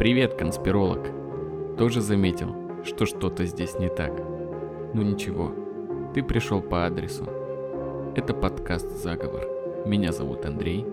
Привет, 0.00 0.32
конспиролог. 0.32 1.10
Тоже 1.76 2.00
заметил, 2.00 2.56
что 2.86 3.04
что-то 3.04 3.44
здесь 3.44 3.78
не 3.78 3.90
так. 3.90 4.10
Ну 4.94 5.02
ничего, 5.02 5.52
ты 6.14 6.22
пришел 6.22 6.62
по 6.62 6.86
адресу. 6.86 7.26
Это 8.16 8.32
подкаст 8.32 8.90
«Заговор». 8.92 9.46
Меня 9.84 10.12
зовут 10.12 10.46
Андрей. 10.46 10.86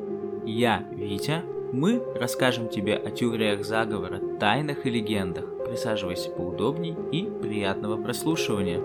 Я 0.46 0.86
Витя. 0.92 1.42
Мы 1.72 2.04
расскажем 2.20 2.68
тебе 2.68 2.96
о 2.96 3.10
теориях 3.10 3.64
заговора, 3.64 4.20
тайнах 4.42 4.86
и 4.86 4.90
легендах. 4.90 5.46
Присаживайся 5.66 6.30
поудобней 6.30 6.98
и 7.14 7.30
приятного 7.42 7.96
прослушивания. 7.96 8.82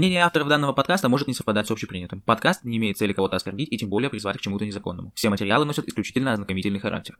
Мнение 0.00 0.24
авторов 0.24 0.48
данного 0.48 0.72
подкаста 0.72 1.10
может 1.10 1.28
не 1.28 1.34
совпадать 1.34 1.66
с 1.66 1.70
общепринятым. 1.70 2.22
Подкаст 2.22 2.64
не 2.64 2.78
имеет 2.78 2.96
цели 2.96 3.12
кого-то 3.12 3.36
оскорбить 3.36 3.70
и 3.70 3.76
тем 3.76 3.90
более 3.90 4.08
призвать 4.08 4.38
к 4.38 4.40
чему-то 4.40 4.64
незаконному. 4.64 5.12
Все 5.14 5.28
материалы 5.28 5.66
носят 5.66 5.88
исключительно 5.88 6.32
ознакомительный 6.32 6.80
характер. 6.80 7.18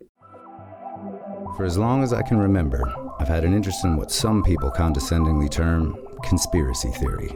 For 1.59 1.67
as 1.67 1.77
long 1.77 2.03
as 2.03 2.15
I 2.15 2.23
can 2.23 2.39
remember, 2.39 2.91
I've 3.21 3.29
had 3.29 3.45
an 3.45 3.53
interest 3.53 3.85
in 3.85 3.99
what 3.99 4.11
some 4.11 4.43
people 4.43 4.71
condescendingly 4.75 5.51
term 5.51 5.95
conspiracy 6.27 6.91
theory. 6.99 7.31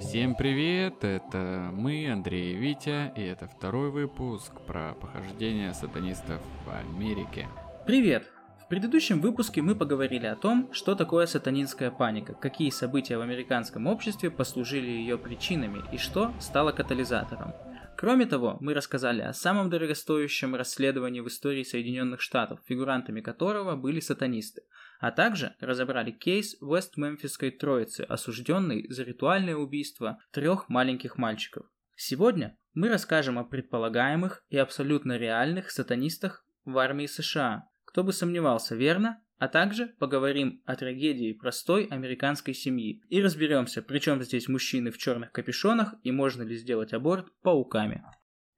Всем 0.00 0.36
привет, 0.36 1.02
это 1.02 1.68
мы, 1.72 2.08
Андрей 2.08 2.52
и 2.52 2.56
Витя, 2.56 3.12
и 3.16 3.22
это 3.22 3.48
второй 3.48 3.90
выпуск 3.90 4.52
про 4.64 4.94
похождение 5.00 5.74
сатанистов 5.74 6.40
в 6.64 6.70
Америке. 6.70 7.48
Привет! 7.84 8.30
В 8.66 8.68
предыдущем 8.68 9.20
выпуске 9.20 9.62
мы 9.62 9.76
поговорили 9.76 10.26
о 10.26 10.34
том, 10.34 10.72
что 10.72 10.96
такое 10.96 11.26
сатанинская 11.26 11.92
паника, 11.92 12.34
какие 12.34 12.70
события 12.70 13.16
в 13.16 13.20
американском 13.20 13.86
обществе 13.86 14.28
послужили 14.28 14.90
ее 14.90 15.18
причинами 15.18 15.84
и 15.92 15.98
что 15.98 16.34
стало 16.40 16.72
катализатором. 16.72 17.54
Кроме 17.96 18.26
того, 18.26 18.56
мы 18.58 18.74
рассказали 18.74 19.22
о 19.22 19.32
самом 19.32 19.70
дорогостоящем 19.70 20.56
расследовании 20.56 21.20
в 21.20 21.28
истории 21.28 21.62
Соединенных 21.62 22.20
Штатов, 22.20 22.58
фигурантами 22.66 23.20
которого 23.20 23.76
были 23.76 24.00
сатанисты, 24.00 24.62
а 24.98 25.12
также 25.12 25.54
разобрали 25.60 26.10
кейс 26.10 26.56
Вест-Мемфисской 26.60 27.52
Троицы, 27.52 28.00
осужденной 28.00 28.88
за 28.88 29.04
ритуальное 29.04 29.54
убийство 29.54 30.18
трех 30.32 30.68
маленьких 30.68 31.18
мальчиков. 31.18 31.66
Сегодня 31.94 32.58
мы 32.74 32.88
расскажем 32.88 33.38
о 33.38 33.44
предполагаемых 33.44 34.42
и 34.48 34.56
абсолютно 34.56 35.16
реальных 35.16 35.70
сатанистах 35.70 36.44
в 36.64 36.76
армии 36.78 37.06
США, 37.06 37.68
кто 37.96 38.04
бы 38.04 38.12
сомневался, 38.12 38.74
верно? 38.74 39.22
А 39.38 39.48
также 39.48 39.86
поговорим 39.86 40.60
о 40.66 40.76
трагедии 40.76 41.32
простой 41.32 41.86
американской 41.86 42.52
семьи 42.52 43.00
и 43.08 43.22
разберемся, 43.22 43.80
при 43.80 44.00
чем 44.00 44.22
здесь 44.22 44.48
мужчины 44.48 44.90
в 44.90 44.98
черных 44.98 45.32
капюшонах 45.32 45.94
и 46.02 46.12
можно 46.12 46.42
ли 46.42 46.56
сделать 46.56 46.92
аборт 46.92 47.28
пауками. 47.40 48.04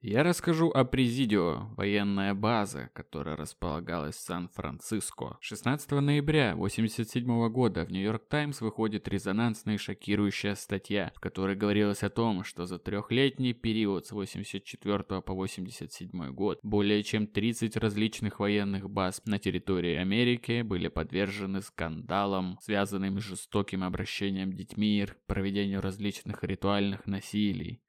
Я 0.00 0.22
расскажу 0.22 0.70
о 0.70 0.84
Президио, 0.84 1.70
военная 1.76 2.32
база, 2.32 2.88
которая 2.92 3.34
располагалась 3.34 4.14
в 4.14 4.20
Сан-Франциско. 4.20 5.38
16 5.40 5.90
ноября 5.90 6.52
1987 6.52 7.48
года 7.48 7.84
в 7.84 7.90
Нью-Йорк 7.90 8.28
Таймс 8.28 8.60
выходит 8.60 9.08
резонансная 9.08 9.74
и 9.74 9.78
шокирующая 9.78 10.54
статья, 10.54 11.10
в 11.16 11.18
которой 11.18 11.56
говорилось 11.56 12.04
о 12.04 12.10
том, 12.10 12.44
что 12.44 12.64
за 12.64 12.78
трехлетний 12.78 13.54
период 13.54 14.06
с 14.06 14.12
84 14.12 15.20
по 15.20 15.34
87 15.34 16.30
год 16.30 16.60
более 16.62 17.02
чем 17.02 17.26
30 17.26 17.76
различных 17.76 18.38
военных 18.38 18.88
баз 18.88 19.20
на 19.24 19.40
территории 19.40 19.96
Америки 19.96 20.62
были 20.62 20.86
подвержены 20.86 21.60
скандалам, 21.60 22.56
связанным 22.62 23.18
с 23.18 23.24
жестоким 23.24 23.82
обращением 23.82 24.52
детьми, 24.52 25.08
проведению 25.26 25.80
различных 25.80 26.44
ритуальных 26.44 27.04
насилий. 27.08 27.82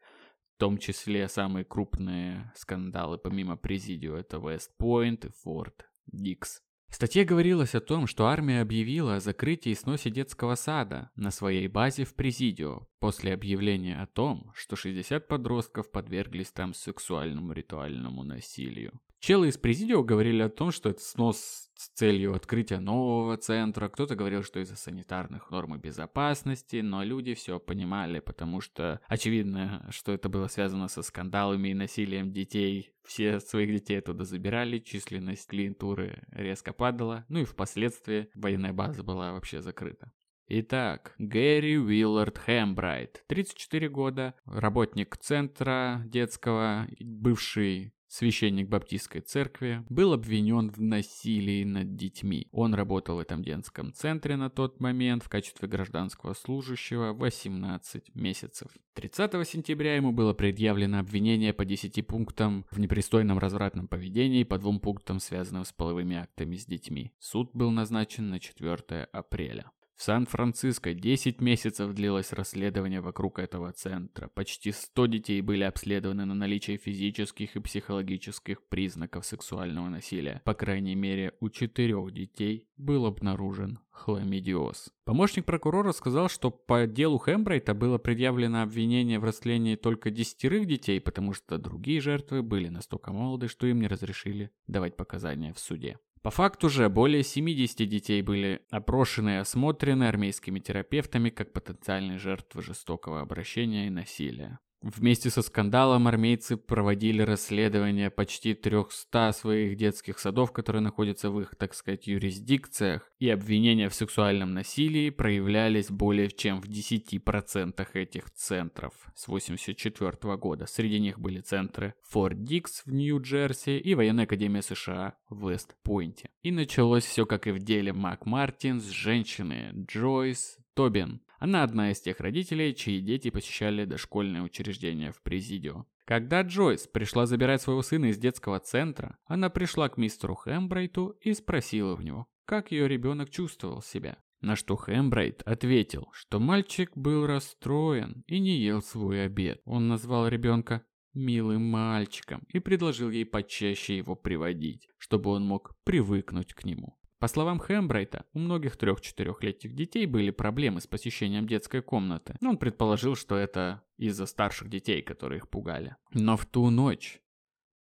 В 0.59 0.67
том 0.67 0.77
числе 0.77 1.29
самые 1.29 1.63
крупные 1.63 2.51
скандалы 2.53 3.17
помимо 3.17 3.55
Президио 3.55 4.17
это 4.17 4.39
Вестпойнт 4.39 5.23
и 5.23 5.29
Форт 5.29 5.89
Дикс. 6.05 6.61
В 6.89 6.95
статье 6.95 7.23
говорилось 7.23 7.75
о 7.75 7.79
том, 7.79 8.07
что 8.07 8.25
армия 8.25 8.59
объявила 8.59 9.15
о 9.15 9.19
закрытии 9.21 9.69
и 9.69 9.75
сносе 9.75 10.09
детского 10.09 10.55
сада 10.55 11.11
на 11.15 11.31
своей 11.31 11.69
базе 11.69 12.03
в 12.03 12.13
Президио 12.13 12.89
после 12.99 13.33
объявления 13.33 14.01
о 14.01 14.05
том, 14.05 14.51
что 14.53 14.75
60 14.75 15.29
подростков 15.29 15.89
подверглись 15.89 16.51
там 16.51 16.73
сексуальному 16.73 17.53
ритуальному 17.53 18.23
насилию. 18.23 18.99
Челы 19.21 19.47
из 19.47 19.57
Президио 19.57 20.03
говорили 20.03 20.41
о 20.41 20.49
том, 20.49 20.73
что 20.73 20.89
это 20.89 21.01
снос 21.01 21.68
с 21.79 21.87
целью 21.91 22.33
открытия 22.35 22.79
нового 22.79 23.37
центра, 23.37 23.87
кто-то 23.87 24.15
говорил, 24.15 24.43
что 24.43 24.59
из-за 24.59 24.75
санитарных 24.75 25.49
норм 25.49 25.75
и 25.75 25.79
безопасности, 25.79 26.81
но 26.81 27.03
люди 27.03 27.33
все 27.35 27.57
понимали, 27.57 28.19
потому 28.19 28.59
что 28.59 28.99
очевидно, 29.07 29.87
что 29.89 30.11
это 30.11 30.27
было 30.27 30.47
связано 30.47 30.89
со 30.89 31.01
скандалами 31.01 31.69
и 31.69 31.73
насилием 31.73 32.33
детей. 32.33 32.91
Все 33.05 33.39
своих 33.39 33.71
детей 33.71 34.01
туда 34.01 34.25
забирали, 34.25 34.79
численность 34.79 35.47
клиентуры 35.47 36.21
резко 36.31 36.73
падала, 36.73 37.25
ну 37.29 37.39
и 37.39 37.45
впоследствии 37.45 38.29
военная 38.35 38.73
база 38.73 39.01
была 39.01 39.31
вообще 39.31 39.61
закрыта. 39.61 40.11
Итак, 40.49 41.15
Гэри 41.17 41.77
Уиллард 41.77 42.39
Хэмбрайт, 42.39 43.23
34 43.27 43.87
года, 43.87 44.33
работник 44.45 45.15
центра 45.15 46.01
детского, 46.05 46.87
бывший 46.99 47.93
священник 48.09 48.67
баптистской 48.67 49.21
церкви, 49.21 49.85
был 49.87 50.13
обвинен 50.13 50.69
в 50.69 50.81
насилии 50.81 51.63
над 51.63 51.95
детьми. 51.95 52.47
Он 52.51 52.73
работал 52.73 53.15
в 53.15 53.19
этом 53.19 53.43
детском 53.43 53.93
центре 53.93 54.35
на 54.35 54.49
тот 54.49 54.79
момент 54.79 55.23
в 55.23 55.29
качестве 55.29 55.67
гражданского 55.67 56.33
служащего 56.33 57.13
18 57.13 58.15
месяцев. 58.15 58.71
30 58.95 59.47
сентября 59.47 59.95
ему 59.95 60.11
было 60.11 60.33
предъявлено 60.33 60.99
обвинение 60.99 61.53
по 61.53 61.63
10 61.63 62.05
пунктам 62.05 62.65
в 62.71 62.79
непристойном 62.79 63.37
развратном 63.37 63.87
поведении 63.87 64.41
и 64.41 64.45
по 64.45 64.57
двум 64.57 64.79
пунктам, 64.79 65.19
связанным 65.19 65.63
с 65.63 65.71
половыми 65.71 66.17
актами 66.17 66.55
с 66.55 66.65
детьми. 66.65 67.13
Суд 67.19 67.51
был 67.53 67.71
назначен 67.71 68.29
на 68.29 68.39
4 68.39 69.03
апреля. 69.13 69.71
В 69.99 70.03
Сан-Франциско 70.03 70.93
10 70.93 71.41
месяцев 71.41 71.93
длилось 71.93 72.31
расследование 72.31 73.01
вокруг 73.01 73.37
этого 73.37 73.73
центра. 73.73 74.29
Почти 74.33 74.71
100 74.71 75.07
детей 75.07 75.41
были 75.41 75.65
обследованы 75.65 76.23
на 76.23 76.33
наличие 76.33 76.77
физических 76.77 77.57
и 77.57 77.59
психологических 77.59 78.63
признаков 78.69 79.25
сексуального 79.25 79.89
насилия. 79.89 80.41
По 80.45 80.53
крайней 80.53 80.95
мере, 80.95 81.33
у 81.41 81.49
четырех 81.49 82.13
детей 82.13 82.69
был 82.77 83.07
обнаружен 83.07 83.79
хламидиоз. 83.91 84.89
Помощник 85.03 85.43
прокурора 85.43 85.91
сказал, 85.91 86.29
что 86.29 86.49
по 86.49 86.87
делу 86.87 87.17
Хэмбрейта 87.17 87.73
было 87.73 87.97
предъявлено 87.97 88.61
обвинение 88.61 89.19
в 89.19 89.25
растлении 89.25 89.75
только 89.75 90.11
десятерых 90.11 90.65
детей, 90.65 91.01
потому 91.01 91.33
что 91.33 91.57
другие 91.57 91.99
жертвы 91.99 92.41
были 92.41 92.69
настолько 92.69 93.11
молоды, 93.11 93.49
что 93.49 93.67
им 93.67 93.81
не 93.81 93.87
разрешили 93.87 94.49
давать 94.65 94.95
показания 94.95 95.53
в 95.53 95.59
суде. 95.59 95.99
По 96.21 96.31
факту 96.31 96.69
же 96.69 96.89
более 96.89 97.23
70 97.23 97.87
детей 97.87 98.21
были 98.21 98.61
опрошены 98.69 99.29
и 99.31 99.35
осмотрены 99.35 100.03
армейскими 100.03 100.59
терапевтами 100.59 101.29
как 101.29 101.53
потенциальные 101.53 102.19
жертвы 102.19 102.61
жестокого 102.61 103.21
обращения 103.21 103.87
и 103.87 103.89
насилия. 103.89 104.59
Вместе 104.81 105.29
со 105.29 105.41
скандалом 105.41 106.07
армейцы 106.07 106.55
проводили 106.55 107.21
расследование 107.21 108.09
почти 108.09 108.53
300 108.53 109.33
своих 109.33 109.75
детских 109.75 110.19
садов, 110.19 110.53
которые 110.53 110.81
находятся 110.81 111.29
в 111.31 111.41
их, 111.41 111.55
так 111.57 111.73
сказать, 111.73 112.07
юрисдикциях, 112.07 113.11
и 113.19 113.29
обвинения 113.29 113.89
в 113.89 113.93
сексуальном 113.93 114.53
насилии 114.53 115.09
проявлялись 115.09 115.91
более 115.91 116.29
чем 116.29 116.61
в 116.61 116.69
10% 116.69 117.87
этих 117.93 118.31
центров 118.31 118.93
с 119.15 119.25
1984 119.25 120.37
года. 120.37 120.65
Среди 120.65 121.01
них 121.01 121.19
были 121.19 121.41
центры 121.41 121.95
Форт 122.03 122.41
Дикс 122.45 122.83
в 122.85 122.93
Нью-Джерси 122.93 123.77
и 123.77 123.95
Военная 123.95 124.23
Академия 124.23 124.61
США 124.61 125.15
в 125.29 125.49
Вест-Пойнте. 125.49 126.29
И 126.41 126.51
началось 126.51 127.03
все 127.03 127.25
как 127.25 127.47
и 127.47 127.51
в 127.51 127.59
деле 127.59 127.91
Мак 127.91 128.25
Мартин 128.25 128.79
с 128.79 128.87
женщины 128.87 129.71
Джойс 129.73 130.57
Тобин. 130.73 131.21
Она 131.39 131.63
одна 131.63 131.91
из 131.91 132.01
тех 132.01 132.19
родителей, 132.19 132.75
чьи 132.75 132.99
дети 132.99 133.29
посещали 133.29 133.85
дошкольное 133.85 134.41
учреждение 134.41 135.11
в 135.11 135.21
Президио. 135.21 135.85
Когда 136.05 136.41
Джойс 136.41 136.87
пришла 136.87 137.25
забирать 137.25 137.61
своего 137.61 137.81
сына 137.81 138.07
из 138.07 138.17
детского 138.17 138.59
центра, 138.59 139.17
она 139.25 139.49
пришла 139.49 139.89
к 139.89 139.97
мистеру 139.97 140.35
Хэмбрайту 140.35 141.17
и 141.21 141.33
спросила 141.33 141.95
у 141.95 142.01
него, 142.01 142.27
как 142.45 142.71
ее 142.71 142.87
ребенок 142.87 143.29
чувствовал 143.29 143.81
себя. 143.81 144.17
На 144.41 144.55
что 144.55 144.75
Хэмбрайт 144.75 145.41
ответил, 145.43 146.09
что 146.13 146.39
мальчик 146.39 146.91
был 146.95 147.25
расстроен 147.25 148.23
и 148.27 148.39
не 148.39 148.57
ел 148.57 148.81
свой 148.81 149.25
обед. 149.25 149.61
Он 149.65 149.87
назвал 149.87 150.27
ребенка 150.27 150.83
милым 151.13 151.63
мальчиком 151.63 152.43
и 152.49 152.59
предложил 152.59 153.09
ей 153.09 153.25
почаще 153.25 153.97
его 153.97 154.15
приводить, 154.15 154.87
чтобы 154.97 155.31
он 155.31 155.45
мог 155.45 155.75
привыкнуть 155.83 156.53
к 156.53 156.63
нему. 156.63 156.98
По 157.19 157.27
словам 157.27 157.59
Хэмбрайта, 157.59 158.25
у 158.33 158.39
многих 158.39 158.77
трех-четырехлетних 158.77 159.75
детей 159.75 160.05
были 160.05 160.31
проблемы 160.31 160.79
с 160.79 160.87
посещением 160.87 161.47
детской 161.47 161.81
комнаты. 161.81 162.35
Он 162.41 162.57
предположил, 162.57 163.15
что 163.15 163.35
это 163.35 163.83
из-за 163.97 164.25
старших 164.25 164.69
детей, 164.69 165.01
которые 165.01 165.39
их 165.39 165.49
пугали. 165.49 165.97
Но 166.13 166.37
в 166.37 166.45
ту 166.45 166.69
ночь, 166.69 167.21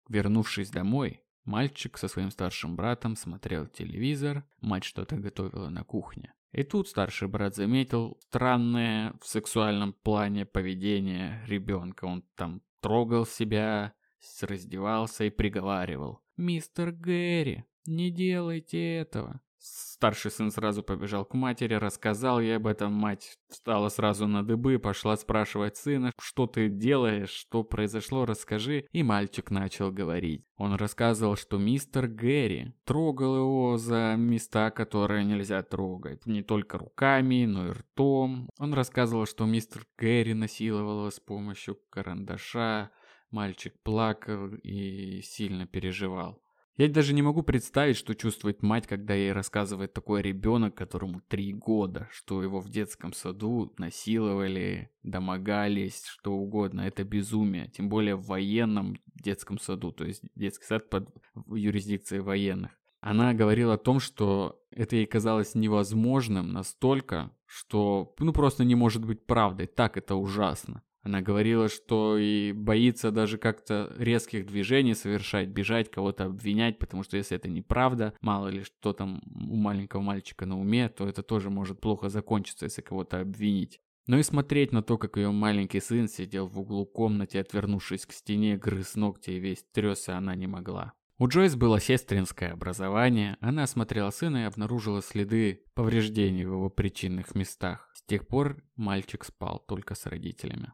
вернувшись 0.09 0.71
домой, 0.71 1.23
мальчик 1.45 1.99
со 1.99 2.07
своим 2.07 2.31
старшим 2.31 2.77
братом 2.77 3.17
смотрел 3.17 3.67
телевизор, 3.67 4.45
мать 4.61 4.85
что-то 4.85 5.17
готовила 5.17 5.71
на 5.71 5.83
кухне. 5.83 6.33
И 6.53 6.63
тут 6.63 6.89
старший 6.89 7.27
брат 7.27 7.57
заметил 7.57 8.17
странное 8.29 9.13
в 9.21 9.27
сексуальном 9.27 9.93
плане 9.93 10.47
поведение 10.47 11.45
ребенка. 11.47 12.05
Он 12.05 12.23
там 12.37 12.63
трогал 12.81 13.27
себя, 13.27 13.93
раздевался 14.41 15.25
и 15.25 15.31
приговаривал. 15.31 16.21
«Мистер 16.37 16.93
Гэри, 16.93 17.65
не 17.87 18.11
делайте 18.11 18.97
этого. 18.97 19.41
Старший 19.59 20.31
сын 20.31 20.51
сразу 20.51 20.83
побежал 20.83 21.25
к 21.25 21.35
матери, 21.35 21.75
рассказал 21.75 22.41
ей 22.41 22.57
об 22.57 22.67
этом. 22.67 22.93
Мать 22.93 23.39
встала 23.49 23.89
сразу 23.89 24.27
на 24.29 24.45
дыбы, 24.47 24.79
пошла 24.79 25.17
спрашивать 25.17 25.77
сына, 25.77 26.13
что 26.21 26.47
ты 26.47 26.69
делаешь, 26.69 27.31
что 27.31 27.65
произошло, 27.65 28.27
расскажи. 28.27 28.87
И 28.93 29.03
мальчик 29.03 29.51
начал 29.51 29.91
говорить. 29.91 30.45
Он 30.57 30.75
рассказывал, 30.75 31.37
что 31.37 31.59
мистер 31.59 32.07
Гэри 32.07 32.75
трогал 32.85 33.37
его 33.37 33.77
за 33.79 34.15
места, 34.17 34.71
которые 34.71 35.25
нельзя 35.25 35.63
трогать. 35.63 36.27
Не 36.27 36.43
только 36.43 36.79
руками, 36.79 37.47
но 37.47 37.69
и 37.69 37.71
ртом. 37.71 38.51
Он 38.59 38.75
рассказывал, 38.75 39.27
что 39.27 39.47
мистер 39.47 39.87
Гэри 39.99 40.35
насиловал 40.35 40.99
его 40.99 41.11
с 41.11 41.19
помощью 41.19 41.79
карандаша. 41.91 42.91
Мальчик 43.31 43.75
плакал 43.83 44.55
и 44.63 45.21
сильно 45.23 45.67
переживал. 45.67 46.41
Я 46.77 46.89
даже 46.91 47.15
не 47.15 47.23
могу 47.23 47.43
представить, 47.43 47.97
что 47.97 48.15
чувствует 48.15 48.63
мать, 48.63 48.87
когда 48.87 49.15
ей 49.15 49.33
рассказывает 49.33 49.95
такой 49.95 50.21
ребенок, 50.21 50.75
которому 50.75 51.23
три 51.27 51.55
года, 51.55 52.07
что 52.13 52.43
его 52.43 52.61
в 52.61 52.69
детском 52.69 53.15
саду 53.15 53.73
насиловали, 53.79 54.91
домогались, 55.03 56.05
что 56.05 56.35
угодно. 56.35 56.83
Это 56.83 57.03
безумие. 57.03 57.69
Тем 57.69 57.89
более 57.89 58.17
в 58.17 58.27
военном 58.27 58.99
детском 59.15 59.59
саду, 59.59 59.91
то 59.91 60.05
есть 60.05 60.23
детский 60.35 60.67
сад 60.67 60.91
под 60.91 61.09
юрисдикцией 61.47 62.21
военных. 62.21 62.73
Она 63.01 63.33
говорила 63.33 63.75
о 63.75 63.79
том, 63.79 63.99
что 63.99 64.61
это 64.71 64.97
ей 64.97 65.07
казалось 65.07 65.55
невозможным 65.55 66.53
настолько, 66.53 67.31
что 67.47 68.15
ну 68.19 68.33
просто 68.35 68.65
не 68.65 68.75
может 68.75 69.05
быть 69.05 69.25
правдой. 69.25 69.67
Так 69.67 69.97
это 69.97 70.17
ужасно. 70.17 70.83
Она 71.07 71.21
говорила, 71.21 71.69
что 71.69 72.19
и 72.19 72.51
боится 72.51 73.13
даже 73.13 73.39
как-то 73.39 73.95
резких 73.97 74.45
движений 74.45 74.95
совершать, 74.95 75.47
бежать, 75.47 75.89
кого-то 75.89 76.25
обвинять, 76.25 76.81
потому 76.81 77.05
что 77.05 77.17
если 77.17 77.37
это 77.37 77.49
неправда, 77.49 78.13
мало 78.21 78.49
ли 78.49 78.65
что 78.65 78.93
там 78.93 79.23
у 79.25 79.55
маленького 79.55 80.01
мальчика 80.01 80.47
на 80.47 80.59
уме, 80.59 80.89
то 80.89 81.09
это 81.09 81.23
тоже 81.23 81.49
может 81.49 81.81
плохо 81.81 82.09
закончиться, 82.09 82.65
если 82.65 82.83
кого-то 82.83 83.21
обвинить. 83.21 83.81
Но 84.09 84.19
и 84.19 84.25
смотреть 84.25 84.73
на 84.73 84.83
то, 84.83 84.99
как 84.99 85.17
ее 85.17 85.31
маленький 85.31 85.79
сын 85.79 86.09
сидел 86.09 86.49
в 86.49 86.59
углу 86.59 86.85
комнаты, 86.85 87.39
отвернувшись 87.39 88.05
к 88.05 88.11
стене, 88.11 88.57
грыз 88.57 88.97
ногти 88.97 89.31
и 89.31 89.39
весь 89.39 89.65
трясся, 89.73 90.17
она 90.17 90.35
не 90.35 90.49
могла. 90.49 90.93
У 91.19 91.29
Джойс 91.29 91.55
было 91.55 91.79
сестринское 91.79 92.53
образование, 92.53 93.37
она 93.41 93.63
осмотрела 93.63 94.11
сына 94.11 94.39
и 94.39 94.47
обнаружила 94.47 95.01
следы 95.03 95.63
повреждений 95.75 96.45
в 96.45 96.55
его 96.55 96.69
причинных 96.69 97.37
местах. 97.37 97.89
С 97.95 98.03
тех 98.03 98.27
пор 98.27 98.61
мальчик 98.75 99.23
спал 99.23 99.61
только 99.69 99.95
с 99.95 100.05
родителями. 100.07 100.73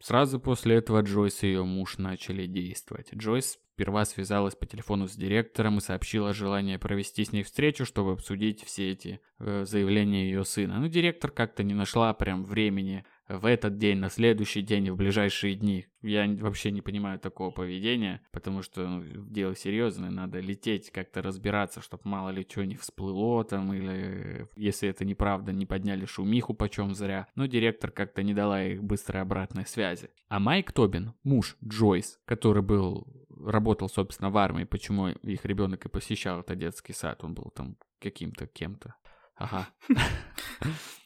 Сразу 0.00 0.40
после 0.40 0.76
этого 0.76 1.02
Джойс 1.02 1.42
и 1.42 1.48
ее 1.48 1.64
муж 1.64 1.98
начали 1.98 2.46
действовать. 2.46 3.14
Джойс 3.14 3.58
сперва 3.74 4.06
связалась 4.06 4.54
по 4.54 4.66
телефону 4.66 5.08
с 5.08 5.14
директором 5.14 5.78
и 5.78 5.80
сообщила 5.82 6.32
желание 6.32 6.78
провести 6.78 7.24
с 7.24 7.32
ней 7.32 7.42
встречу, 7.42 7.84
чтобы 7.84 8.12
обсудить 8.12 8.64
все 8.64 8.92
эти 8.92 9.20
э, 9.38 9.64
заявления 9.66 10.24
ее 10.24 10.44
сына. 10.44 10.80
Но 10.80 10.86
директор 10.86 11.30
как-то 11.30 11.62
не 11.62 11.74
нашла 11.74 12.14
прям 12.14 12.44
времени 12.44 13.04
в 13.38 13.46
этот 13.46 13.78
день, 13.78 13.98
на 13.98 14.10
следующий 14.10 14.62
день 14.62 14.86
и 14.86 14.90
в 14.90 14.96
ближайшие 14.96 15.54
дни. 15.54 15.86
Я 16.02 16.26
вообще 16.40 16.70
не 16.70 16.82
понимаю 16.82 17.20
такого 17.20 17.50
поведения, 17.50 18.22
потому 18.32 18.62
что 18.62 18.86
ну, 18.86 19.02
дело 19.04 19.54
серьезное, 19.54 20.10
надо 20.10 20.40
лететь, 20.40 20.90
как-то 20.90 21.22
разбираться, 21.22 21.80
чтобы 21.80 22.02
мало 22.04 22.30
ли 22.30 22.46
что 22.48 22.64
не 22.64 22.74
всплыло 22.74 23.44
там, 23.44 23.72
или 23.72 24.48
если 24.56 24.88
это 24.88 25.04
неправда, 25.04 25.52
не 25.52 25.66
подняли 25.66 26.06
шумиху 26.06 26.54
почем 26.54 26.94
зря. 26.94 27.28
Но 27.36 27.46
директор 27.46 27.90
как-то 27.90 28.22
не 28.22 28.34
дала 28.34 28.64
их 28.64 28.82
быстрой 28.82 29.22
обратной 29.22 29.66
связи. 29.66 30.10
А 30.28 30.40
Майк 30.40 30.72
Тобин, 30.72 31.14
муж 31.22 31.56
Джойс, 31.64 32.18
который 32.24 32.62
был 32.62 33.06
работал, 33.46 33.88
собственно, 33.88 34.30
в 34.30 34.36
армии, 34.38 34.64
почему 34.64 35.08
их 35.08 35.44
ребенок 35.44 35.86
и 35.86 35.88
посещал 35.88 36.40
этот 36.40 36.58
детский 36.58 36.92
сад, 36.92 37.22
он 37.22 37.34
был 37.34 37.50
там 37.54 37.76
каким-то 38.00 38.46
кем-то. 38.46 38.94
Ага. 39.36 39.68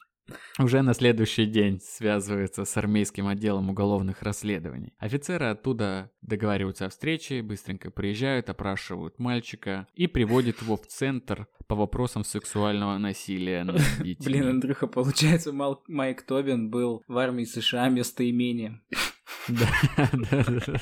Уже 0.57 0.81
на 0.81 0.93
следующий 0.93 1.45
день 1.45 1.81
связывается 1.81 2.63
с 2.63 2.77
армейским 2.77 3.27
отделом 3.27 3.69
уголовных 3.69 4.21
расследований. 4.21 4.93
Офицеры 4.99 5.47
оттуда 5.47 6.11
договариваются 6.21 6.85
о 6.85 6.89
встрече, 6.89 7.41
быстренько 7.41 7.91
приезжают, 7.91 8.49
опрашивают 8.49 9.19
мальчика 9.19 9.85
и 9.95 10.07
приводят 10.07 10.61
его 10.61 10.77
в 10.77 10.87
центр 10.87 11.47
по 11.67 11.75
вопросам 11.75 12.23
сексуального 12.23 12.97
насилия 12.97 13.65
над 13.65 13.81
детьми. 13.99 14.25
Блин, 14.25 14.47
Андрюха, 14.47 14.87
получается, 14.87 15.51
Майк 15.51 16.21
Тобин 16.21 16.69
был 16.69 17.03
в 17.07 17.17
армии 17.17 17.43
США 17.43 17.89
местоимением. 17.89 18.81
Да, 19.47 20.09
да, 20.11 20.43
да. 20.65 20.81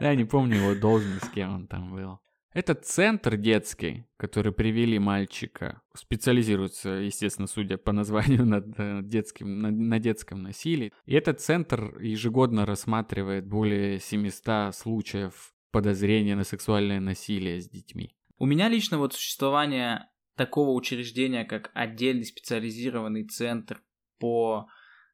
Я 0.00 0.14
не 0.14 0.24
помню 0.24 0.56
его 0.56 0.74
должность, 0.74 1.30
кем 1.32 1.54
он 1.54 1.66
там 1.66 1.92
был. 1.92 2.20
Этот 2.56 2.86
центр 2.86 3.36
детский, 3.36 4.06
который 4.16 4.50
привели 4.50 4.98
мальчика, 4.98 5.82
специализируется, 5.92 6.88
естественно, 6.88 7.46
судя 7.46 7.76
по 7.76 7.92
названию, 7.92 8.46
над 8.46 8.80
э, 8.80 9.00
детским, 9.02 9.60
на, 9.60 9.70
на 9.70 9.98
детском 9.98 10.42
насилии. 10.42 10.90
И 11.04 11.14
этот 11.14 11.42
центр 11.42 12.00
ежегодно 12.00 12.64
рассматривает 12.64 13.46
более 13.46 14.00
700 14.00 14.74
случаев 14.74 15.52
подозрения 15.70 16.34
на 16.34 16.44
сексуальное 16.44 16.98
насилие 16.98 17.60
с 17.60 17.68
детьми. 17.68 18.16
У 18.38 18.46
меня 18.46 18.70
лично 18.70 18.96
вот 18.96 19.12
существование 19.12 20.08
такого 20.34 20.70
учреждения, 20.70 21.44
как 21.44 21.70
отдельный 21.74 22.24
специализированный 22.24 23.26
центр 23.26 23.82
по 24.18 24.66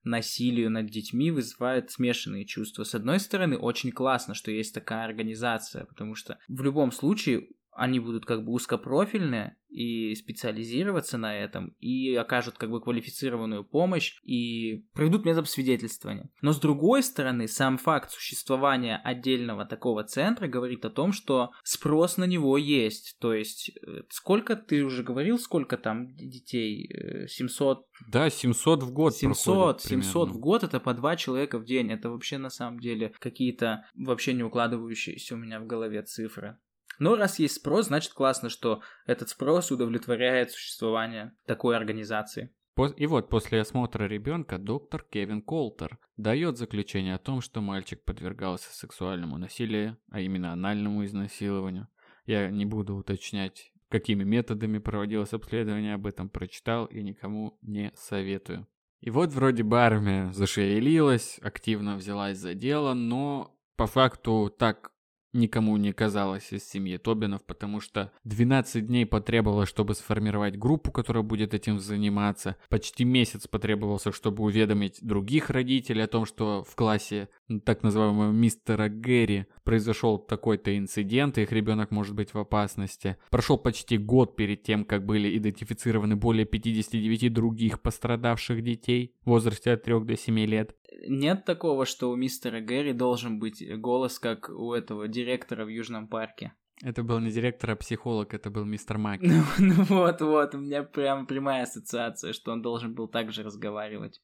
насилию 0.05 0.71
над 0.71 0.87
детьми 0.87 1.31
вызывает 1.31 1.91
смешанные 1.91 2.45
чувства. 2.45 2.85
С 2.85 2.95
одной 2.95 3.21
стороны, 3.21 3.57
очень 3.57 3.93
классно, 3.93 4.35
что 4.35 4.51
есть 4.51 4.75
такая 4.75 5.05
организация, 5.05 5.85
потому 5.85 6.15
что 6.15 6.39
в 6.49 6.63
любом 6.63 6.93
случае 6.93 7.49
они 7.73 8.01
будут 8.01 8.27
как 8.27 8.45
бы 8.45 8.53
узкопрофильные 8.53 9.57
и 9.73 10.15
специализироваться 10.15 11.17
на 11.17 11.35
этом, 11.35 11.75
и 11.81 12.15
окажут 12.15 12.59
как 12.59 12.71
бы 12.71 12.81
квалифицированную 12.81 13.65
помощь, 13.65 14.21
и 14.23 14.85
проведут 14.93 15.25
метод 15.25 15.49
свидетельствования. 15.49 16.31
Но 16.43 16.53
с 16.53 16.61
другой 16.61 17.03
стороны, 17.03 17.49
сам 17.49 17.79
факт 17.79 18.11
существования 18.11 19.01
отдельного 19.03 19.65
такого 19.65 20.05
центра 20.05 20.47
говорит 20.47 20.85
о 20.85 20.91
том, 20.91 21.13
что 21.13 21.53
спрос 21.65 22.19
на 22.19 22.25
него 22.25 22.59
есть. 22.59 23.17
То 23.19 23.33
есть, 23.33 23.71
э, 23.71 24.03
сколько 24.11 24.57
ты 24.57 24.85
уже 24.85 25.03
говорил, 25.03 25.39
сколько 25.39 25.79
там 25.79 26.15
детей? 26.15 27.27
700? 27.27 27.79
Э, 27.79 27.83
да, 28.09 28.29
700 28.29 28.83
в 28.83 28.93
год 28.93 29.17
700, 29.17 29.81
700 29.81 30.31
в 30.31 30.39
год 30.39 30.65
это 30.65 30.81
по 30.81 30.93
два 30.93 31.17
человека 31.17 31.59
в 31.59 31.65
день. 31.65 31.91
Это 31.91 32.11
вообще 32.11 32.37
на 32.37 32.51
самом 32.51 32.79
деле 32.79 33.15
какие-то 33.19 33.87
вообще 33.95 34.35
не 34.35 34.43
укладывающиеся 34.43 35.35
у 35.35 35.39
меня 35.39 35.61
в 35.61 35.67
голове 35.67 36.03
цифры. 36.03 36.59
Но 36.99 37.17
раз 37.17 37.39
есть 37.39 37.57
спрос, 37.57 37.87
значит 37.87 38.13
классно, 38.13 38.49
что 38.49 38.83
этот 39.07 39.29
спрос 39.29 39.71
удовлетворяет 39.71 40.51
существование 40.51 41.33
такой 41.47 41.77
организации. 41.77 42.51
И 42.97 43.07
вот 43.07 43.29
после 43.29 43.61
осмотра 43.61 44.05
ребенка 44.05 44.59
доктор 44.59 45.05
Кевин 45.11 45.43
Колтер 45.43 45.99
дает 46.17 46.57
заключение 46.57 47.15
о 47.15 47.19
том, 47.19 47.43
что 47.43 47.61
мальчик 47.61 48.03
подвергался 48.03 48.73
сексуальному 48.73 49.37
насилию, 49.37 49.99
а 50.11 50.21
именно 50.21 50.53
анальному 50.53 51.05
изнасилованию. 51.05 51.89
Я 52.25 52.49
не 52.51 52.65
буду 52.65 52.97
уточнять, 52.97 53.73
какими 53.91 54.25
методами 54.25 54.79
проводилось 54.79 55.35
обследование, 55.35 55.95
об 55.95 56.07
этом 56.07 56.31
прочитал 56.31 56.87
и 56.87 57.03
никому 57.03 57.59
не 57.61 57.93
советую. 57.95 58.67
И 59.01 59.11
вот 59.11 59.33
вроде 59.33 59.65
бы 59.65 59.81
армия 59.81 60.33
зашевелилась, 60.33 61.39
активно 61.43 61.97
взялась 61.97 62.39
за 62.39 62.55
дело, 62.55 62.95
но 62.95 63.55
по 63.77 63.87
факту 63.87 64.55
так 64.57 64.92
никому 65.33 65.77
не 65.77 65.93
казалось 65.93 66.53
из 66.53 66.69
семьи 66.69 66.97
Тобинов, 66.97 67.45
потому 67.45 67.81
что 67.81 68.13
12 68.25 68.87
дней 68.87 69.07
потребовалось, 69.07 69.69
чтобы 69.69 69.95
сформировать 69.95 70.59
группу, 70.59 70.91
которая 70.91 71.23
будет 71.23 71.55
этим 71.55 71.79
заниматься. 71.79 72.57
Почти 72.69 73.05
месяц 73.05 73.47
потребовался, 73.47 74.13
чтобы 74.13 74.45
уведомить 74.45 74.99
других 75.03 75.51
родителей 75.51 76.03
о 76.03 76.09
том, 76.09 76.27
что 76.27 76.65
в 76.65 76.75
классе 76.75 77.29
так 77.65 77.83
называемого 77.83 78.33
мистера 78.33 78.89
Гэри 78.89 79.47
произошел 79.65 80.19
такой-то 80.19 80.77
инцидент, 80.77 81.39
и 81.39 81.43
их 81.43 81.53
ребенок 81.53 81.91
может 81.91 82.15
быть 82.15 82.35
в 82.35 82.39
опасности. 82.39 83.17
Прошел 83.31 83.59
почти 83.59 83.99
год 83.99 84.37
перед 84.37 84.63
тем, 84.63 84.85
как 84.85 85.05
были 85.05 85.37
идентифицированы 85.37 86.17
более 86.17 86.47
59 86.47 87.33
других 87.33 87.81
пострадавших 87.81 88.63
детей 88.63 89.15
в 89.25 89.31
возрасте 89.31 89.73
от 89.73 89.83
3 89.83 90.01
до 90.01 90.17
7 90.17 90.39
лет. 90.41 90.77
Нет 91.09 91.45
такого, 91.45 91.87
что 91.87 92.11
у 92.11 92.17
мистера 92.17 92.61
Гэри 92.61 92.93
должен 92.93 93.39
быть 93.39 93.63
голос, 93.79 94.19
как 94.19 94.49
у 94.49 94.73
этого 94.73 95.09
директора 95.09 95.65
в 95.65 95.69
Южном 95.69 96.09
парке. 96.09 96.53
Это 96.83 97.03
был 97.03 97.21
не 97.21 97.31
директор, 97.31 97.71
а 97.71 97.77
психолог, 97.77 98.35
это 98.35 98.51
был 98.51 98.65
мистер 98.65 98.99
Маки. 98.99 99.27
Ну, 99.59 99.75
ну 99.75 99.85
вот, 99.85 100.21
вот, 100.21 100.55
у 100.55 100.59
меня 100.59 100.83
прям 100.83 101.27
прямая 101.27 101.63
ассоциация, 101.63 102.33
что 102.33 102.53
он 102.53 102.63
должен 102.63 102.95
был 102.95 103.09
так 103.09 103.33
же 103.33 103.43
разговаривать. 103.43 104.21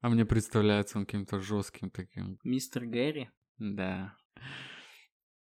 А 0.00 0.08
мне 0.08 0.26
представляется 0.26 0.98
он 0.98 1.06
каким-то 1.06 1.38
жестким 1.38 1.90
таким. 1.90 2.38
Мистер 2.44 2.84
Гэри? 2.86 3.30
Да. 3.58 4.14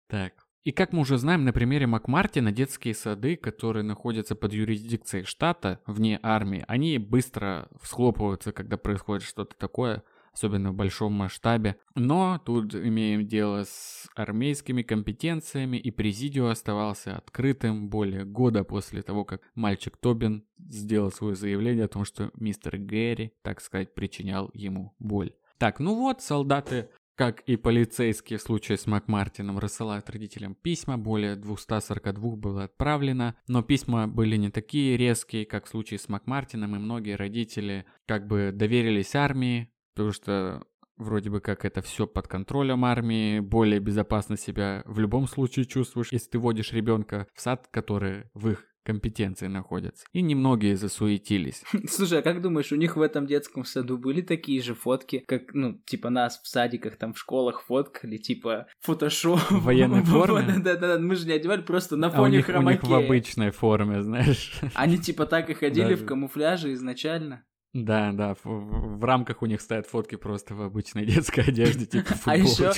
Так. 0.09 0.33
И 0.65 0.73
как 0.73 0.93
мы 0.93 1.01
уже 1.01 1.17
знаем 1.19 1.45
на 1.45 1.53
примере 1.53 1.87
Макмартина, 1.87 2.51
детские 2.51 2.95
сады, 2.95 3.37
которые 3.37 3.85
находятся 3.85 4.35
под 4.35 4.53
юрисдикцией 4.53 5.25
штата, 5.25 5.81
вне 5.87 6.19
армии, 6.23 6.65
они 6.67 6.99
быстро 6.99 7.69
всхлопываются, 7.81 8.53
когда 8.53 8.77
происходит 8.77 9.23
что-то 9.23 9.57
такое, 9.57 10.03
особенно 10.39 10.71
в 10.71 10.75
большом 10.75 11.13
масштабе. 11.13 11.77
Но 11.97 12.41
тут 12.45 12.75
имеем 12.75 13.27
дело 13.27 13.65
с 13.65 14.07
армейскими 14.15 14.83
компетенциями, 14.83 15.77
и 15.77 15.91
Президио 15.91 16.49
оставался 16.49 17.17
открытым 17.17 17.89
более 17.89 18.25
года 18.25 18.63
после 18.63 19.03
того, 19.03 19.25
как 19.25 19.43
мальчик 19.57 19.97
Тобин 19.97 20.45
сделал 20.59 21.11
свое 21.11 21.35
заявление 21.35 21.87
о 21.87 21.89
том, 21.89 22.05
что 22.05 22.31
мистер 22.35 22.79
Гэри, 22.79 23.33
так 23.43 23.61
сказать, 23.61 23.95
причинял 23.95 24.51
ему 24.55 24.95
боль. 25.01 25.33
Так, 25.59 25.81
ну 25.81 25.97
вот, 25.97 26.23
солдаты 26.23 26.89
как 27.17 27.41
и 27.41 27.57
полицейские 27.57 28.39
в 28.39 28.43
случае 28.43 28.79
с 28.79 28.87
Макмартином 28.87 29.59
рассылают 29.59 30.09
родителям 30.09 30.55
письма, 30.55 30.97
более 30.99 31.35
242 31.35 32.37
было 32.37 32.63
отправлено, 32.63 33.35
но 33.49 33.65
письма 33.65 34.07
были 34.07 34.37
не 34.37 34.51
такие 34.51 34.97
резкие, 34.97 35.45
как 35.45 35.65
в 35.65 35.69
случае 35.69 35.99
с 35.99 36.09
Макмартином, 36.09 36.77
и 36.77 36.79
многие 36.79 37.17
родители 37.17 37.87
как 38.07 38.29
бы 38.29 38.53
доверились 38.55 39.17
армии, 39.17 39.69
потому 39.99 40.13
что 40.13 40.63
вроде 40.97 41.29
бы 41.29 41.41
как 41.41 41.65
это 41.65 41.83
все 41.83 42.07
под 42.07 42.29
контролем 42.29 42.85
армии, 42.85 43.41
более 43.41 43.81
безопасно 43.81 44.37
себя 44.37 44.83
в 44.87 45.01
любом 45.01 45.27
случае 45.27 45.65
чувствуешь, 45.65 46.13
если 46.13 46.31
ты 46.31 46.39
водишь 46.39 46.73
ребенка 46.73 47.27
в 47.35 47.41
сад, 47.41 47.67
который 47.73 48.27
в 48.33 48.49
их 48.49 48.65
компетенции 48.85 49.49
находятся. 49.49 50.07
И 50.13 50.23
немногие 50.23 50.75
засуетились. 50.77 51.63
Слушай, 51.91 52.21
а 52.21 52.23
как 52.23 52.41
думаешь, 52.41 52.73
у 52.73 52.77
них 52.77 52.97
в 52.97 53.03
этом 53.03 53.27
детском 53.27 53.65
саду 53.65 53.99
были 53.99 54.23
такие 54.23 54.63
же 54.63 54.75
фотки, 54.75 55.25
как, 55.27 55.53
ну, 55.53 55.75
типа 55.85 56.09
нас 56.09 56.41
в 56.43 56.47
садиках, 56.47 56.97
там, 56.97 57.13
в 57.13 57.19
школах 57.19 57.65
фоткали, 57.67 58.17
типа, 58.17 58.67
фотошоп. 58.81 59.41
В 59.51 59.63
военной 59.65 60.05
форме? 60.05 60.55
Да-да-да, 60.59 60.99
мы 60.99 61.17
же 61.17 61.27
не 61.27 61.33
одевали 61.33 61.61
просто 61.61 61.97
на 61.97 62.09
фоне 62.09 62.21
а 62.21 62.23
у 62.23 62.29
них, 62.31 62.47
хромаке. 62.47 62.79
у 62.79 62.89
них 62.89 62.91
в 62.91 62.95
обычной 62.95 63.51
форме, 63.51 64.03
знаешь. 64.03 64.59
Они 64.75 64.97
типа 64.97 65.27
так 65.27 65.51
и 65.51 65.55
ходили 65.65 65.95
в 65.95 66.07
камуфляже 66.07 66.73
изначально. 66.73 67.45
Да, 67.75 68.13
да, 68.13 68.35
в, 68.35 68.45
в, 68.47 68.99
в 68.99 69.05
рамках 69.05 69.43
у 69.43 69.47
них 69.47 69.61
стоят 69.61 69.87
фотки 69.87 70.17
просто 70.17 70.55
в 70.55 70.63
обычной 70.63 71.05
детской 71.05 71.45
одежде, 71.45 71.85
типа 71.87 72.15
А 72.25 72.37
еще 72.37 72.73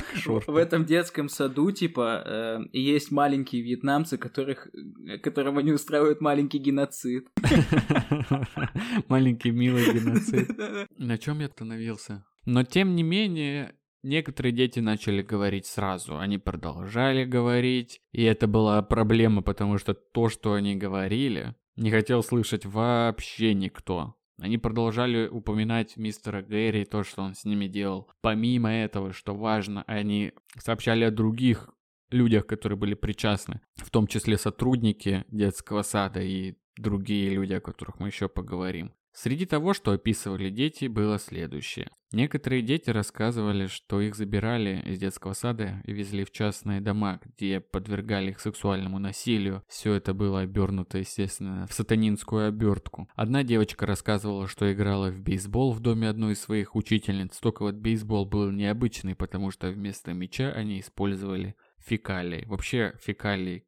в 0.46 0.56
этом 0.56 0.84
детском 0.84 1.28
саду, 1.28 1.70
типа, 1.70 2.22
э, 2.26 2.58
есть 2.72 3.12
маленькие 3.12 3.62
вьетнамцы, 3.62 4.18
которых, 4.18 4.68
э, 5.06 5.18
которым 5.18 5.58
они 5.58 5.72
устраивают 5.72 6.20
маленький 6.20 6.58
геноцид. 6.58 7.28
Маленький 9.08 9.50
милый 9.50 9.92
геноцид. 9.92 10.50
На 10.98 11.18
чем 11.18 11.40
я 11.40 11.46
остановился? 11.46 12.24
Но 12.44 12.64
тем 12.64 12.96
не 12.96 13.02
менее, 13.02 13.74
Некоторые 14.02 14.52
дети 14.52 14.80
начали 14.80 15.20
говорить 15.20 15.66
сразу, 15.66 16.18
они 16.18 16.38
продолжали 16.38 17.26
говорить, 17.26 18.00
и 18.12 18.22
это 18.22 18.46
была 18.46 18.80
проблема, 18.80 19.42
потому 19.42 19.76
что 19.76 19.92
то, 19.92 20.30
что 20.30 20.54
они 20.54 20.74
говорили, 20.74 21.54
не 21.76 21.90
хотел 21.90 22.22
слышать 22.22 22.64
вообще 22.64 23.52
никто. 23.52 24.14
Они 24.40 24.58
продолжали 24.58 25.28
упоминать 25.28 25.96
мистера 25.96 26.42
Гэри, 26.42 26.84
то, 26.84 27.04
что 27.04 27.22
он 27.22 27.34
с 27.34 27.44
ними 27.44 27.66
делал. 27.66 28.10
Помимо 28.20 28.72
этого, 28.72 29.12
что 29.12 29.34
важно, 29.34 29.84
они 29.86 30.32
сообщали 30.56 31.04
о 31.04 31.10
других 31.10 31.70
людях, 32.10 32.46
которые 32.46 32.78
были 32.78 32.94
причастны, 32.94 33.60
в 33.76 33.90
том 33.90 34.06
числе 34.06 34.36
сотрудники 34.36 35.24
детского 35.28 35.82
сада 35.82 36.20
и 36.20 36.54
другие 36.76 37.30
люди, 37.30 37.52
о 37.52 37.60
которых 37.60 38.00
мы 38.00 38.08
еще 38.08 38.28
поговорим. 38.28 38.92
Среди 39.12 39.44
того, 39.44 39.74
что 39.74 39.92
описывали 39.92 40.50
дети, 40.50 40.86
было 40.86 41.18
следующее. 41.18 41.90
Некоторые 42.12 42.62
дети 42.62 42.90
рассказывали, 42.90 43.66
что 43.66 44.00
их 44.00 44.16
забирали 44.16 44.82
из 44.84 44.98
детского 44.98 45.32
сада 45.32 45.80
и 45.84 45.92
везли 45.92 46.24
в 46.24 46.32
частные 46.32 46.80
дома, 46.80 47.20
где 47.24 47.60
подвергали 47.60 48.30
их 48.30 48.40
сексуальному 48.40 48.98
насилию. 48.98 49.62
Все 49.68 49.94
это 49.94 50.12
было 50.12 50.40
обернуто, 50.40 50.98
естественно, 50.98 51.66
в 51.68 51.72
сатанинскую 51.72 52.48
обертку. 52.48 53.08
Одна 53.14 53.44
девочка 53.44 53.86
рассказывала, 53.86 54.48
что 54.48 54.72
играла 54.72 55.10
в 55.10 55.20
бейсбол 55.20 55.72
в 55.72 55.80
доме 55.80 56.08
одной 56.08 56.32
из 56.32 56.40
своих 56.40 56.74
учительниц, 56.74 57.38
только 57.38 57.62
вот 57.62 57.76
бейсбол 57.76 58.26
был 58.26 58.50
необычный, 58.50 59.14
потому 59.14 59.52
что 59.52 59.70
вместо 59.70 60.12
мяча 60.12 60.50
они 60.50 60.80
использовали 60.80 61.54
фекалии. 61.78 62.44
Вообще 62.46 62.94
фекалии 63.00 63.66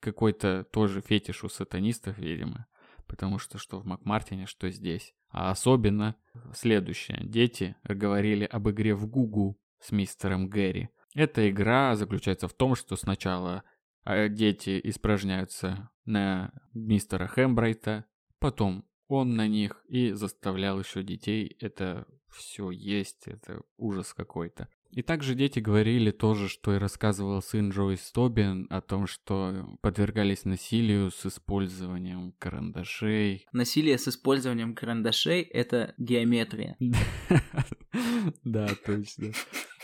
какой-то 0.00 0.64
тоже 0.64 1.00
фетиш 1.00 1.44
у 1.44 1.48
сатанистов, 1.48 2.18
видимо 2.18 2.66
потому 3.10 3.40
что 3.40 3.58
что 3.58 3.80
в 3.80 3.84
Макмартине, 3.84 4.46
что 4.46 4.70
здесь. 4.70 5.14
А 5.30 5.50
особенно 5.50 6.14
следующее. 6.54 7.18
Дети 7.24 7.74
говорили 7.82 8.44
об 8.44 8.70
игре 8.70 8.94
в 8.94 9.08
Гугу 9.08 9.60
с 9.80 9.90
мистером 9.90 10.48
Гэри. 10.48 10.90
Эта 11.16 11.50
игра 11.50 11.96
заключается 11.96 12.46
в 12.46 12.52
том, 12.52 12.76
что 12.76 12.94
сначала 12.94 13.64
а, 14.04 14.28
дети 14.28 14.80
испражняются 14.84 15.90
на 16.04 16.52
мистера 16.72 17.26
Хэмбрайта, 17.26 18.04
потом 18.38 18.86
он 19.08 19.34
на 19.34 19.48
них 19.48 19.84
и 19.88 20.12
заставлял 20.12 20.78
еще 20.78 21.02
детей 21.02 21.56
это 21.58 22.06
все 22.28 22.70
есть, 22.70 23.26
это 23.26 23.62
ужас 23.76 24.14
какой-то. 24.14 24.68
И 24.92 25.02
также 25.02 25.34
дети 25.34 25.60
говорили 25.60 26.10
тоже, 26.10 26.48
что 26.48 26.74
и 26.74 26.78
рассказывал 26.78 27.40
сын 27.42 27.70
Джойс 27.70 28.10
Тобин 28.12 28.66
о 28.70 28.80
том, 28.80 29.06
что 29.06 29.76
подвергались 29.80 30.44
насилию 30.44 31.10
с 31.10 31.26
использованием 31.26 32.32
карандашей. 32.38 33.46
Насилие 33.52 33.98
с 33.98 34.08
использованием 34.08 34.74
карандашей— 34.74 35.42
это 35.42 35.94
геометрия. 35.98 36.76
Да, 38.44 38.68
точно. 38.86 39.32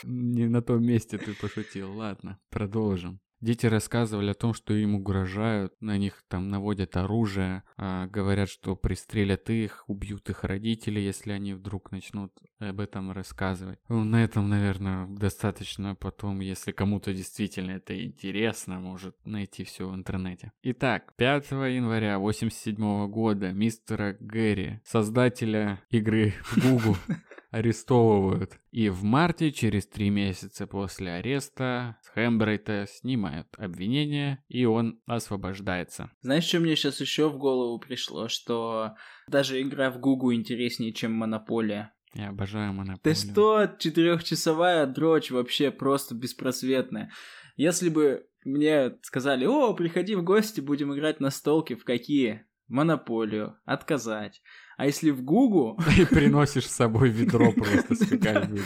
Не 0.05 0.47
на 0.47 0.63
том 0.63 0.85
месте 0.85 1.19
ты 1.19 1.35
пошутил. 1.35 1.93
Ладно, 1.95 2.39
продолжим. 2.51 3.21
Дети 3.41 3.67
рассказывали 3.67 4.31
о 4.31 4.35
том, 4.35 4.55
что 4.55 4.75
им 4.75 4.95
угрожают, 4.95 5.75
на 5.81 5.99
них 5.99 6.25
там 6.29 6.49
наводят 6.49 6.97
оружие, 6.97 7.63
а, 7.77 8.07
говорят, 8.07 8.49
что 8.49 8.77
пристрелят 8.77 9.51
их, 9.51 9.85
убьют 9.89 10.31
их 10.31 10.45
родители, 10.45 11.01
если 11.01 11.33
они 11.33 11.53
вдруг 11.53 11.91
начнут 11.91 12.33
об 12.59 12.81
этом 12.81 13.13
рассказывать. 13.13 13.79
Ну, 13.89 14.05
на 14.05 14.25
этом, 14.25 14.49
наверное, 14.49 15.07
достаточно 15.07 15.95
потом, 15.95 16.41
если 16.41 16.73
кому-то 16.73 17.13
действительно 17.13 17.73
это 17.73 18.03
интересно, 18.03 18.81
может 18.81 19.15
найти 19.27 19.65
все 19.65 19.89
в 19.89 19.95
интернете. 19.95 20.53
Итак, 20.63 21.13
5 21.17 21.51
января 21.51 22.19
87 22.19 23.09
года 23.09 23.53
мистера 23.53 24.17
Гэри, 24.19 24.81
создателя 24.85 25.83
игры 25.91 26.35
в 26.43 26.59
Google, 26.63 26.97
арестовывают. 27.51 28.59
И 28.71 28.89
в 28.89 29.03
марте, 29.05 29.53
через 29.53 29.87
три 29.87 30.11
месяца 30.11 30.67
после 30.67 31.13
ареста, 31.13 31.99
с 32.03 32.09
Хэмбрейта 32.09 32.87
снимают 32.89 33.49
обвинение, 33.57 34.45
и 34.49 34.65
он 34.65 35.01
освобождается. 35.07 36.11
Знаешь, 36.21 36.45
что 36.45 36.61
мне 36.61 36.77
сейчас 36.77 37.01
еще 37.01 37.29
в 37.29 37.39
голову 37.39 37.79
пришло? 37.79 38.29
Что 38.29 38.95
даже 39.29 39.61
игра 39.61 39.91
в 39.91 39.99
Гугу 39.99 40.33
интереснее, 40.35 40.93
чем 40.93 41.13
Монополия. 41.13 41.93
Я 42.15 42.31
обожаю 42.31 42.73
Монополию. 42.73 43.01
Ты 43.03 43.15
что, 43.15 43.67
четырехчасовая 43.79 44.87
дрочь 44.87 45.31
вообще 45.31 45.71
просто 45.71 46.15
беспросветная. 46.15 47.11
Если 47.57 47.89
бы 47.89 48.27
мне 48.45 48.97
сказали, 49.03 49.45
о, 49.45 49.75
приходи 49.75 50.15
в 50.15 50.23
гости, 50.23 50.61
будем 50.61 50.95
играть 50.95 51.21
на 51.21 51.31
столке, 51.31 51.75
в 51.77 51.85
какие? 51.85 52.47
Монополию, 52.69 53.59
отказать. 53.65 54.43
А 54.77 54.85
если 54.85 55.11
в 55.11 55.23
Гугу... 55.23 55.79
И 55.97 56.05
приносишь 56.05 56.67
с 56.67 56.75
собой 56.75 57.09
ведро 57.09 57.51
просто 57.53 57.95
с 57.95 58.07
фекалиями, 58.07 58.59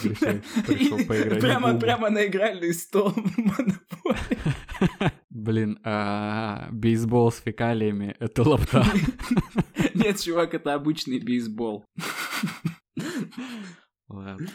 пришел 0.66 0.98
поиграть 1.06 1.40
прямо, 1.40 1.78
прямо 1.78 2.10
на 2.10 2.26
игральный 2.26 2.74
стол 2.74 3.14
Блин, 5.30 5.78
а 5.84 6.68
бейсбол 6.72 7.30
с 7.30 7.38
фекалиями— 7.38 8.16
это 8.18 8.42
лапта. 8.42 8.84
Нет, 9.94 10.20
чувак, 10.20 10.54
это 10.54 10.74
обычный 10.74 11.20
бейсбол. 11.20 11.84
Ладно. 14.08 14.48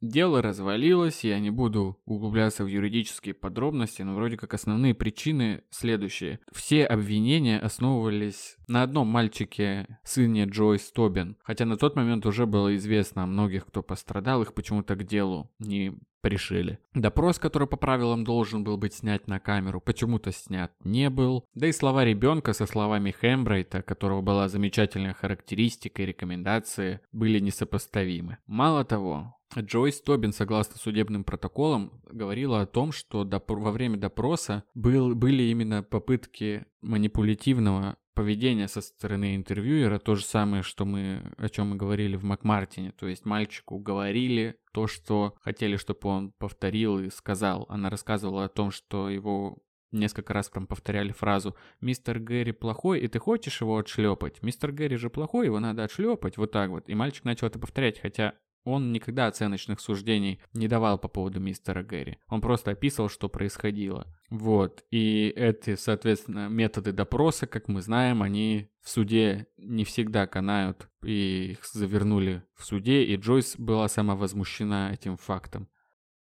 Дело 0.00 0.42
развалилось, 0.42 1.24
я 1.24 1.40
не 1.40 1.50
буду 1.50 1.98
углубляться 2.04 2.62
в 2.62 2.68
юридические 2.68 3.34
подробности, 3.34 4.02
но 4.02 4.14
вроде 4.14 4.36
как 4.36 4.54
основные 4.54 4.94
причины 4.94 5.64
следующие. 5.70 6.38
Все 6.52 6.84
обвинения 6.84 7.58
основывались 7.58 8.56
на 8.68 8.84
одном 8.84 9.08
мальчике, 9.08 9.98
сыне 10.04 10.44
Джойс 10.44 10.92
Тобин, 10.92 11.36
хотя 11.42 11.64
на 11.64 11.76
тот 11.76 11.96
момент 11.96 12.26
уже 12.26 12.46
было 12.46 12.76
известно 12.76 13.24
о 13.24 13.26
многих, 13.26 13.66
кто 13.66 13.82
пострадал, 13.82 14.42
их 14.42 14.54
почему-то 14.54 14.94
к 14.94 15.02
делу 15.02 15.50
не 15.58 15.98
пришили. 16.20 16.78
Допрос, 16.94 17.38
который 17.38 17.68
по 17.68 17.76
правилам 17.76 18.24
должен 18.24 18.64
был 18.64 18.76
быть 18.76 18.94
снят 18.94 19.26
на 19.26 19.38
камеру, 19.40 19.80
почему-то 19.80 20.32
снят 20.32 20.72
не 20.84 21.10
был. 21.10 21.44
Да 21.54 21.66
и 21.66 21.72
слова 21.72 22.04
ребенка 22.04 22.52
со 22.52 22.66
словами 22.66 23.10
Хэмбрайта, 23.10 23.82
которого 23.82 24.22
была 24.22 24.48
замечательная 24.48 25.14
характеристика 25.14 26.02
и 26.02 26.06
рекомендации, 26.06 27.00
были 27.12 27.38
несопоставимы. 27.38 28.38
Мало 28.46 28.84
того, 28.84 29.38
Джойс 29.56 30.00
Тобин, 30.02 30.32
согласно 30.32 30.78
судебным 30.78 31.24
протоколам, 31.24 32.02
говорила 32.10 32.60
о 32.60 32.66
том, 32.66 32.92
что 32.92 33.24
во 33.24 33.72
время 33.72 33.96
допроса 33.96 34.64
был, 34.74 35.14
были 35.14 35.44
именно 35.44 35.82
попытки 35.82 36.66
манипулятивного 36.82 37.96
поведение 38.18 38.66
со 38.66 38.80
стороны 38.80 39.36
интервьюера 39.36 40.00
то 40.00 40.16
же 40.16 40.24
самое, 40.24 40.64
что 40.64 40.84
мы, 40.84 41.22
о 41.38 41.48
чем 41.48 41.68
мы 41.68 41.76
говорили 41.76 42.16
в 42.16 42.24
Макмартине. 42.24 42.90
То 42.90 43.06
есть 43.06 43.24
мальчику 43.24 43.78
говорили 43.78 44.56
то, 44.72 44.88
что 44.88 45.36
хотели, 45.40 45.76
чтобы 45.76 46.08
он 46.08 46.32
повторил 46.32 46.98
и 46.98 47.10
сказал. 47.10 47.64
Она 47.68 47.90
рассказывала 47.90 48.46
о 48.46 48.48
том, 48.48 48.72
что 48.72 49.08
его 49.08 49.58
несколько 49.92 50.32
раз 50.34 50.48
прям 50.48 50.66
повторяли 50.66 51.12
фразу 51.12 51.54
«Мистер 51.80 52.18
Гэри 52.18 52.50
плохой, 52.50 52.98
и 52.98 53.06
ты 53.06 53.20
хочешь 53.20 53.60
его 53.60 53.78
отшлепать? 53.78 54.42
Мистер 54.42 54.72
Гэри 54.72 54.96
же 54.96 55.10
плохой, 55.10 55.46
его 55.46 55.60
надо 55.60 55.84
отшлепать». 55.84 56.38
Вот 56.38 56.50
так 56.50 56.70
вот. 56.70 56.88
И 56.88 56.96
мальчик 56.96 57.24
начал 57.24 57.46
это 57.46 57.60
повторять, 57.60 58.00
хотя 58.00 58.34
он 58.68 58.92
никогда 58.92 59.26
оценочных 59.26 59.80
суждений 59.80 60.40
не 60.52 60.68
давал 60.68 60.98
по 60.98 61.08
поводу 61.08 61.40
мистера 61.40 61.82
Гэри. 61.82 62.18
Он 62.28 62.40
просто 62.40 62.72
описывал, 62.72 63.08
что 63.08 63.28
происходило. 63.28 64.06
Вот. 64.30 64.84
И 64.90 65.32
эти, 65.34 65.76
соответственно, 65.76 66.48
методы 66.48 66.92
допроса, 66.92 67.46
как 67.46 67.68
мы 67.68 67.80
знаем, 67.80 68.22
они 68.22 68.68
в 68.82 68.90
суде 68.90 69.46
не 69.56 69.84
всегда 69.84 70.26
канают. 70.26 70.88
И 71.02 71.52
их 71.52 71.64
завернули 71.64 72.42
в 72.54 72.64
суде, 72.64 73.04
и 73.04 73.16
Джойс 73.16 73.56
была 73.56 73.88
сама 73.88 74.16
возмущена 74.16 74.92
этим 74.92 75.16
фактом. 75.16 75.68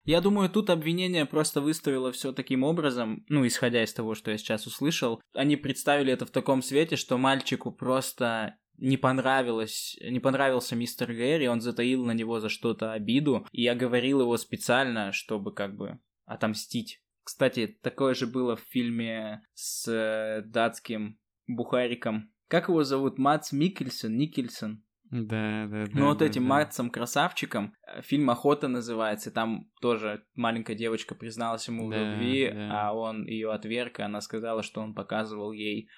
Я 0.04 0.20
думаю, 0.20 0.50
тут 0.50 0.68
обвинение 0.70 1.26
просто 1.26 1.60
выставило 1.60 2.10
все 2.10 2.32
таким 2.32 2.64
образом, 2.64 3.24
ну, 3.28 3.46
исходя 3.46 3.84
из 3.84 3.92
того, 3.92 4.16
что 4.16 4.32
я 4.32 4.38
сейчас 4.38 4.66
услышал. 4.66 5.20
Они 5.32 5.56
представили 5.56 6.12
это 6.12 6.26
в 6.26 6.30
таком 6.30 6.60
свете, 6.62 6.96
что 6.96 7.18
мальчику 7.18 7.70
просто 7.70 8.56
не 8.82 8.96
понравилось, 8.96 9.96
не 10.02 10.18
понравился 10.18 10.74
мистер 10.74 11.12
Гэри, 11.12 11.46
он 11.48 11.60
затаил 11.60 12.04
на 12.04 12.12
него 12.12 12.40
за 12.40 12.48
что-то 12.48 12.92
обиду, 12.92 13.46
и 13.52 13.62
я 13.62 13.74
говорил 13.76 14.20
его 14.20 14.36
специально, 14.36 15.12
чтобы 15.12 15.54
как 15.54 15.76
бы 15.76 16.00
отомстить. 16.24 17.00
Кстати, 17.22 17.78
такое 17.80 18.14
же 18.14 18.26
было 18.26 18.56
в 18.56 18.60
фильме 18.60 19.42
с 19.54 19.86
э, 19.86 20.42
датским 20.44 21.18
бухариком. 21.46 22.32
Как 22.48 22.68
его 22.68 22.82
зовут? 22.82 23.18
Мац 23.18 23.52
Микельсон? 23.52 24.16
Никельсон? 24.16 24.82
Да, 25.10 25.66
да, 25.68 25.84
да. 25.86 25.90
Ну 25.92 26.06
вот 26.06 26.18
да, 26.18 26.24
этим 26.26 26.42
да. 26.42 26.48
Матсом 26.48 26.90
красавчиком. 26.90 27.74
э, 27.86 28.02
Фильм 28.02 28.28
Охота 28.30 28.66
называется. 28.66 29.30
Там 29.30 29.70
тоже 29.80 30.24
маленькая 30.34 30.74
девочка 30.74 31.14
призналась 31.14 31.68
ему 31.68 31.86
в 31.86 31.90
Да, 31.90 31.98
любви, 32.14 32.50
да. 32.52 32.88
а 32.88 32.92
он 32.94 33.26
ее 33.26 33.52
отверг, 33.52 34.00
и 34.00 34.02
она 34.02 34.20
сказала, 34.20 34.64
что 34.64 34.80
он 34.80 34.92
показывал 34.94 35.52
ей 35.52 35.88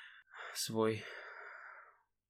свой. 0.52 1.02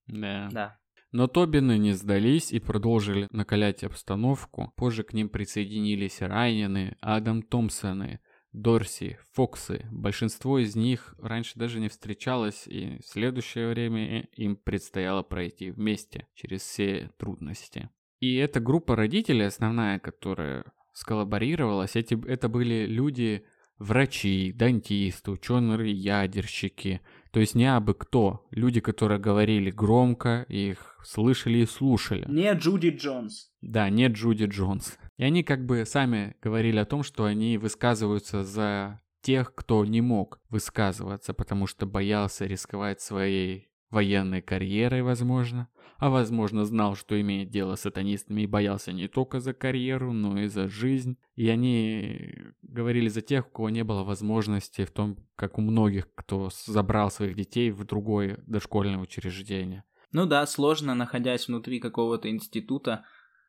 Да. 0.06 0.48
Да. 0.52 0.78
Но 1.12 1.28
Тобины 1.28 1.78
не 1.78 1.92
сдались 1.92 2.52
и 2.52 2.58
продолжили 2.58 3.28
накалять 3.30 3.84
обстановку. 3.84 4.72
Позже 4.76 5.04
к 5.04 5.12
ним 5.12 5.28
присоединились 5.28 6.20
Райаны, 6.20 6.96
Адам 7.00 7.42
Томпсоны, 7.42 8.18
Дорси, 8.52 9.18
Фоксы. 9.32 9.86
Большинство 9.92 10.58
из 10.58 10.74
них 10.74 11.14
раньше 11.18 11.52
даже 11.56 11.78
не 11.78 11.88
встречалось, 11.88 12.66
и 12.66 12.98
в 13.00 13.06
следующее 13.06 13.68
время 13.68 14.22
им 14.32 14.56
предстояло 14.56 15.22
пройти 15.22 15.70
вместе 15.70 16.26
через 16.34 16.62
все 16.62 17.10
трудности. 17.16 17.90
И 18.20 18.34
эта 18.34 18.58
группа 18.58 18.96
родителей, 18.96 19.46
основная, 19.46 19.98
которая 19.98 20.64
сколлаборировалась, 20.92 21.94
эти, 21.94 22.18
это 22.28 22.48
были 22.48 22.86
люди, 22.86 23.44
врачи, 23.78 24.52
дантисты, 24.52 25.30
ученые-ядерщики, 25.30 27.00
то 27.34 27.40
есть 27.40 27.56
не 27.56 27.66
абы 27.66 27.94
кто, 27.94 28.46
люди, 28.52 28.80
которые 28.80 29.18
говорили 29.18 29.72
громко, 29.72 30.46
их 30.48 30.96
слышали 31.02 31.58
и 31.58 31.66
слушали. 31.66 32.24
Не 32.28 32.52
Джуди 32.52 32.90
Джонс. 32.90 33.50
Да, 33.60 33.90
не 33.90 34.06
Джуди 34.06 34.44
Джонс. 34.44 34.96
И 35.16 35.24
они 35.24 35.42
как 35.42 35.66
бы 35.66 35.84
сами 35.84 36.36
говорили 36.40 36.78
о 36.78 36.84
том, 36.84 37.02
что 37.02 37.24
они 37.24 37.58
высказываются 37.58 38.44
за 38.44 39.00
тех, 39.20 39.52
кто 39.52 39.84
не 39.84 40.00
мог 40.00 40.38
высказываться, 40.48 41.34
потому 41.34 41.66
что 41.66 41.86
боялся 41.86 42.46
рисковать 42.46 43.00
своей 43.00 43.68
военной 43.94 44.42
карьерой, 44.42 45.02
возможно, 45.02 45.68
а 45.98 46.10
возможно 46.10 46.64
знал, 46.64 46.96
что 46.96 47.18
имеет 47.20 47.50
дело 47.50 47.76
с 47.76 47.82
сатанистами 47.82 48.42
и 48.42 48.46
боялся 48.46 48.92
не 48.92 49.08
только 49.08 49.40
за 49.40 49.54
карьеру, 49.54 50.12
но 50.12 50.40
и 50.40 50.48
за 50.48 50.68
жизнь. 50.68 51.16
И 51.36 51.48
они 51.48 52.34
говорили 52.62 53.08
за 53.08 53.22
тех, 53.22 53.46
у 53.46 53.50
кого 53.50 53.70
не 53.70 53.84
было 53.84 54.04
возможности 54.04 54.84
в 54.84 54.90
том, 54.90 55.16
как 55.36 55.58
у 55.58 55.62
многих, 55.62 56.12
кто 56.14 56.50
забрал 56.66 57.10
своих 57.10 57.36
детей 57.36 57.70
в 57.70 57.84
другое 57.84 58.42
дошкольное 58.46 58.98
учреждение. 58.98 59.84
Ну 60.12 60.26
да, 60.26 60.46
сложно, 60.46 60.94
находясь 60.94 61.48
внутри 61.48 61.80
какого-то 61.80 62.28
института, 62.28 63.04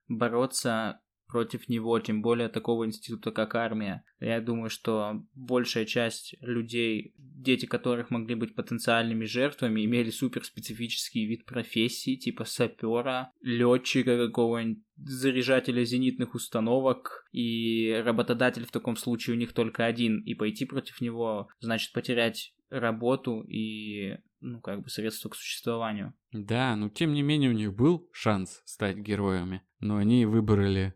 бороться 0.08 1.00
против 1.28 1.68
него, 1.70 2.00
тем 2.00 2.22
более 2.22 2.50
такого 2.50 2.86
института, 2.86 3.32
как 3.32 3.56
армия. 3.56 4.04
Я 4.20 4.42
думаю, 4.42 4.70
что 4.70 5.24
большая 5.34 5.86
часть 5.86 6.36
людей, 6.42 7.14
дети 7.18 7.66
которых 7.66 8.12
могли 8.12 8.36
быть 8.36 8.56
потенциальными 8.56 9.26
жертвами, 9.26 9.84
имели 9.86 10.10
суперспецифический 10.10 11.26
вид 11.26 11.46
профессии, 11.46 12.16
типа 12.16 12.46
сапера, 12.46 13.32
летчика 13.42 14.18
какого-нибудь, 14.18 14.84
заряжателя 14.98 15.84
зенитных 15.84 16.36
установок, 16.36 17.28
и 17.32 18.02
работодатель 18.06 18.66
в 18.66 18.72
таком 18.72 18.96
случае 18.96 19.36
у 19.36 19.40
них 19.40 19.54
только 19.54 19.86
один, 19.86 20.22
и 20.22 20.34
пойти 20.34 20.66
против 20.66 21.02
него 21.02 21.50
значит 21.60 21.92
потерять 21.92 22.54
работу 22.70 23.42
и, 23.42 24.18
ну, 24.46 24.62
как 24.62 24.84
бы 24.84 24.90
средства 24.90 25.30
к 25.30 25.36
существованию. 25.36 26.14
Да, 26.32 26.76
но 26.76 26.90
тем 26.90 27.14
не 27.14 27.24
менее 27.24 27.50
у 27.50 27.54
них 27.54 27.74
был 27.74 28.08
шанс 28.12 28.62
стать 28.66 28.98
героями, 28.98 29.64
но 29.80 29.98
они 29.98 30.26
выбрали 30.26 30.94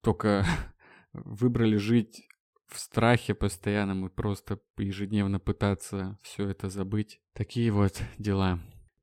только 0.00 0.46
выбрали 1.12 1.76
жить 1.76 2.26
в 2.66 2.78
страхе 2.78 3.34
постоянном 3.34 4.06
и 4.06 4.10
просто 4.10 4.60
ежедневно 4.78 5.38
пытаться 5.38 6.18
все 6.22 6.48
это 6.48 6.68
забыть. 6.68 7.20
Такие 7.32 7.70
вот 7.70 8.02
дела. 8.18 8.58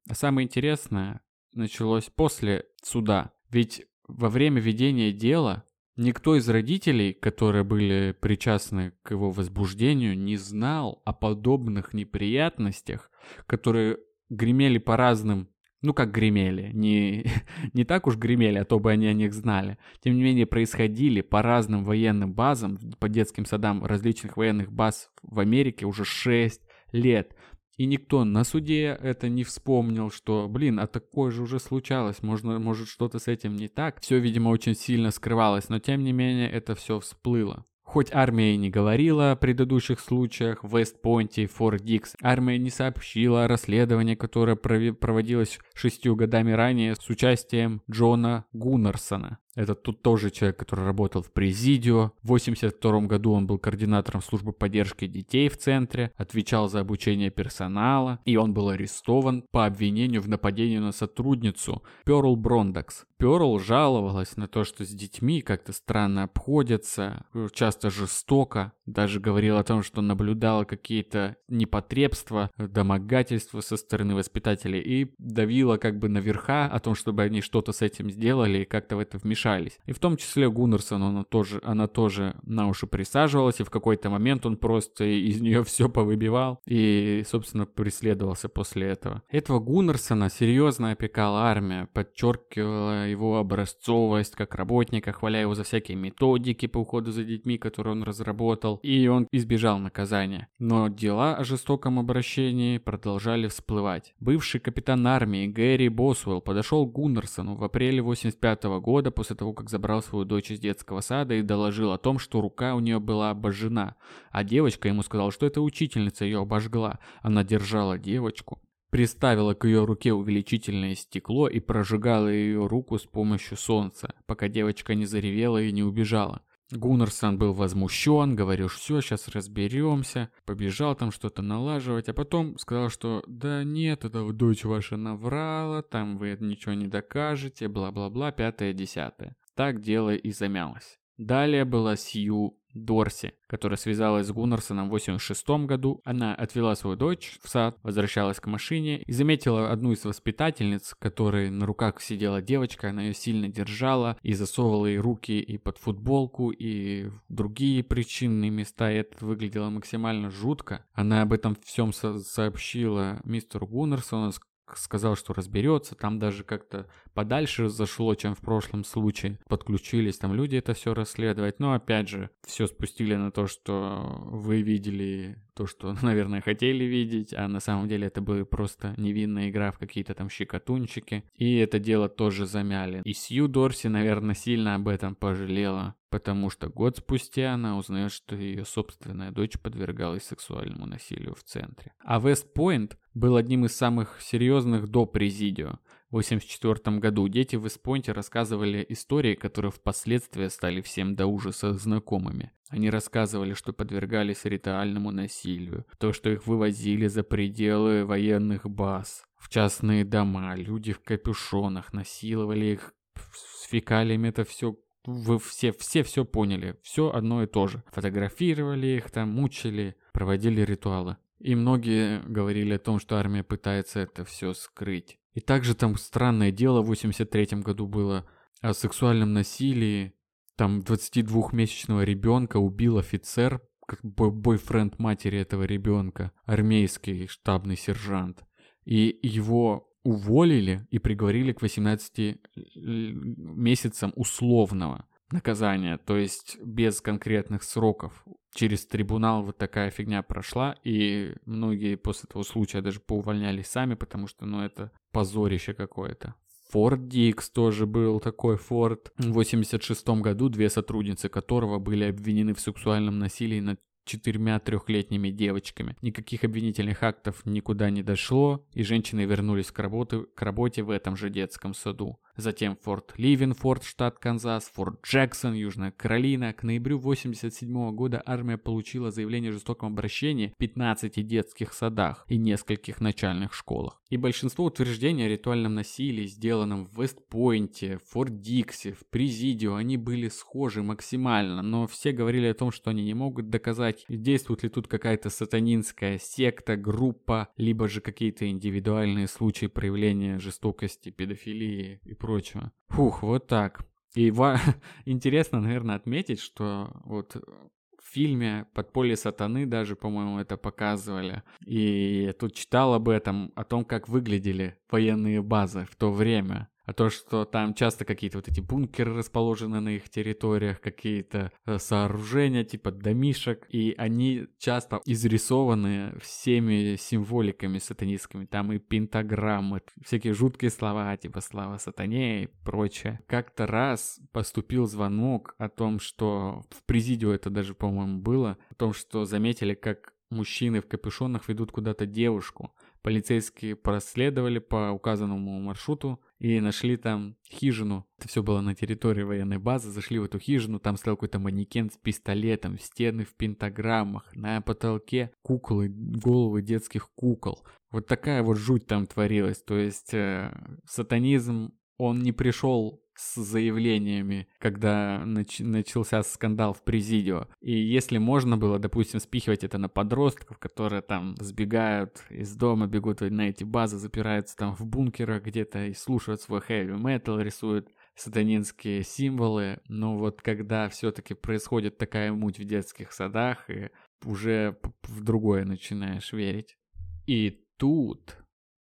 А 0.10 0.16
самое 0.16 0.48
интересное 0.48 1.22
началось 1.54 2.10
после 2.10 2.66
суда. 2.82 3.32
Ведь 3.50 3.86
во 4.08 4.30
время 4.30 4.60
ведения 4.60 5.14
дела 5.14 5.64
никто 5.96 6.36
из 6.36 6.48
родителей, 6.50 7.14
которые 7.14 7.64
были 7.64 8.16
причастны 8.20 8.94
к 9.04 9.12
его 9.12 9.32
возбуждению, 9.32 10.18
не 10.18 10.38
знал 10.38 11.02
о 11.06 11.14
подобных 11.14 11.94
неприятностях, 11.94 13.12
которые 13.48 13.98
гремели 14.30 14.78
по 14.78 14.98
разным 14.98 15.50
ну 15.84 15.94
как 15.94 16.12
гремели, 16.12 16.72
не, 16.74 17.26
не 17.74 17.84
так 17.84 18.08
уж 18.08 18.16
гремели, 18.16 18.58
а 18.58 18.66
то 18.66 18.80
бы 18.80 18.90
они 18.90 19.06
о 19.06 19.14
них 19.14 19.34
знали. 19.34 19.78
Тем 20.02 20.16
не 20.16 20.24
менее, 20.24 20.46
происходили 20.48 21.22
по 21.22 21.44
разным 21.44 21.84
военным 21.84 22.34
базам, 22.34 22.80
по 23.00 23.10
детским 23.10 23.46
садам 23.46 23.86
различных 23.86 24.38
военных 24.38 24.72
баз 24.72 25.12
в 25.22 25.40
Америке 25.40 25.86
уже 25.86 26.06
6 26.06 26.62
лет. 26.94 27.36
И 27.78 27.86
никто 27.86 28.24
на 28.24 28.44
суде 28.44 28.98
это 29.02 29.30
не 29.30 29.44
вспомнил, 29.44 30.12
что, 30.12 30.48
блин, 30.48 30.80
а 30.80 30.88
такое 30.88 31.32
же 31.32 31.42
уже 31.42 31.60
случалось, 31.60 32.22
можно, 32.22 32.60
может 32.60 32.88
что-то 32.88 33.20
с 33.20 33.28
этим 33.28 33.56
не 33.56 33.68
так. 33.68 34.00
Все, 34.02 34.20
видимо, 34.20 34.50
очень 34.50 34.76
сильно 34.76 35.12
скрывалось, 35.12 35.70
но 35.70 35.80
тем 35.80 36.04
не 36.04 36.12
менее 36.12 36.50
это 36.50 36.76
все 36.76 37.00
всплыло. 37.00 37.66
Хоть 37.84 38.14
армия 38.14 38.56
и 38.56 38.58
не 38.58 38.70
говорила 38.70 39.32
о 39.32 39.36
предыдущих 39.36 40.00
случаях 40.00 40.64
в 40.64 40.78
Вестпойнте 40.78 41.44
и 41.44 41.48
Форт 41.48 41.84
Дикс, 41.84 42.16
армия 42.24 42.58
не 42.58 42.70
сообщила 42.70 43.44
о 43.44 43.48
расследовании, 43.48 44.16
которое 44.16 44.56
проводилось 44.56 45.60
шестью 45.76 46.16
годами 46.16 46.52
ранее 46.54 46.96
с 46.96 47.08
участием 47.10 47.82
Джона 47.92 48.46
Гуннерсона. 48.54 49.40
Это 49.56 49.76
тут 49.76 50.02
тоже 50.02 50.32
человек, 50.32 50.58
который 50.58 50.86
работал 50.86 51.22
в 51.22 51.32
Президио. 51.32 52.12
В 52.24 52.30
82 52.30 53.02
году 53.02 53.34
он 53.34 53.46
был 53.46 53.60
координатором 53.60 54.22
службы 54.22 54.52
поддержки 54.52 55.06
детей 55.06 55.50
в 55.50 55.58
центре, 55.58 56.12
отвечал 56.18 56.70
за 56.70 56.80
обучение 56.80 57.30
персонала, 57.30 58.20
и 58.26 58.36
он 58.36 58.54
был 58.54 58.70
арестован 58.70 59.44
по 59.52 59.66
обвинению 59.66 60.22
в 60.22 60.28
нападении 60.28 60.80
на 60.80 60.92
сотрудницу 60.92 61.84
Перл 62.06 62.36
Брондакс. 62.36 63.06
Перл 63.18 63.58
жаловалась 63.60 64.36
на 64.36 64.48
то, 64.48 64.64
что 64.64 64.84
с 64.84 64.90
детьми 64.90 65.42
как-то 65.42 65.72
странно 65.72 66.24
обходятся, 66.24 67.26
часто 67.54 67.90
жестоко, 67.90 68.74
даже 68.86 69.20
говорила 69.22 69.60
о 69.60 69.64
том, 69.64 69.82
что 69.82 70.02
наблюдала 70.02 70.66
какие-то 70.66 71.38
непотребства, 71.48 72.52
домогательства 72.58 73.62
со 73.62 73.78
стороны 73.78 74.16
воспитателей 74.16 74.82
и 74.82 75.14
давила 75.20 75.78
как 75.78 76.00
бы 76.00 76.10
наверха 76.10 76.66
о 76.66 76.80
том, 76.80 76.96
чтобы 76.96 77.24
они 77.24 77.40
что-то 77.40 77.72
с 77.72 77.82
этим 77.82 78.10
сделали 78.10 78.60
и 78.60 78.66
как-то 78.66 78.98
в 78.98 79.00
это 79.00 79.18
вмешались. 79.18 79.43
И 79.86 79.92
в 79.92 80.00
том 80.00 80.18
числе 80.18 80.50
Гуннерсон, 80.50 81.04
она 81.04 81.24
тоже, 81.24 81.62
она 81.64 81.88
тоже 81.88 82.36
на 82.44 82.68
уши 82.68 82.88
присаживалась, 82.88 83.60
и 83.60 83.64
в 83.64 83.70
какой-то 83.70 84.10
момент 84.10 84.46
он 84.46 84.58
просто 84.58 85.04
из 85.04 85.42
нее 85.42 85.64
все 85.66 85.90
повыбивал 85.90 86.60
и, 86.66 87.24
собственно, 87.28 87.66
преследовался 87.66 88.50
после 88.50 88.88
этого. 88.88 89.22
Этого 89.30 89.60
Гуннерсона 89.60 90.30
серьезно 90.30 90.92
опекала 90.92 91.44
армия, 91.44 91.88
подчеркивала 91.94 93.08
его 93.08 93.38
образцовость 93.38 94.36
как 94.36 94.56
работника, 94.56 95.12
хваля 95.12 95.42
его 95.42 95.56
за 95.56 95.64
всякие 95.64 95.98
методики 95.98 96.68
по 96.68 96.80
уходу 96.80 97.12
за 97.12 97.24
детьми, 97.24 97.58
которые 97.58 97.94
он 97.94 98.04
разработал, 98.04 98.80
и 98.84 99.08
он 99.08 99.28
избежал 99.32 99.80
наказания. 99.80 100.48
Но 100.60 100.88
дела 100.88 101.36
о 101.36 101.44
жестоком 101.44 102.00
обращении 102.00 102.78
продолжали 102.78 103.48
всплывать. 103.48 104.14
Бывший 104.20 104.60
капитан 104.60 105.06
армии 105.08 105.48
Гэри 105.48 105.90
Босвелл 105.90 106.42
подошел 106.42 106.88
к 106.88 106.92
Гуннерсону 106.92 107.56
в 107.56 107.64
апреле 107.64 108.02
85 108.02 108.64
года 108.82 109.12
после 109.12 109.33
того, 109.36 109.54
как 109.54 109.70
забрал 109.70 110.02
свою 110.02 110.26
дочь 110.26 110.52
из 110.52 110.60
детского 110.60 111.02
сада 111.02 111.36
и 111.36 111.42
доложил 111.42 111.92
о 111.92 111.98
том, 111.98 112.20
что 112.20 112.42
рука 112.42 112.76
у 112.76 112.80
нее 112.80 113.00
была 113.00 113.32
обожжена, 113.32 113.96
а 114.32 114.44
девочка 114.44 114.88
ему 114.88 115.04
сказала, 115.04 115.32
что 115.32 115.46
эта 115.46 115.62
учительница 115.62 116.26
ее 116.26 116.42
обожгла. 116.42 117.00
Она 117.22 117.44
держала 117.44 117.98
девочку 117.98 118.62
приставила 118.94 119.56
к 119.56 119.66
ее 119.66 119.86
руке 119.86 120.14
увеличительное 120.14 120.94
стекло 120.94 121.48
и 121.48 121.60
прожигала 121.60 122.28
ее 122.28 122.68
руку 122.68 123.00
с 123.00 123.02
помощью 123.02 123.58
солнца, 123.58 124.14
пока 124.28 124.48
девочка 124.48 124.94
не 124.94 125.08
заревела 125.08 125.60
и 125.60 125.72
не 125.72 125.82
убежала. 125.82 126.44
Гуннерсон 126.72 127.38
был 127.38 127.54
возмущен, 127.54 128.36
говорил, 128.36 128.68
все, 128.68 129.02
сейчас 129.02 129.28
разберемся, 129.28 130.30
побежал 130.46 130.96
там 130.96 131.12
что-то 131.12 131.42
налаживать, 131.42 132.10
а 132.10 132.14
потом 132.14 132.58
сказал, 132.58 132.90
что 132.90 133.24
да 133.28 133.64
нет, 133.64 134.06
это 134.06 134.32
дочь 134.32 134.64
ваша 134.64 134.98
наврала, 134.98 135.82
там 135.82 136.18
вы 136.18 136.38
ничего 136.40 136.74
не 136.74 136.88
докажете, 136.88 137.68
бла-бла-бла, 137.68 138.32
пятое-десятое. 138.32 139.36
Так 139.56 139.82
дело 139.82 140.16
и 140.16 140.32
замялось. 140.32 141.00
Далее 141.18 141.64
была 141.64 141.96
Сью 141.96 142.58
Дорси, 142.74 143.34
которая 143.48 143.78
связалась 143.78 144.28
с 144.28 144.32
Гуннерсоном 144.32 144.88
в 144.88 144.92
86 144.92 145.50
году. 145.66 146.02
Она 146.04 146.36
отвела 146.36 146.76
свою 146.76 146.96
дочь 146.96 147.40
в 147.44 147.50
сад, 147.50 147.78
возвращалась 147.84 148.40
к 148.40 148.48
машине 148.48 149.02
и 149.02 149.12
заметила 149.12 149.72
одну 149.72 149.92
из 149.92 150.04
воспитательниц, 150.06 150.96
которой 151.00 151.50
на 151.50 151.66
руках 151.66 152.02
сидела 152.02 152.42
девочка, 152.42 152.90
она 152.90 153.04
ее 153.04 153.14
сильно 153.14 153.48
держала 153.48 154.18
и 154.22 154.34
засовывала 154.34 154.88
ей 154.88 154.98
руки 154.98 155.40
и 155.40 155.58
под 155.58 155.78
футболку, 155.78 156.52
и 156.52 157.06
в 157.06 157.34
другие 157.34 157.84
причинные 157.84 158.50
места, 158.50 158.92
и 158.92 158.96
это 158.96 159.26
выглядело 159.26 159.70
максимально 159.70 160.30
жутко. 160.30 160.86
Она 160.94 161.22
об 161.22 161.34
этом 161.34 161.56
всем 161.64 161.94
со 161.94 162.20
сообщила 162.20 163.20
мистеру 163.24 163.68
Гуннерсону, 163.68 164.32
сказал, 164.76 165.16
что 165.16 165.34
разберется, 165.34 165.96
там 165.96 166.20
даже 166.20 166.44
как-то 166.44 166.88
подальше 167.14 167.70
зашло, 167.70 168.16
чем 168.16 168.36
в 168.36 168.40
прошлом 168.40 168.84
случае. 168.84 169.40
Подключились 169.48 170.18
там 170.18 170.34
люди 170.34 170.56
это 170.56 170.74
все 170.74 170.94
расследовать, 170.94 171.60
но 171.60 171.74
опять 171.74 172.10
же, 172.10 172.30
все 172.46 172.68
спустили 172.68 173.16
на 173.16 173.32
то, 173.32 173.48
что 173.48 174.28
вы 174.32 174.62
видели 174.62 175.38
то, 175.54 175.68
что, 175.68 175.94
наверное, 176.02 176.42
хотели 176.42 176.84
видеть, 176.84 177.34
а 177.34 177.48
на 177.48 177.60
самом 177.60 177.88
деле 177.88 178.08
это 178.08 178.22
была 178.22 178.46
просто 178.46 178.94
невинная 178.98 179.50
игра 179.50 179.72
в 179.72 179.80
какие-то 179.80 180.14
там 180.14 180.30
щекотунчики. 180.30 181.24
И 181.36 181.58
это 181.58 181.80
дело 181.80 182.10
тоже 182.10 182.46
замяли. 182.46 183.02
И 183.06 183.14
Сью 183.14 183.48
Дорси, 183.48 183.88
наверное, 183.88 184.36
сильно 184.36 184.76
об 184.76 184.88
этом 184.88 185.16
пожалела, 185.16 185.96
потому 186.10 186.50
что 186.50 186.70
год 186.70 186.98
спустя 186.98 187.54
она 187.54 187.78
узнает, 187.78 188.12
что 188.12 188.36
ее 188.36 188.66
собственная 188.66 189.32
дочь 189.32 189.60
подвергалась 189.60 190.24
сексуальному 190.24 190.86
насилию 190.86 191.36
в 191.36 191.44
центре. 191.44 191.94
А 192.00 192.20
Вест-Пойнт 192.20 192.98
был 193.14 193.36
одним 193.36 193.66
из 193.66 193.76
самых 193.76 194.22
серьезных 194.22 194.88
до 194.88 195.06
Президио. 195.06 195.80
В 196.14 196.18
1984 196.18 197.00
году 197.00 197.28
дети 197.28 197.56
в 197.56 197.66
Испонте 197.66 198.12
рассказывали 198.12 198.86
истории, 198.88 199.34
которые 199.34 199.72
впоследствии 199.72 200.48
стали 200.48 200.82
всем 200.82 201.16
до 201.16 201.26
ужаса 201.26 201.74
знакомыми. 201.74 202.52
Они 202.70 202.92
рассказывали, 202.92 203.56
что 203.56 203.74
подвергались 203.74 204.46
ритуальному 204.46 205.10
насилию, 205.10 205.88
то, 205.98 206.14
что 206.14 206.30
их 206.30 206.46
вывозили 206.46 207.08
за 207.08 207.24
пределы 207.24 208.06
военных 208.06 208.70
баз, 208.70 209.26
в 209.40 209.50
частные 209.50 210.06
дома, 210.06 210.54
люди 210.56 210.94
в 210.94 211.00
капюшонах, 211.00 211.94
насиловали 211.94 212.66
их 212.66 212.94
с 213.34 213.64
фекалиями, 213.64 214.28
это 214.28 214.44
все 214.44 214.78
вы 215.06 215.40
все, 215.40 215.72
все 215.72 216.04
все 216.04 216.26
поняли, 216.26 216.78
все 216.84 217.10
одно 217.12 217.42
и 217.42 217.48
то 217.48 217.66
же. 217.66 217.84
Фотографировали 217.92 218.86
их 218.86 219.10
там, 219.10 219.30
мучили, 219.30 219.96
проводили 220.12 220.62
ритуалы. 220.62 221.18
И 221.40 221.56
многие 221.56 222.22
говорили 222.28 222.76
о 222.76 222.80
том, 222.80 223.00
что 223.00 223.18
армия 223.18 223.44
пытается 223.44 224.02
это 224.02 224.24
все 224.24 224.54
скрыть. 224.54 225.18
И 225.34 225.42
также 225.42 225.76
там 225.76 225.98
странное 225.98 226.52
дело 226.52 226.82
в 226.82 226.88
83 226.88 227.62
году 227.62 227.88
было 227.88 228.26
о 228.62 228.74
сексуальном 228.74 229.34
насилии. 229.34 230.14
Там 230.56 230.80
22-месячного 230.80 232.04
ребенка 232.04 232.58
убил 232.58 232.98
офицер, 232.98 233.62
как 233.88 234.00
бойфренд 234.04 235.00
матери 235.00 235.40
этого 235.40 235.64
ребенка, 235.64 236.32
армейский 236.46 237.28
штабный 237.28 237.76
сержант. 237.76 238.44
И 238.86 239.20
его 239.24 239.90
уволили 240.04 240.86
и 240.92 241.00
приговорили 241.00 241.54
к 241.54 241.62
18 241.62 242.38
месяцам 242.76 244.14
условного 244.16 245.08
наказания, 245.32 245.98
то 245.98 246.18
есть 246.18 246.58
без 246.62 247.02
конкретных 247.02 247.64
сроков. 247.64 248.24
Через 248.54 248.86
трибунал 248.86 249.44
вот 249.44 249.58
такая 249.58 249.90
фигня 249.90 250.22
прошла, 250.22 250.76
и 250.84 251.34
многие 251.46 251.96
после 251.96 252.28
этого 252.30 252.44
случая 252.44 252.82
даже 252.82 253.00
поувольнялись 253.00 253.68
сами, 253.68 253.96
потому 253.96 254.28
что, 254.28 254.46
ну, 254.46 254.62
это 254.62 254.92
позорище 255.12 255.74
какое-то. 255.74 256.36
Форд 256.70 257.08
Дикс 257.08 257.50
тоже 257.50 257.86
был 257.86 258.20
такой 258.20 258.58
Форд. 258.58 259.12
В 259.18 259.34
86 259.34 260.08
году 260.22 260.50
две 260.50 260.70
сотрудницы 260.70 261.30
которого 261.30 261.78
были 261.78 262.06
обвинены 262.06 262.54
в 262.54 262.60
сексуальном 262.60 263.20
насилии 263.20 263.60
над 263.60 263.80
четырьмя 264.06 264.60
трехлетними 264.60 265.30
девочками. 265.30 265.96
Никаких 266.02 266.44
обвинительных 266.44 267.04
актов 267.04 267.46
никуда 267.46 267.90
не 267.90 268.04
дошло, 268.04 268.66
и 268.74 268.84
женщины 268.84 269.22
вернулись 269.26 269.72
к 269.72 269.80
работе, 269.80 270.26
к 270.36 270.42
работе 270.42 270.84
в 270.84 270.90
этом 270.90 271.16
же 271.16 271.30
детском 271.30 271.74
саду. 271.74 272.20
Затем 272.36 272.76
Форт 272.82 273.14
Ливенфорд, 273.18 273.84
штат 273.84 274.18
Канзас, 274.18 274.72
Форт 274.74 275.06
Джексон, 275.06 275.54
Южная 275.54 275.92
Каролина. 275.92 276.52
К 276.54 276.64
ноябрю 276.64 276.98
1987 276.98 277.96
года 277.96 278.24
армия 278.26 278.58
получила 278.58 279.12
заявление 279.12 279.52
о 279.52 279.54
жестоком 279.54 279.94
обращении 279.94 280.48
в 280.48 280.58
15 280.58 281.26
детских 281.28 281.74
садах 281.74 282.26
и 282.28 282.38
нескольких 282.38 283.02
начальных 283.02 283.54
школах. 283.54 284.02
И 284.10 284.18
большинство 284.18 284.66
утверждений 284.66 285.26
о 285.26 285.30
ритуальном 285.30 285.76
насилии, 285.76 286.26
сделанном 286.26 286.86
в 286.86 287.02
Вестпойнте, 287.02 288.00
Форт 288.10 288.42
Дикси, 288.42 288.92
в 288.92 289.08
Президио, 289.10 289.76
они 289.76 289.98
были 289.98 290.28
схожи 290.28 290.82
максимально, 290.82 291.62
но 291.62 291.88
все 291.88 292.12
говорили 292.12 292.48
о 292.48 292.54
том, 292.54 292.72
что 292.72 292.92
они 292.92 293.04
не 293.04 293.14
могут 293.14 293.50
доказать, 293.50 294.06
действует 294.08 294.64
ли 294.64 294.70
тут 294.70 294.88
какая-то 294.88 295.30
сатанинская 295.30 296.20
секта, 296.20 296.78
группа, 296.78 297.50
либо 297.58 297.88
же 297.88 298.02
какие-то 298.02 298.48
индивидуальные 298.48 299.28
случаи 299.28 299.66
проявления 299.66 300.40
жестокости, 300.40 301.10
педофилии 301.10 302.00
и 302.06 302.14
прочего. 302.24 302.72
Фух, 302.88 303.22
вот 303.22 303.48
так. 303.48 303.86
И 304.16 304.32
ва- 304.32 304.58
интересно, 305.06 305.60
наверное, 305.60 305.96
отметить, 305.96 306.40
что 306.40 306.90
вот 307.04 307.36
в 307.36 308.14
фильме 308.14 308.66
«Подполье 308.74 309.18
сатаны» 309.18 309.66
даже, 309.66 309.96
по-моему, 309.98 310.40
это 310.40 310.56
показывали. 310.56 311.44
И 311.66 312.24
я 312.28 312.34
тут 312.34 312.56
читал 312.56 312.94
об 312.94 313.10
этом, 313.10 313.52
о 313.56 313.66
том, 313.66 313.84
как 313.84 314.08
выглядели 314.08 314.78
военные 314.90 315.42
базы 315.42 315.86
в 315.92 315.96
то 315.98 316.12
время. 316.12 316.70
А 316.86 316.94
то, 316.94 317.10
что 317.10 317.46
там 317.46 317.74
часто 317.74 318.04
какие-то 318.04 318.40
вот 318.40 318.48
эти 318.50 318.60
бункеры 318.60 319.16
расположены 319.16 319.80
на 319.80 319.90
их 319.90 320.10
территориях, 320.10 320.82
какие-то 320.82 321.52
э, 321.66 321.80
сооружения 321.80 322.66
типа 322.66 322.92
домишек, 322.92 323.66
и 323.70 323.96
они 323.98 324.48
часто 324.60 325.02
изрисованы 325.06 326.18
всеми 326.22 326.98
символиками 326.98 327.78
сатанистскими. 327.78 328.46
Там 328.46 328.74
и 328.74 328.80
пентаграммы, 328.80 329.82
всякие 330.04 330.34
жуткие 330.34 330.72
слова, 330.72 331.16
типа 331.16 331.40
слава 331.40 331.78
сатане 331.78 332.44
и 332.44 332.48
прочее. 332.66 333.22
Как-то 333.28 333.66
раз 333.66 334.20
поступил 334.34 334.86
звонок 334.86 335.56
о 335.58 335.70
том, 335.70 336.00
что 336.00 336.66
в 336.70 336.84
президио 336.86 337.34
это 337.34 337.50
даже, 337.50 337.76
по-моему, 337.76 338.20
было, 338.20 338.58
о 338.70 338.76
том, 338.76 338.94
что 338.94 339.24
заметили, 339.24 339.74
как 339.74 340.14
мужчины 340.34 340.82
в 340.82 340.88
капюшонах 340.88 341.48
ведут 341.48 341.72
куда-то 341.72 342.06
девушку. 342.06 342.76
Полицейские 343.02 343.76
проследовали 343.76 344.60
по 344.60 344.92
указанному 344.92 345.60
маршруту 345.60 346.20
и 346.44 346.60
нашли 346.60 346.98
там 346.98 347.38
хижину. 347.50 348.06
Это 348.20 348.28
все 348.28 348.44
было 348.44 348.60
на 348.60 348.76
территории 348.76 349.24
военной 349.24 349.60
базы. 349.60 349.92
Зашли 349.92 350.20
в 350.20 350.26
эту 350.26 350.40
хижину, 350.40 350.78
там 350.78 350.98
стоял 350.98 351.16
какой-то 351.16 351.40
манекен 351.40 351.90
с 351.90 351.96
пистолетом, 351.96 352.78
стены 352.80 353.24
в 353.24 353.34
пентаграммах, 353.34 354.36
на 354.36 354.60
потолке 354.60 355.32
куклы, 355.42 355.88
головы 355.88 356.62
детских 356.62 357.10
кукол. 357.16 357.66
Вот 357.92 358.08
такая 358.08 358.44
вот 358.44 358.58
жуть 358.58 358.88
там 358.88 359.08
творилась. 359.08 359.64
То 359.64 359.78
есть 359.78 360.14
э, 360.14 360.54
сатанизм, 360.86 361.72
он 361.98 362.20
не 362.20 362.34
пришел 362.34 363.02
с 363.16 363.36
заявлениями, 363.42 364.48
когда 364.60 365.22
нач- 365.26 365.64
начался 365.64 366.24
скандал 366.24 366.74
в 366.74 366.84
Президио. 366.84 367.48
И 367.62 367.72
если 367.72 368.18
можно 368.18 368.58
было, 368.58 368.80
допустим, 368.80 369.20
спихивать 369.20 369.64
это 369.64 369.78
на 369.78 369.90
подростков, 369.90 370.58
которые 370.58 371.02
там 371.02 371.36
сбегают 371.40 372.24
из 372.30 372.56
дома, 372.56 372.88
бегут 372.88 373.22
на 373.22 373.50
эти 373.50 373.64
базы, 373.64 373.98
запираются 373.98 374.56
там 374.58 374.76
в 374.76 374.86
бункерах 374.86 375.44
где-то 375.44 375.86
и 375.86 375.94
слушают 375.94 376.42
свой 376.42 376.62
heavy 376.62 376.98
metal, 376.98 377.42
рисуют 377.42 377.90
сатанинские 378.16 379.04
символы, 379.04 379.80
но 379.88 380.18
вот 380.18 380.42
когда 380.42 380.90
все-таки 380.90 381.34
происходит 381.34 381.98
такая 381.98 382.32
муть 382.32 382.60
в 382.60 382.64
детских 382.64 383.12
садах, 383.12 383.70
и 383.70 383.90
уже 384.24 384.78
в 385.04 385.24
другое 385.24 385.66
начинаешь 385.66 386.32
верить. 386.32 386.78
И 387.26 387.66
тут 387.78 388.38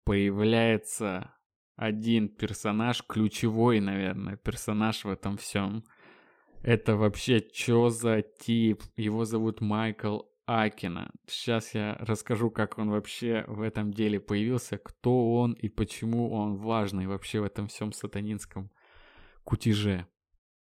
появляется 0.04 1.34
один 1.76 2.28
персонаж, 2.28 3.02
ключевой, 3.06 3.80
наверное, 3.80 4.36
персонаж 4.36 5.04
в 5.04 5.08
этом 5.08 5.36
всем. 5.36 5.84
Это 6.62 6.96
вообще 6.96 7.40
чё 7.40 7.88
за 7.88 8.22
тип? 8.22 8.82
Его 8.96 9.24
зовут 9.24 9.60
Майкл 9.60 10.20
Акина. 10.46 11.10
Сейчас 11.26 11.74
я 11.74 11.96
расскажу, 12.00 12.50
как 12.50 12.78
он 12.78 12.90
вообще 12.90 13.44
в 13.48 13.62
этом 13.62 13.92
деле 13.92 14.20
появился, 14.20 14.78
кто 14.78 15.34
он 15.34 15.52
и 15.54 15.68
почему 15.68 16.30
он 16.32 16.56
важный 16.56 17.06
вообще 17.06 17.40
в 17.40 17.44
этом 17.44 17.68
всем 17.68 17.92
сатанинском 17.92 18.70
кутеже. 19.44 20.06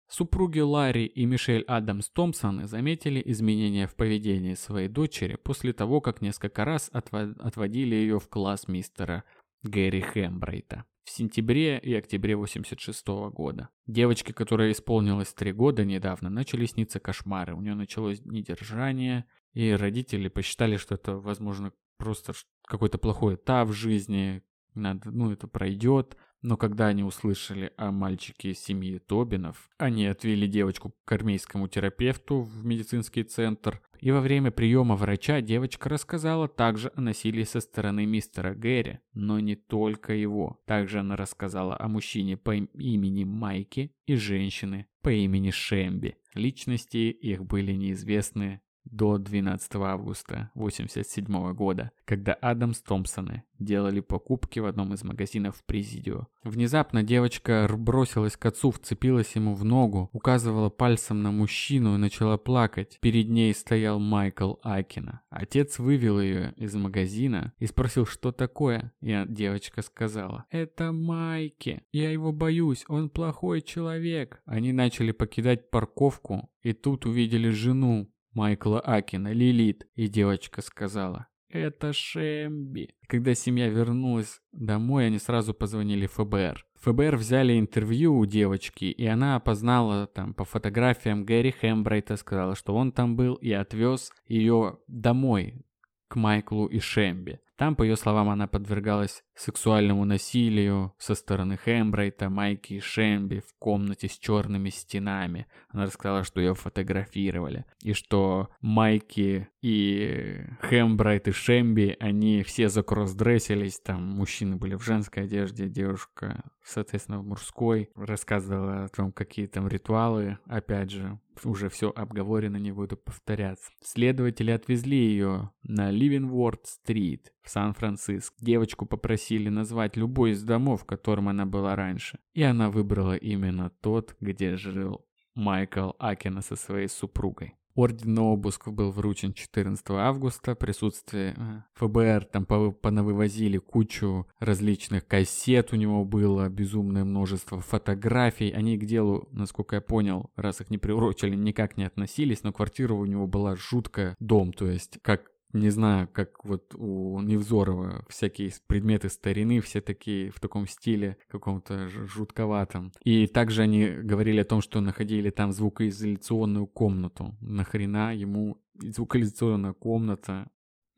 Супруги 0.07 0.59
Ларри 0.59 1.05
и 1.05 1.25
Мишель 1.25 1.63
Адамс 1.63 2.09
Томпсон 2.09 2.67
заметили 2.67 3.21
изменения 3.25 3.87
в 3.87 3.95
поведении 3.95 4.53
своей 4.53 4.87
дочери 4.87 5.37
после 5.43 5.73
того, 5.73 6.01
как 6.01 6.21
несколько 6.21 6.65
раз 6.65 6.89
отводили 6.91 7.95
ее 7.95 8.19
в 8.19 8.29
класс 8.29 8.67
мистера 8.67 9.23
Гэри 9.63 10.01
Хэмбрейта 10.01 10.85
в 11.03 11.09
сентябре 11.09 11.77
и 11.79 11.93
октябре 11.93 12.35
86 12.35 13.07
года. 13.31 13.69
Девочке, 13.87 14.33
которая 14.33 14.71
исполнилось 14.71 15.33
три 15.33 15.51
года 15.51 15.83
недавно, 15.85 16.29
начали 16.29 16.65
сниться 16.65 16.99
кошмары. 16.99 17.55
У 17.55 17.61
нее 17.61 17.75
началось 17.75 18.21
недержание, 18.25 19.25
и 19.53 19.71
родители 19.71 20.29
посчитали, 20.29 20.77
что 20.77 20.95
это, 20.95 21.17
возможно, 21.17 21.73
просто 21.97 22.33
какой-то 22.65 22.97
плохой 22.97 23.35
этап 23.35 23.69
в 23.69 23.73
жизни, 23.73 24.43
надо, 24.75 25.11
ну, 25.11 25.31
это 25.31 25.47
пройдет. 25.47 26.17
Но 26.41 26.57
когда 26.57 26.87
они 26.87 27.03
услышали 27.03 27.71
о 27.77 27.91
мальчике 27.91 28.53
семьи 28.53 28.97
Тобинов, 28.99 29.69
они 29.77 30.05
отвели 30.07 30.47
девочку 30.47 30.93
к 31.05 31.11
армейскому 31.11 31.69
терапевту 31.69 32.41
в 32.41 32.65
медицинский 32.65 33.23
центр. 33.23 33.81
И 34.03 34.11
во 34.11 34.19
время 34.19 34.51
приема 34.51 34.97
врача 34.97 35.39
девочка 35.39 35.87
рассказала 35.87 36.49
также 36.49 36.91
о 36.93 36.99
насилии 36.99 37.45
со 37.45 37.61
стороны 37.61 38.05
мистера 38.05 38.53
Гэри, 38.53 38.99
но 39.13 39.39
не 39.39 39.55
только 39.55 40.13
его. 40.13 40.61
Также 40.65 40.99
она 40.99 41.15
рассказала 41.15 41.79
о 41.79 41.87
мужчине 41.87 42.35
по 42.35 42.53
имени 42.53 43.23
Майки 43.23 43.95
и 44.05 44.15
женщины 44.15 44.87
по 45.01 45.09
имени 45.09 45.51
Шемби. 45.51 46.17
Личности 46.33 46.97
их 47.11 47.45
были 47.45 47.71
неизвестны 47.71 48.59
до 48.85 49.17
12 49.17 49.75
августа 49.75 50.51
1987 50.55 51.53
года, 51.53 51.91
когда 52.05 52.33
Адамс 52.33 52.81
Томпсоны 52.81 53.43
делали 53.59 54.01
покупки 54.01 54.59
в 54.59 54.65
одном 54.65 54.93
из 54.93 55.03
магазинов 55.03 55.57
в 55.57 55.63
Президио. 55.65 56.27
Внезапно 56.43 57.03
девочка 57.03 57.69
бросилась 57.77 58.35
к 58.35 58.45
отцу, 58.45 58.71
вцепилась 58.71 59.35
ему 59.35 59.55
в 59.55 59.63
ногу, 59.63 60.09
указывала 60.11 60.69
пальцем 60.69 61.23
на 61.23 61.31
мужчину 61.31 61.95
и 61.95 61.99
начала 61.99 62.37
плакать. 62.37 62.97
Перед 63.01 63.29
ней 63.29 63.53
стоял 63.53 63.99
Майкл 63.99 64.55
Акина. 64.63 65.21
Отец 65.29 65.79
вывел 65.79 66.19
ее 66.19 66.53
из 66.57 66.75
магазина 66.75 67.53
и 67.59 67.65
спросил, 67.65 68.05
что 68.05 68.31
такое. 68.31 68.93
И 69.01 69.23
девочка 69.27 69.81
сказала, 69.81 70.45
это 70.49 70.91
Майки. 70.91 71.83
Я 71.91 72.11
его 72.11 72.31
боюсь, 72.31 72.83
он 72.87 73.09
плохой 73.09 73.61
человек. 73.61 74.41
Они 74.45 74.73
начали 74.73 75.11
покидать 75.11 75.69
парковку 75.69 76.49
и 76.63 76.73
тут 76.73 77.05
увидели 77.05 77.49
жену, 77.49 78.09
Майкла 78.33 78.79
Акина, 78.79 79.31
Лилит, 79.31 79.87
и 79.95 80.07
девочка 80.07 80.61
сказала 80.61 81.27
«Это 81.49 81.93
Шемби». 81.93 82.89
Когда 83.07 83.35
семья 83.35 83.69
вернулась 83.69 84.41
домой, 84.51 85.07
они 85.07 85.19
сразу 85.19 85.53
позвонили 85.53 86.07
ФБР. 86.07 86.65
ФБР 86.81 87.15
взяли 87.15 87.59
интервью 87.59 88.17
у 88.17 88.25
девочки, 88.25 88.85
и 88.85 89.05
она 89.05 89.35
опознала 89.35 90.07
там 90.07 90.33
по 90.33 90.45
фотографиям 90.45 91.25
Гэри 91.25 91.51
Хэмбрайта, 91.51 92.17
сказала, 92.17 92.55
что 92.55 92.75
он 92.75 92.91
там 92.91 93.15
был, 93.15 93.35
и 93.35 93.51
отвез 93.51 94.11
ее 94.27 94.79
домой, 94.87 95.63
к 96.07 96.15
Майклу 96.15 96.65
и 96.65 96.79
Шемби. 96.79 97.39
Там, 97.63 97.77
по 97.77 97.83
ее 97.83 97.95
словам, 97.95 98.27
она 98.27 98.45
подвергалась 98.45 99.23
сексуальному 99.35 100.03
насилию 100.03 100.93
со 100.97 101.15
стороны 101.15 101.55
Хэмбрайта, 101.55 102.29
Майки 102.29 102.73
и 102.73 102.79
Шемби 102.81 103.39
в 103.39 103.57
комнате 103.57 104.09
с 104.09 104.17
черными 104.19 104.67
стенами. 104.67 105.47
Она 105.69 105.85
рассказала, 105.85 106.25
что 106.25 106.41
ее 106.41 106.55
фотографировали. 106.55 107.63
И 107.81 107.93
что 107.93 108.49
Майки 108.59 109.47
и 109.61 110.41
Хэмбрайт 110.59 111.29
и 111.29 111.31
Шемби, 111.31 111.95
они 112.01 112.43
все 112.43 112.67
закроссдрессились. 112.67 113.79
Там 113.79 114.03
мужчины 114.03 114.57
были 114.57 114.75
в 114.75 114.83
женской 114.83 115.23
одежде, 115.23 115.69
девушка, 115.69 116.43
соответственно, 116.63 117.19
в 117.19 117.25
мужской. 117.25 117.89
Рассказывала 117.95 118.85
о 118.85 118.87
том, 118.89 119.11
какие 119.11 119.47
там 119.47 119.67
ритуалы. 119.67 120.37
Опять 120.45 120.91
же, 120.91 121.19
уже 121.43 121.69
все 121.69 121.91
обговорено, 121.95 122.57
не 122.57 122.71
буду 122.71 122.97
повторяться. 122.97 123.71
Следователи 123.81 124.51
отвезли 124.51 124.97
ее 124.97 125.51
на 125.63 125.91
Ливенворд-стрит 125.91 127.33
в 127.41 127.49
Сан-Франциско. 127.49 128.35
Девочку 128.39 128.85
попросили 128.85 129.49
назвать 129.49 129.97
любой 129.97 130.31
из 130.31 130.43
домов, 130.43 130.83
в 130.83 130.85
котором 130.85 131.29
она 131.29 131.45
была 131.45 131.75
раньше. 131.75 132.19
И 132.33 132.43
она 132.43 132.69
выбрала 132.69 133.15
именно 133.15 133.69
тот, 133.81 134.15
где 134.19 134.55
жил 134.55 135.05
Майкл 135.35 135.91
Акина 135.99 136.41
со 136.41 136.55
своей 136.55 136.87
супругой. 136.87 137.55
Орден 137.75 138.13
на 138.13 138.23
обыск 138.23 138.67
был 138.67 138.91
вручен 138.91 139.33
14 139.33 139.83
августа. 139.91 140.55
Присутствие 140.55 141.35
э, 141.35 141.61
ФБР 141.75 142.25
там 142.25 142.45
понавывозили 142.45 143.57
кучу 143.57 144.27
различных 144.39 145.07
кассет 145.07 145.73
у 145.73 145.75
него 145.75 146.05
было, 146.05 146.49
безумное 146.49 147.03
множество 147.03 147.61
фотографий. 147.61 148.51
Они 148.51 148.77
к 148.77 148.85
делу, 148.85 149.27
насколько 149.31 149.75
я 149.75 149.81
понял, 149.81 150.31
раз 150.35 150.61
их 150.61 150.69
не 150.69 150.77
приурочили, 150.77 151.35
никак 151.35 151.77
не 151.77 151.85
относились, 151.85 152.43
но 152.43 152.53
квартира 152.53 152.93
у 152.93 153.05
него 153.05 153.27
была 153.27 153.55
жуткая 153.55 154.15
дом, 154.19 154.53
то 154.53 154.67
есть 154.67 154.99
как 155.01 155.32
не 155.53 155.69
знаю, 155.69 156.07
как 156.07 156.43
вот 156.43 156.73
у 156.75 157.21
Невзорова 157.21 158.05
всякие 158.09 158.51
предметы 158.67 159.09
старины, 159.09 159.61
все 159.61 159.81
такие 159.81 160.31
в 160.31 160.39
таком 160.39 160.67
стиле 160.67 161.17
каком-то 161.27 161.87
жутковатом. 161.89 162.91
И 163.03 163.27
также 163.27 163.61
они 163.61 163.87
говорили 163.87 164.41
о 164.41 164.45
том, 164.45 164.61
что 164.61 164.81
находили 164.81 165.29
там 165.29 165.51
звукоизоляционную 165.51 166.67
комнату. 166.67 167.37
Нахрена 167.39 168.15
ему 168.15 168.61
звукоизоляционная 168.79 169.73
комната? 169.73 170.49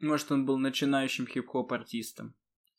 Может, 0.01 0.31
он 0.31 0.45
был 0.45 0.57
начинающим 0.57 1.27
хип-хоп 1.27 1.73
артистом. 1.73 2.33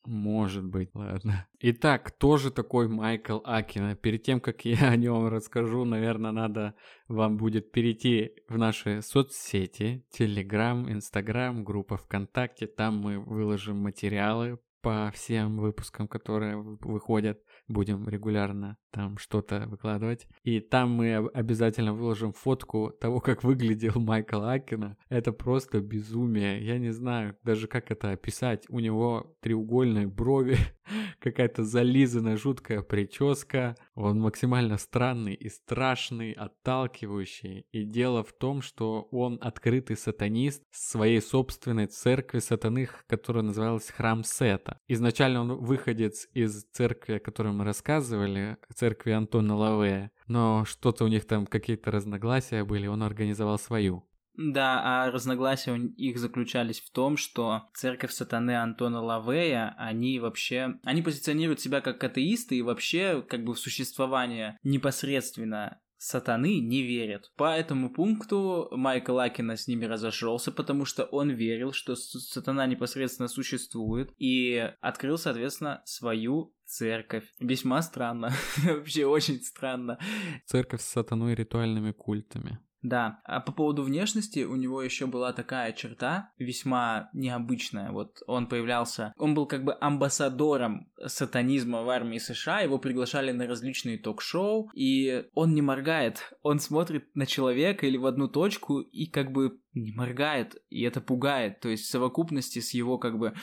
Может 0.07 0.64
быть, 0.64 0.90
ладно. 0.95 1.49
Итак, 1.59 2.12
тоже 2.12 2.53
такой 2.53 2.87
Майкл 2.87 3.40
Акина. 3.45 3.97
Перед 3.97 4.23
тем, 4.23 4.40
как 4.40 4.64
я 4.64 4.77
о 4.90 4.97
нем 4.97 5.27
расскажу, 5.27 5.85
наверное, 5.85 6.31
надо 6.31 6.75
вам 7.09 7.37
будет 7.37 7.73
перейти 7.73 8.31
в 8.49 8.57
наши 8.57 9.03
соцсети, 9.03 10.07
Телеграм, 10.11 10.90
Инстаграм, 10.90 11.64
группа 11.64 11.97
ВКонтакте. 11.97 12.69
Там 12.69 12.99
мы 12.99 13.19
выложим 13.19 13.79
материалы 13.79 14.61
по 14.81 15.11
всем 15.12 15.59
выпускам, 15.59 16.07
которые 16.07 16.57
выходят. 16.57 17.40
Будем 17.66 18.09
регулярно 18.09 18.79
там 18.97 19.19
что-то 19.19 19.67
выкладывать. 19.67 20.27
И 20.43 20.59
там 20.59 20.91
мы 20.91 21.17
обязательно 21.17 21.93
выложим 21.93 22.33
фотку 22.33 22.91
того, 22.99 23.21
как 23.21 23.45
выглядел 23.45 24.01
Майкл 24.01 24.43
Акина. 24.43 24.97
Это 25.11 25.33
просто 25.33 25.81
безумие. 25.81 26.65
Я 26.65 26.79
не 26.79 26.93
знаю 26.93 27.37
даже, 27.43 27.69
как 27.69 27.91
это 27.91 28.13
описать. 28.13 28.65
У 28.71 28.81
него 28.81 29.37
треугольные 29.43 30.07
брови, 30.07 30.57
какая-то 31.21 31.63
зализанная 31.63 32.39
жуткая 32.39 32.81
прическа. 32.81 33.77
Он 33.95 34.19
максимально 34.19 34.79
странный 34.79 35.35
и 35.35 35.51
страшный, 35.51 36.33
отталкивающий. 36.33 37.67
И 37.73 37.85
дело 37.85 38.25
в 38.25 38.33
том, 38.33 38.63
что 38.63 39.09
он 39.11 39.39
открытый 39.43 39.99
сатанист 39.99 40.63
своей 40.71 41.21
собственной 41.21 41.87
церкви 41.87 42.39
сатаных, 42.39 43.05
которая 43.09 43.43
называлась 43.43 43.91
Храм 43.91 44.25
Сета. 44.25 44.81
Изначально 44.89 45.43
он 45.43 45.57
выходец 45.57 46.29
из 46.33 46.65
церкви, 46.73 47.15
о 47.15 47.21
которой 47.21 47.53
мы 47.53 47.65
рассказывали, 47.65 48.57
церкви 48.87 49.11
Антона 49.11 49.57
Лавея, 49.57 50.12
но 50.29 50.64
что-то 50.64 51.05
у 51.05 51.09
них 51.09 51.27
там 51.27 51.46
какие-то 51.46 51.90
разногласия 51.90 52.62
были, 52.62 52.87
он 52.87 53.03
организовал 53.03 53.59
свою. 53.59 54.09
Да, 54.37 54.81
а 54.85 55.11
разногласия 55.11 55.72
у 55.72 55.77
них 55.77 56.18
заключались 56.18 56.81
в 56.81 56.92
том, 56.92 57.16
что 57.16 57.62
церковь 57.75 58.12
сатаны 58.12 58.57
Антона 58.57 59.01
Лавея, 59.01 59.75
они 59.79 60.20
вообще, 60.20 60.75
они 60.85 61.03
позиционируют 61.03 61.61
себя 61.61 61.81
как 61.81 62.05
атеисты 62.05 62.57
и 62.57 62.62
вообще 62.62 63.25
как 63.29 63.44
бы 63.44 63.55
в 63.55 63.59
существование 63.59 64.57
непосредственно 64.62 65.81
сатаны 65.99 66.61
не 66.61 66.83
верят. 66.83 67.33
По 67.37 67.57
этому 67.57 67.93
пункту 67.93 68.69
Майкл 68.73 69.19
Акина 69.19 69.57
с 69.57 69.67
ними 69.67 69.85
разошелся, 69.85 70.53
потому 70.53 70.85
что 70.85 71.05
он 71.05 71.31
верил, 71.31 71.73
что 71.73 71.97
сатана 71.97 72.67
непосредственно 72.67 73.29
существует 73.29 74.13
и 74.19 74.73
открыл, 74.81 75.19
соответственно, 75.19 75.83
свою 75.85 76.55
церковь. 76.65 77.25
Весьма 77.41 77.83
странно. 77.83 78.33
Вообще 78.65 79.07
очень 79.07 79.41
странно. 79.41 79.99
Церковь 80.45 80.83
с 80.83 80.87
сатаной 80.87 81.33
и 81.33 81.37
ритуальными 81.37 81.93
культами. 81.93 82.59
Да, 82.87 83.18
а 83.25 83.40
по 83.40 83.51
поводу 83.51 83.83
внешности 83.83 84.44
у 84.44 84.55
него 84.55 84.81
еще 84.81 85.07
была 85.07 85.33
такая 85.33 85.72
черта, 85.72 86.31
весьма 86.38 87.11
необычная. 87.12 87.90
Вот 87.90 88.22
он 88.29 88.46
появлялся, 88.46 89.12
он 89.16 89.35
был 89.35 89.46
как 89.46 89.64
бы 89.64 89.77
амбассадором 89.81 90.88
сатанизма 91.05 91.83
в 91.83 91.88
армии 91.88 92.18
США, 92.18 92.61
его 92.61 92.79
приглашали 92.79 93.33
на 93.33 93.49
различные 93.49 93.99
ток-шоу, 93.99 94.70
и 94.72 95.25
он 95.35 95.53
не 95.55 95.62
моргает, 95.62 96.33
он 96.42 96.61
смотрит 96.61 97.12
на 97.16 97.27
человека 97.27 97.87
или 97.87 97.96
в 97.96 98.07
одну 98.07 98.29
точку 98.29 98.79
и 98.79 99.07
как 99.07 99.33
бы 99.33 99.59
не 99.75 99.90
моргает, 99.90 100.55
и 100.70 100.83
это 100.83 101.01
пугает. 101.01 101.59
То 101.59 101.68
есть 101.68 101.87
в 101.87 101.90
совокупности 101.90 102.61
с 102.61 102.72
его 102.72 102.99
как 102.99 103.18
бы 103.18 103.35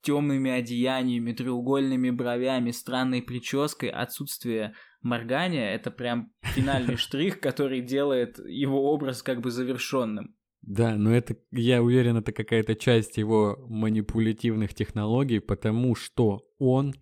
темными 0.00 0.50
одеяниями, 0.50 1.32
треугольными 1.32 2.10
бровями, 2.10 2.70
странной 2.70 3.20
прической, 3.20 3.90
отсутствие 3.90 4.74
моргания— 5.02 5.70
это 5.74 5.90
прям 5.90 6.32
финальный 6.42 6.96
штрих, 6.96 7.40
который 7.40 7.80
делает 7.80 8.38
его 8.38 8.92
образ 8.92 9.22
как 9.22 9.40
бы 9.40 9.50
завершенным. 9.50 10.34
Да, 10.62 10.96
но 10.96 11.14
это, 11.14 11.36
я 11.52 11.82
уверен, 11.82 12.16
это 12.16 12.32
какая-то 12.32 12.74
часть 12.74 13.18
его 13.18 13.56
манипулятивных 13.68 14.74
технологий, 14.74 15.38
потому 15.38 15.94
что 15.94 16.44
он 16.58 16.94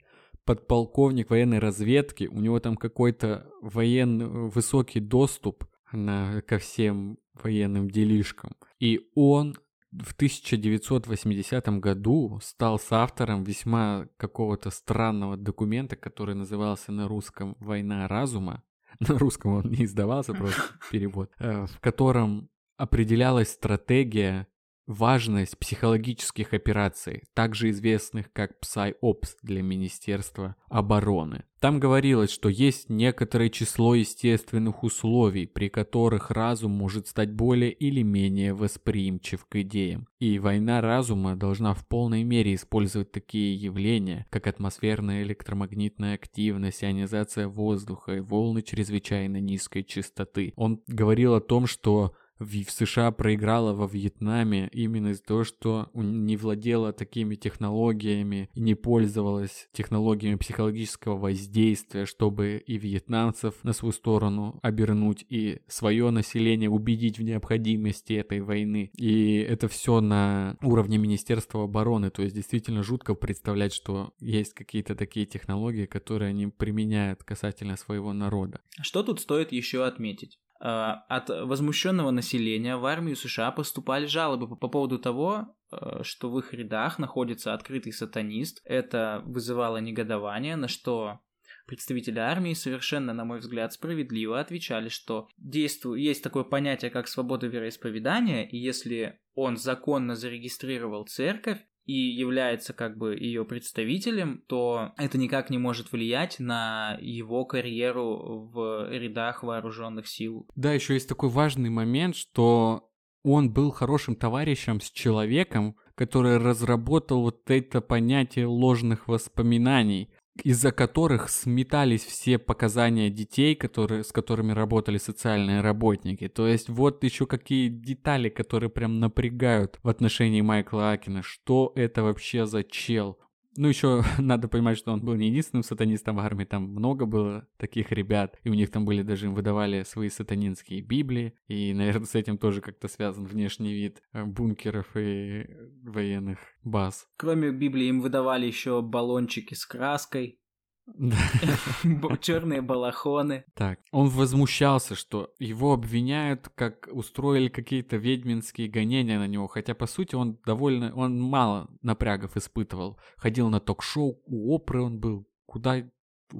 подполковник 0.44 1.30
военной 1.30 1.59
разведки, 1.59 2.24
у 2.24 2.40
него 2.40 2.61
там 2.61 2.76
какой-то 2.76 3.48
военный 3.62 4.26
высокий 4.26 5.00
доступ 5.00 5.64
на, 5.92 6.42
ко 6.42 6.59
всем 6.59 7.18
военным 7.33 7.90
делишкам. 7.90 8.54
И 8.78 9.00
он 9.14 9.57
в 10.02 10.12
1980 10.14 11.68
году 11.80 12.40
стал 12.42 12.78
соавтором 12.78 13.44
весьма 13.44 14.07
какого-то 14.16 14.70
странного 14.70 15.37
документа, 15.37 15.96
который 15.96 16.35
назывался 16.35 16.92
на 16.92 17.07
русском 17.07 17.57
«Война 17.61 18.09
разума». 18.09 18.62
На 19.00 19.18
русском 19.18 19.54
он 19.54 19.70
не 19.70 19.85
издавался, 19.85 20.35
просто 20.35 20.62
перевод. 20.90 21.30
Э, 21.38 21.66
в 21.66 21.80
котором 21.80 22.48
определялась 22.76 23.50
стратегия 23.50 24.46
важность 24.87 25.59
психологических 25.59 26.53
операций, 26.53 27.25
также 27.35 27.70
известных 27.70 28.33
как 28.33 28.53
PsyOps 28.62 29.37
для 29.42 29.62
Министерства 29.62 30.57
обороны. 30.68 31.44
Там 31.61 31.81
говорилось, 31.81 32.31
что 32.31 32.51
есть 32.51 32.90
некоторое 32.90 33.49
число 33.49 33.94
естественных 33.94 34.83
условий, 34.83 35.47
при 35.47 35.70
которых 35.70 36.31
разум 36.31 36.73
может 36.73 37.09
стать 37.09 37.33
более 37.33 37.73
или 37.73 38.03
менее 38.03 38.53
восприимчив 38.53 39.47
к 39.47 39.57
идеям. 39.62 40.07
И 40.18 40.38
война 40.38 40.83
разума 40.83 41.37
должна 41.37 41.73
в 41.73 41.87
полной 41.88 42.23
мере 42.23 42.55
использовать 42.55 43.12
такие 43.12 43.55
явления, 43.55 44.27
как 44.29 44.47
атмосферная 44.47 45.23
электромагнитная 45.23 46.16
активность, 46.16 46.85
ионизация 46.85 47.49
воздуха 47.49 48.16
и 48.16 48.20
волны 48.20 48.61
чрезвычайно 48.61 49.38
низкой 49.40 49.85
частоты. 49.85 50.53
Он 50.57 50.83
говорил 50.87 51.35
о 51.35 51.40
том, 51.40 51.66
что 51.66 52.14
в 52.38 52.70
США 52.70 53.11
проиграла 53.12 53.73
во 53.73 53.87
Вьетнаме 53.87 54.68
именно 54.73 55.09
из-за 55.09 55.23
того, 55.23 55.44
что 55.44 55.88
не 55.94 56.37
владела 56.37 56.92
такими 56.92 57.35
технологиями 57.35 58.51
и 58.55 58.61
не 58.61 58.75
пользовалась 58.75 59.68
технологиями 59.73 60.37
психологического 60.37 61.16
воздействия, 61.16 62.07
чтобы 62.07 62.62
и 62.66 62.77
вьетнамцев 62.77 63.62
на 63.62 63.73
свою 63.73 63.92
сторону 63.92 64.59
обернуть, 64.62 65.25
и 65.29 65.61
свое 65.68 66.11
население 66.11 66.70
убедить 66.70 67.18
в 67.18 67.23
необходимости 67.23 68.14
этой 68.14 68.40
войны. 68.40 68.90
И 68.94 69.37
это 69.38 69.68
все 69.68 70.01
на 70.01 70.57
уровне 70.62 70.99
Министерства 70.99 71.64
обороны, 71.64 72.11
то 72.11 72.23
есть 72.23 72.35
действительно 72.35 72.83
жутко 72.83 73.14
представлять, 73.14 73.73
что 73.73 74.12
есть 74.20 74.55
какие-то 74.55 74.94
такие 74.94 75.27
технологии, 75.27 75.87
которые 75.87 76.31
они 76.31 76.49
применяют 76.49 77.23
касательно 77.23 77.77
своего 77.77 78.12
народа. 78.12 78.61
Что 78.83 79.03
тут 79.03 79.20
стоит 79.20 79.53
еще 79.53 79.85
отметить? 79.85 80.38
Э, 80.61 80.95
от 81.09 81.29
возмущенного 81.29 82.11
населения 82.11 82.77
в 82.77 82.87
армию 82.87 83.17
США 83.17 83.51
поступали 83.51 84.07
жалобы 84.07 84.57
по, 84.57 84.69
поводу 84.69 84.99
того, 84.99 85.57
э, 85.71 86.03
что 86.03 86.31
в 86.31 86.38
их 86.38 86.55
рядах 86.55 86.99
находится 86.99 87.55
открытый 87.55 87.93
сатанист. 87.93 88.61
Это 88.64 89.23
вызывало 89.27 89.79
негодование, 89.79 90.57
на 90.57 90.69
что 90.69 91.21
представители 91.67 92.19
армии 92.19 92.55
совершенно, 92.55 93.12
на 93.12 93.25
мой 93.25 93.38
взгляд, 93.38 93.73
справедливо 93.73 94.38
отвечали, 94.38 94.88
что 94.88 95.29
действует, 95.38 96.01
есть 96.01 96.23
такое 96.23 96.45
понятие, 96.45 96.90
как 96.90 97.09
свобода 97.09 97.47
вероисповедания, 97.47 98.45
и 98.45 98.57
если 98.57 99.21
он 99.35 99.57
законно 99.57 100.14
зарегистрировал 100.14 101.07
церковь, 101.07 101.59
и 101.85 101.92
является 101.92 102.73
как 102.73 102.97
бы 102.97 103.14
ее 103.14 103.44
представителем, 103.44 104.42
то 104.47 104.92
это 104.97 105.18
никак 105.18 105.51
не 105.51 105.59
может 105.59 105.92
влиять 105.92 106.38
на 106.38 106.99
его 107.01 107.44
карьеру 107.44 108.51
в 108.53 108.88
рядах 108.90 109.42
вооруженных 109.42 110.07
сил. 110.07 110.47
Да, 110.57 110.73
еще 110.73 110.94
есть 110.94 111.09
такой 111.09 111.29
важный 111.29 111.70
момент, 111.70 112.16
что 112.16 112.90
он 113.23 113.53
был 113.53 113.70
хорошим 113.70 114.16
товарищем 114.16 114.81
с 114.81 114.90
человеком, 114.90 115.77
который 115.94 116.38
разработал 116.38 117.23
вот 117.23 117.51
это 117.51 117.81
понятие 117.81 118.47
ложных 118.47 119.09
воспоминаний 119.09 120.11
из-за 120.42 120.73
которых 120.73 121.29
сметались 121.31 122.05
все 122.05 122.38
показания 122.38 123.11
детей, 123.11 123.55
которые, 123.55 124.03
с 124.03 124.12
которыми 124.12 124.53
работали 124.53 124.99
социальные 124.99 125.61
работники. 125.61 126.29
То 126.29 126.49
есть 126.49 126.68
вот 126.68 127.05
еще 127.05 127.27
какие 127.27 127.68
детали, 127.68 128.29
которые 128.29 128.70
прям 128.70 128.99
напрягают 128.99 129.79
в 129.83 129.88
отношении 129.88 130.40
Майкла 130.40 130.92
Акина. 130.92 131.23
Что 131.23 131.73
это 131.77 132.03
вообще 132.03 132.47
за 132.47 132.64
чел? 132.64 133.18
Ну, 133.57 133.69
еще 133.69 134.03
надо 134.19 134.49
понимать, 134.49 134.79
что 134.79 134.93
он 134.93 135.01
был 135.01 135.14
не 135.14 135.29
единственным 135.29 135.62
сатанистом 135.62 136.17
в 136.17 136.21
армии, 136.21 136.45
там 136.45 136.64
много 136.64 137.07
было 137.07 137.47
таких 137.57 137.93
ребят, 137.93 138.38
и 138.43 138.51
у 138.51 138.55
них 138.55 138.71
там 138.71 138.85
были 138.85 139.03
даже, 139.03 139.27
им 139.27 139.35
выдавали 139.35 139.83
свои 139.85 140.09
сатанинские 140.09 140.81
библии, 140.81 141.35
и, 141.47 141.73
наверное, 141.73 142.07
с 142.07 142.14
этим 142.14 142.38
тоже 142.38 142.61
как-то 142.61 142.88
связан 142.88 143.27
внешний 143.27 143.73
вид 143.73 144.03
э, 144.12 144.25
бункеров 144.25 144.97
и 144.97 145.47
военных 145.83 146.38
баз. 146.62 147.07
Кроме 147.17 147.51
библии 147.51 147.87
им 147.87 148.01
выдавали 148.01 148.47
еще 148.47 148.83
баллончики 148.83 149.55
с 149.55 149.67
краской, 149.67 150.38
Черные 152.20 152.61
балахоны. 152.61 153.44
Так, 153.55 153.81
он 153.90 154.09
возмущался, 154.09 154.94
что 154.94 155.31
его 155.38 155.73
обвиняют, 155.73 156.49
как 156.55 156.88
устроили 156.92 157.49
какие-то 157.49 157.97
ведьминские 157.97 158.68
гонения 158.68 159.18
на 159.18 159.27
него, 159.27 159.47
хотя 159.47 159.75
по 159.75 159.87
сути 159.87 160.14
он 160.14 160.38
довольно, 160.44 160.94
он 160.94 161.20
мало 161.20 161.68
напрягов 161.83 162.37
испытывал. 162.37 162.99
Ходил 163.16 163.49
на 163.49 163.61
ток-шоу, 163.61 164.20
у 164.27 164.55
Опры 164.55 164.83
он 164.83 164.99
был, 164.99 165.27
куда 165.47 165.83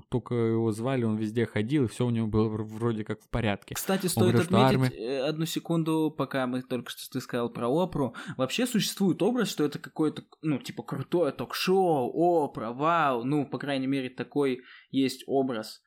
только 0.09 0.35
его 0.35 0.73
звали, 0.73 1.05
он 1.05 1.17
везде 1.17 1.47
ходил, 1.47 1.85
и 1.85 1.89
все 1.89 2.07
у 2.07 2.11
него 2.11 2.27
было 2.27 2.49
вроде 2.49 3.05
как 3.05 3.21
в 3.21 3.29
порядке. 3.29 3.75
Кстати, 3.75 4.07
стоит 4.07 4.33
говорит, 4.33 4.53
отметить 4.53 4.75
армия... 4.75 4.89
Э, 4.91 5.29
одну 5.29 5.47
секунду, 5.47 6.15
пока 6.17 6.47
мы 6.47 6.63
только 6.63 6.91
что 6.91 7.11
ты 7.11 7.21
сказал 7.21 7.51
про 7.51 7.69
Опру. 7.69 8.15
Вообще 8.37 8.67
существует 8.67 9.23
образ, 9.23 9.49
что 9.49 9.65
это 9.65 9.79
какое-то, 9.79 10.25
ну, 10.43 10.59
типа, 10.59 10.83
крутое 10.83 11.33
ток-шоу, 11.33 12.45
Опра, 12.45 12.73
вау, 12.73 13.25
ну, 13.25 13.47
по 13.47 13.59
крайней 13.59 13.87
мере, 13.87 14.11
такой 14.11 14.63
есть 14.91 15.25
образ. 15.27 15.83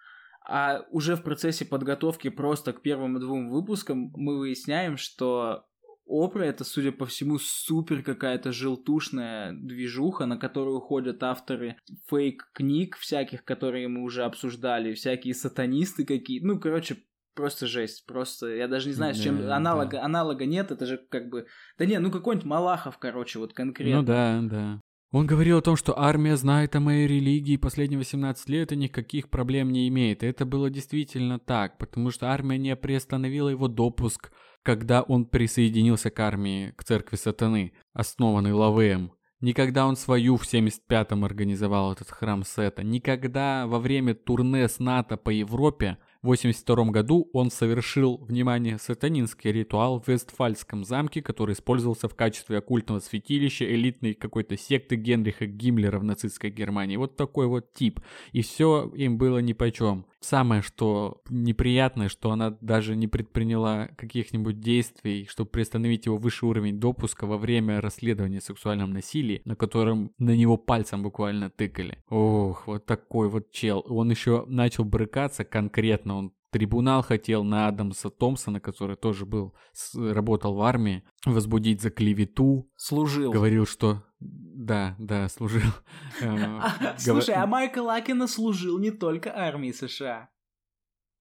А 0.49 0.85
уже 0.91 1.15
в 1.15 1.23
процессе 1.23 1.65
подготовки 1.65 2.29
просто 2.29 2.71
к 2.71 2.81
первым 2.81 3.19
двум 3.19 3.49
выпускам 3.49 4.11
мы 4.15 4.37
выясняем, 4.37 4.95
что 4.95 5.65
Опра 6.07 6.45
это, 6.45 6.63
судя 6.63 6.91
по 6.91 7.05
всему, 7.05 7.37
супер 7.37 8.01
какая-то 8.01 8.51
желтушная 8.51 9.51
движуха, 9.53 10.25
на 10.25 10.37
которую 10.37 10.79
ходят 10.79 11.21
авторы 11.21 11.75
фейк-книг 12.09 12.97
всяких, 12.97 13.43
которые 13.43 13.87
мы 13.87 14.03
уже 14.03 14.23
обсуждали, 14.23 14.93
всякие 14.93 15.33
сатанисты 15.33 16.05
какие 16.05 16.39
Ну, 16.39 16.59
короче, 16.59 16.97
просто 17.35 17.67
жесть. 17.67 18.05
Просто 18.05 18.47
я 18.47 18.67
даже 18.67 18.87
не 18.87 18.93
знаю, 18.93 19.15
с 19.15 19.19
чем 19.19 19.41
да, 19.41 19.55
аналога, 19.55 19.97
да. 19.97 20.03
аналога 20.03 20.45
нет. 20.45 20.71
Это 20.71 20.85
же 20.85 20.97
как 21.09 21.29
бы. 21.29 21.45
Да 21.77 21.85
не, 21.85 21.99
ну 21.99 22.11
какой-нибудь 22.11 22.47
Малахов, 22.47 22.97
короче, 22.97 23.39
вот 23.39 23.53
конкретно. 23.53 24.01
Ну 24.01 24.03
да, 24.03 24.39
да. 24.43 24.81
Он 25.11 25.25
говорил 25.25 25.59
о 25.59 25.61
том, 25.61 25.77
что 25.77 25.97
армия 25.97 26.35
знает 26.35 26.75
о 26.75 26.81
моей 26.81 27.07
религии 27.07 27.55
последние 27.55 27.97
18 27.97 28.49
лет 28.49 28.73
и 28.73 28.75
никаких 28.75 29.29
проблем 29.29 29.71
не 29.71 29.87
имеет. 29.87 30.21
И 30.21 30.27
это 30.27 30.45
было 30.45 30.69
действительно 30.69 31.39
так, 31.39 31.77
потому 31.77 32.11
что 32.11 32.27
армия 32.27 32.57
не 32.57 32.75
приостановила 32.75 33.47
его 33.47 33.69
допуск 33.69 34.31
когда 34.67 35.01
он 35.01 35.23
присоединился 35.23 36.09
к 36.09 36.19
армии, 36.19 36.73
к 36.75 36.83
церкви 36.83 37.15
сатаны, 37.15 37.71
основанной 37.93 38.51
Лавеем, 38.51 39.13
Никогда 39.39 39.85
он 39.85 39.95
свою 39.95 40.35
в 40.35 40.43
75-м 40.43 41.23
организовал 41.23 41.93
этот 41.93 42.09
храм 42.09 42.43
Сета. 42.43 42.83
Никогда 42.83 43.67
во 43.67 43.79
время 43.79 44.15
турне 44.15 44.67
с 44.67 44.79
НАТО 44.79 45.15
по 45.15 45.29
Европе 45.29 45.99
в 46.27 46.29
82 46.29 46.91
году 46.91 47.29
он 47.31 47.49
совершил, 47.49 48.17
внимание, 48.17 48.77
сатанинский 48.79 49.49
ритуал 49.49 50.01
в 50.01 50.09
Вестфальском 50.09 50.83
замке, 50.83 51.21
который 51.21 51.53
использовался 51.53 52.09
в 52.09 52.15
качестве 52.15 52.57
оккультного 52.57 52.99
святилища 52.99 53.63
элитной 53.63 54.13
какой-то 54.13 54.57
секты 54.57 54.97
Генриха 54.97 55.45
Гиммлера 55.45 55.99
в 55.99 56.03
нацистской 56.03 56.49
Германии. 56.49 56.97
Вот 56.97 57.15
такой 57.15 57.47
вот 57.47 57.73
тип. 57.73 58.01
И 58.33 58.41
все 58.41 58.91
им 58.93 59.17
было 59.17 59.37
нипочем. 59.37 60.05
Самое, 60.19 60.61
что 60.61 61.21
неприятное, 61.29 62.09
что 62.09 62.31
она 62.31 62.57
даже 62.59 62.95
не 62.95 63.07
предприняла 63.07 63.87
каких-нибудь 63.95 64.59
действий, 64.59 65.27
чтобы 65.29 65.51
приостановить 65.51 66.07
его 66.07 66.17
высший 66.17 66.49
уровень 66.49 66.79
допуска 66.79 67.25
во 67.25 67.37
время 67.37 67.79
расследования 67.79 68.41
сексуальном 68.41 68.91
насилии, 68.91 69.41
на 69.45 69.55
котором 69.55 70.11
на 70.17 70.35
него 70.35 70.57
пальцем 70.57 71.03
буквально 71.03 71.49
тыкали. 71.49 71.99
Ох, 72.09 72.67
вот 72.67 72.85
такой 72.85 73.29
вот 73.29 73.51
чел. 73.51 73.85
Он 73.87 74.09
еще 74.09 74.43
начал 74.47 74.83
брыкаться 74.83 75.45
конкретно, 75.45 76.16
он 76.16 76.16
Трибунал 76.57 77.03
хотел 77.03 77.43
на 77.43 77.67
Адамса 77.67 78.09
Томпсона, 78.09 78.59
который 78.59 78.95
тоже 78.95 79.27
был, 79.27 79.55
работал 79.93 80.55
в 80.55 80.61
армии, 80.63 81.03
возбудить 81.23 81.83
за 81.83 81.91
клевету. 81.91 82.67
Служил. 82.75 83.31
Говорил, 83.31 83.67
что... 83.67 84.03
Да, 84.19 84.95
да, 84.97 85.29
служил. 85.29 85.69
Э, 86.21 86.95
слушай, 86.97 87.35
а 87.35 87.45
Майкл 87.45 87.87
Акина 87.87 88.25
служил 88.25 88.79
не 88.79 88.89
только 88.89 89.37
армии 89.37 89.71
США. 89.71 90.31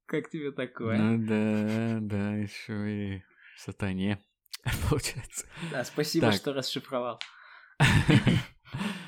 Как 0.07 0.31
тебе 0.31 0.53
такое? 0.53 0.97
Ну 0.97 1.27
да, 1.27 1.99
да, 2.01 2.35
еще 2.37 3.17
и 3.17 3.23
сатане, 3.59 4.19
получается. 4.89 5.45
Да, 5.71 5.85
спасибо, 5.85 6.33
что 6.33 6.55
расшифровал. 6.55 7.21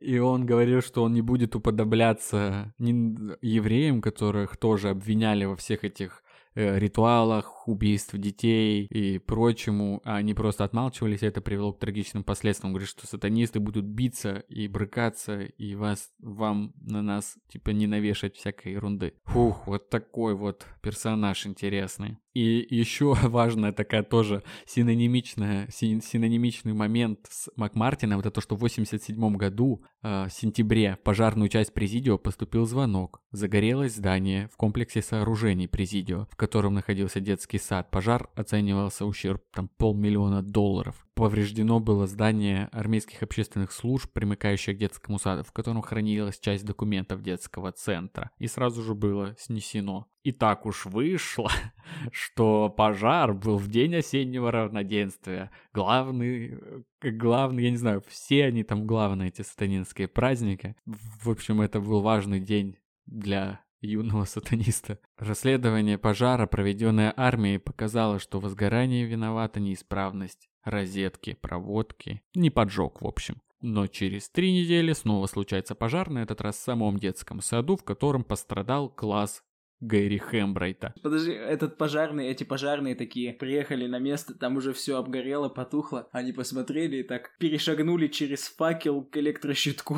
И 0.00 0.18
он 0.18 0.46
говорил, 0.46 0.82
что 0.82 1.02
он 1.02 1.14
не 1.14 1.22
будет 1.22 1.56
уподобляться 1.56 2.74
евреям, 2.78 4.02
которых 4.02 4.56
тоже 4.56 4.90
обвиняли 4.90 5.44
во 5.46 5.56
всех 5.56 5.84
этих 5.84 6.22
э, 6.54 6.78
ритуалах, 6.78 7.55
убийств 7.68 8.14
детей 8.16 8.86
и 8.86 9.18
прочему, 9.18 10.00
а 10.04 10.16
они 10.16 10.34
просто 10.34 10.64
отмалчивались, 10.64 11.22
и 11.22 11.26
это 11.26 11.40
привело 11.40 11.72
к 11.72 11.78
трагичным 11.78 12.24
последствиям. 12.24 12.72
Говорит, 12.72 12.88
что 12.88 13.06
сатанисты 13.06 13.60
будут 13.60 13.84
биться 13.84 14.44
и 14.48 14.68
брыкаться, 14.68 15.40
и 15.42 15.74
вас, 15.74 16.10
вам 16.18 16.72
на 16.80 17.02
нас, 17.02 17.36
типа, 17.48 17.70
не 17.70 17.86
навешать 17.86 18.36
всякой 18.36 18.72
ерунды. 18.72 19.14
Фух, 19.24 19.66
вот 19.66 19.90
такой 19.90 20.34
вот 20.34 20.66
персонаж 20.82 21.46
интересный. 21.46 22.18
И 22.36 22.66
еще 22.68 23.14
важная 23.22 23.72
такая 23.72 24.02
тоже 24.02 24.42
синонимичная, 24.66 25.68
синонимичный 25.70 26.74
момент 26.74 27.20
с 27.30 27.48
Макмартином, 27.56 28.20
это 28.20 28.30
то, 28.30 28.42
что 28.42 28.56
в 28.56 28.60
87 28.60 29.36
году, 29.36 29.82
э, 30.02 30.26
в 30.26 30.30
сентябре, 30.30 30.96
в 31.00 31.02
пожарную 31.02 31.48
часть 31.48 31.72
Президио 31.72 32.18
поступил 32.18 32.66
звонок. 32.66 33.22
Загорелось 33.30 33.94
здание 33.94 34.48
в 34.52 34.56
комплексе 34.58 35.00
сооружений 35.00 35.66
Президио, 35.66 36.26
в 36.30 36.36
котором 36.36 36.74
находился 36.74 37.20
детский 37.20 37.55
сад. 37.58 37.90
Пожар 37.90 38.28
оценивался 38.34 39.06
ущерб 39.06 39.42
там 39.52 39.68
полмиллиона 39.68 40.42
долларов. 40.42 41.06
Повреждено 41.14 41.80
было 41.80 42.06
здание 42.06 42.68
армейских 42.72 43.22
общественных 43.22 43.72
служб, 43.72 44.12
примыкающее 44.12 44.74
к 44.76 44.78
детскому 44.78 45.18
саду, 45.18 45.44
в 45.44 45.52
котором 45.52 45.82
хранилась 45.82 46.38
часть 46.38 46.64
документов 46.64 47.22
детского 47.22 47.72
центра. 47.72 48.30
И 48.38 48.46
сразу 48.46 48.82
же 48.82 48.94
было 48.94 49.34
снесено. 49.38 50.06
И 50.22 50.32
так 50.32 50.66
уж 50.66 50.86
вышло, 50.86 51.50
что 52.12 52.68
пожар 52.68 53.32
был 53.32 53.58
в 53.58 53.68
день 53.68 53.96
осеннего 53.96 54.50
равноденствия. 54.50 55.50
Главный, 55.72 56.58
э, 57.02 57.10
главный, 57.10 57.64
я 57.64 57.70
не 57.70 57.76
знаю, 57.76 58.02
все 58.08 58.44
они 58.44 58.62
там 58.62 58.86
главные, 58.86 59.28
эти 59.28 59.42
сатанинские 59.42 60.08
праздники. 60.08 60.76
В 60.84 61.30
общем, 61.30 61.60
это 61.60 61.80
был 61.80 62.02
важный 62.02 62.40
день 62.40 62.76
для 63.06 63.60
юного 63.86 64.24
сатаниста. 64.24 64.98
Расследование 65.16 65.98
пожара, 65.98 66.46
проведенное 66.46 67.12
армией, 67.16 67.58
показало, 67.58 68.18
что 68.18 68.40
возгорание 68.40 69.04
виновата 69.04 69.60
неисправность 69.60 70.48
розетки, 70.64 71.38
проводки, 71.40 72.22
не 72.34 72.50
поджог 72.50 73.00
в 73.00 73.06
общем. 73.06 73.40
Но 73.60 73.86
через 73.86 74.28
три 74.28 74.52
недели 74.52 74.92
снова 74.92 75.26
случается 75.26 75.74
пожар, 75.74 76.10
на 76.10 76.18
этот 76.18 76.40
раз 76.40 76.56
в 76.56 76.62
самом 76.62 76.98
детском 76.98 77.40
саду, 77.40 77.76
в 77.76 77.84
котором 77.84 78.22
пострадал 78.22 78.90
класс 78.90 79.42
Гэри 79.80 80.18
Хэмбрайта. 80.18 80.94
Подожди, 81.02 81.32
этот 81.32 81.76
пожарный, 81.76 82.28
эти 82.28 82.44
пожарные 82.44 82.94
такие 82.94 83.32
приехали 83.34 83.86
на 83.86 83.98
место, 83.98 84.34
там 84.34 84.56
уже 84.56 84.72
все 84.72 84.96
обгорело, 84.96 85.48
потухло. 85.48 86.08
Они 86.12 86.32
посмотрели 86.32 86.98
и 86.98 87.02
так 87.02 87.36
перешагнули 87.38 88.08
через 88.08 88.48
факел 88.48 89.02
к 89.02 89.16
электрощитку. 89.18 89.96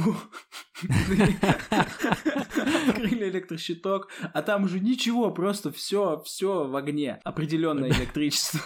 Открыли 2.89 3.31
электрощиток, 3.31 4.09
а 4.35 4.43
там 4.43 4.65
уже 4.65 4.81
ничего, 4.81 5.31
просто 5.31 5.71
все, 5.71 6.21
все 6.25 6.67
в 6.67 6.75
огне. 6.75 7.21
Определенное 7.25 7.91
электричество. 7.91 8.61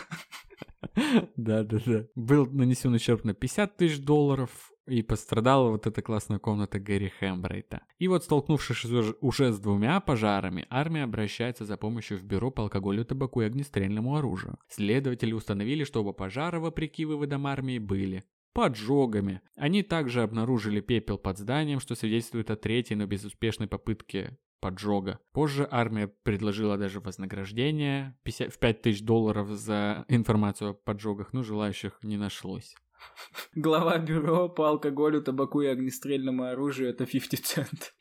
Да-да-да. 1.36 2.06
Был 2.14 2.46
нанесен 2.46 2.94
ущерб 2.94 3.24
на 3.24 3.34
50 3.34 3.76
тысяч 3.76 4.00
долларов, 4.00 4.71
и 4.86 5.02
пострадала 5.02 5.70
вот 5.70 5.86
эта 5.86 6.02
классная 6.02 6.38
комната 6.38 6.78
Гэри 6.78 7.10
Хэмбрейта. 7.20 7.82
И 7.98 8.08
вот 8.08 8.24
столкнувшись 8.24 8.84
уже 9.20 9.52
с 9.52 9.58
двумя 9.58 10.00
пожарами, 10.00 10.66
армия 10.70 11.04
обращается 11.04 11.64
за 11.64 11.76
помощью 11.76 12.18
в 12.18 12.24
бюро 12.24 12.50
по 12.50 12.64
алкоголю, 12.64 13.04
табаку 13.04 13.40
и 13.40 13.44
огнестрельному 13.44 14.16
оружию. 14.16 14.58
Следователи 14.68 15.32
установили, 15.32 15.84
что 15.84 16.00
оба 16.00 16.12
пожара, 16.12 16.58
вопреки 16.58 17.04
выводам 17.04 17.46
армии, 17.46 17.78
были 17.78 18.24
поджогами. 18.52 19.40
Они 19.56 19.82
также 19.82 20.22
обнаружили 20.22 20.80
пепел 20.80 21.18
под 21.18 21.38
зданием, 21.38 21.80
что 21.80 21.94
свидетельствует 21.94 22.50
о 22.50 22.56
третьей, 22.56 22.96
но 22.96 23.06
безуспешной 23.06 23.68
попытке 23.68 24.38
поджога. 24.60 25.18
Позже 25.32 25.66
армия 25.70 26.06
предложила 26.06 26.76
даже 26.76 27.00
вознаграждение 27.00 28.16
50, 28.22 28.52
в 28.52 28.58
5000 28.58 29.02
долларов 29.02 29.48
за 29.48 30.04
информацию 30.08 30.70
о 30.70 30.74
поджогах, 30.74 31.32
но 31.32 31.42
желающих 31.42 31.98
не 32.02 32.16
нашлось. 32.16 32.76
Глава 33.54 33.98
бюро 33.98 34.48
по 34.48 34.68
алкоголю, 34.68 35.22
табаку 35.22 35.60
и 35.60 35.66
огнестрельному 35.66 36.44
оружию 36.44 36.90
это 36.90 37.06
50 37.06 37.40
цент. 37.40 37.94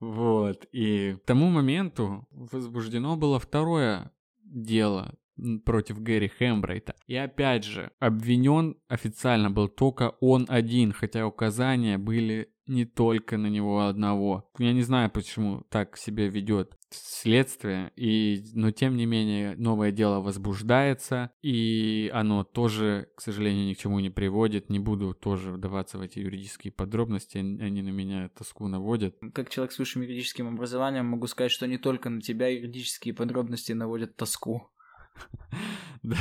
Вот, 0.00 0.66
и 0.72 1.14
к 1.14 1.26
тому 1.26 1.48
моменту 1.48 2.26
возбуждено 2.32 3.16
было 3.16 3.38
второе 3.38 4.10
дело 4.42 5.16
против 5.64 6.00
Гэри 6.00 6.28
Хэмбрейта. 6.28 6.94
И 7.06 7.14
опять 7.14 7.64
же, 7.64 7.92
обвинен 8.00 8.76
официально 8.88 9.50
был 9.50 9.68
только 9.68 10.16
он 10.20 10.46
один, 10.48 10.92
хотя 10.92 11.26
указания 11.26 11.98
были 11.98 12.52
не 12.66 12.84
только 12.84 13.38
на 13.38 13.46
него 13.46 13.86
одного. 13.86 14.50
Я 14.58 14.72
не 14.72 14.82
знаю, 14.82 15.10
почему 15.10 15.64
так 15.70 15.96
себя 15.96 16.28
ведет 16.28 16.76
следствие, 16.94 17.92
и, 17.96 18.42
но 18.54 18.70
тем 18.70 18.96
не 18.96 19.06
менее 19.06 19.56
новое 19.56 19.92
дело 19.92 20.20
возбуждается, 20.20 21.30
и 21.42 22.10
оно 22.12 22.44
тоже, 22.44 23.08
к 23.16 23.20
сожалению, 23.20 23.66
ни 23.66 23.74
к 23.74 23.78
чему 23.78 24.00
не 24.00 24.10
приводит. 24.10 24.70
Не 24.70 24.78
буду 24.78 25.14
тоже 25.14 25.52
вдаваться 25.52 25.98
в 25.98 26.02
эти 26.02 26.18
юридические 26.18 26.72
подробности, 26.72 27.38
они 27.38 27.82
на 27.82 27.90
меня 27.90 28.28
тоску 28.30 28.68
наводят. 28.68 29.16
Как 29.34 29.50
человек 29.50 29.72
с 29.72 29.78
высшим 29.78 30.02
юридическим 30.02 30.48
образованием 30.48 31.06
могу 31.06 31.26
сказать, 31.26 31.52
что 31.52 31.66
не 31.66 31.78
только 31.78 32.10
на 32.10 32.20
тебя 32.20 32.48
юридические 32.48 33.14
подробности 33.14 33.72
наводят 33.72 34.16
тоску. 34.16 34.70
Да, 36.02 36.16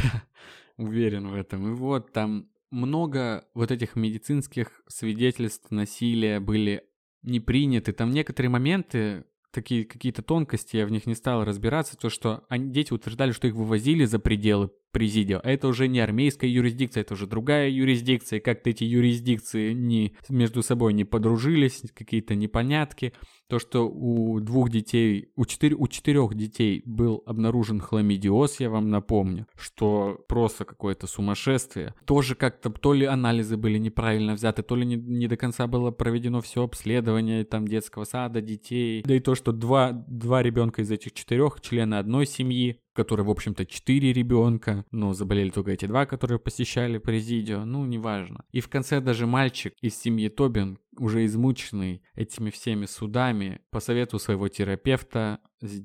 уверен 0.77 1.27
в 1.27 1.33
этом. 1.33 1.71
И 1.71 1.73
вот 1.73 2.11
там 2.11 2.51
много 2.69 3.47
вот 3.53 3.71
этих 3.71 3.95
медицинских 3.95 4.83
свидетельств 4.87 5.71
насилия 5.71 6.39
были 6.39 6.83
не 7.23 7.39
приняты. 7.39 7.93
Там 7.93 8.11
некоторые 8.11 8.49
моменты, 8.49 9.25
такие 9.51 9.85
какие-то 9.85 10.21
тонкости, 10.21 10.77
я 10.77 10.85
в 10.85 10.91
них 10.91 11.05
не 11.05 11.15
стал 11.15 11.43
разбираться, 11.43 11.97
то, 11.97 12.09
что 12.09 12.43
они, 12.49 12.71
дети 12.71 12.93
утверждали, 12.93 13.31
что 13.31 13.47
их 13.47 13.53
вывозили 13.53 14.05
за 14.05 14.19
пределы 14.19 14.71
Президио. 14.91 15.39
Это 15.43 15.67
уже 15.67 15.87
не 15.87 15.99
армейская 15.99 16.49
юрисдикция, 16.49 17.01
это 17.01 17.13
уже 17.13 17.25
другая 17.25 17.69
юрисдикция. 17.69 18.39
Как-то 18.39 18.69
эти 18.69 18.83
юрисдикции 18.83 19.73
не, 19.73 20.15
между 20.27 20.61
собой 20.61 20.93
не 20.93 21.05
подружились, 21.05 21.81
какие-то 21.93 22.35
непонятки. 22.35 23.13
То, 23.47 23.59
что 23.59 23.89
у 23.89 24.39
двух 24.39 24.69
детей, 24.69 25.29
у, 25.35 25.45
четыре, 25.45 25.75
у 25.75 25.87
четырех 25.87 26.35
детей 26.35 26.83
был 26.85 27.21
обнаружен 27.25 27.79
хламидиоз, 27.81 28.59
я 28.59 28.69
вам 28.69 28.89
напомню, 28.89 29.45
что 29.57 30.23
просто 30.27 30.63
какое-то 30.63 31.07
сумасшествие. 31.07 31.93
Тоже 32.05 32.35
как-то 32.35 32.69
то 32.69 32.93
ли 32.93 33.05
анализы 33.05 33.57
были 33.57 33.77
неправильно 33.77 34.33
взяты, 34.33 34.63
то 34.63 34.75
ли 34.75 34.85
не, 34.85 34.95
не 34.95 35.27
до 35.27 35.35
конца 35.35 35.67
было 35.67 35.91
проведено 35.91 36.41
все 36.41 36.63
обследование 36.63 37.43
там 37.43 37.67
детского 37.67 38.05
сада, 38.05 38.41
детей. 38.41 39.03
Да 39.03 39.15
и 39.15 39.19
то, 39.19 39.35
что 39.35 39.51
два, 39.51 39.91
два 39.91 40.41
ребенка 40.43 40.81
из 40.81 40.91
этих 40.91 41.13
четырех, 41.13 41.59
члены 41.61 41.95
одной 41.95 42.25
семьи, 42.25 42.79
которые, 42.93 43.25
в 43.25 43.29
общем-то, 43.29 43.65
четыре 43.65 44.13
ребенка, 44.13 44.85
но 44.91 45.13
заболели 45.13 45.49
только 45.49 45.71
эти 45.71 45.85
два, 45.85 46.05
которые 46.05 46.39
посещали 46.39 46.97
Президио, 46.97 47.65
ну, 47.65 47.85
неважно. 47.85 48.45
И 48.51 48.59
в 48.59 48.69
конце 48.69 48.99
даже 49.01 49.27
мальчик 49.27 49.73
из 49.81 49.97
семьи 49.97 50.29
Тобин, 50.29 50.79
уже 50.97 51.25
измученный 51.25 52.03
этими 52.15 52.49
всеми 52.49 52.85
судами, 52.85 53.61
по 53.69 53.79
совету 53.79 54.19
своего 54.19 54.47
терапевта 54.47 55.39
с 55.61 55.79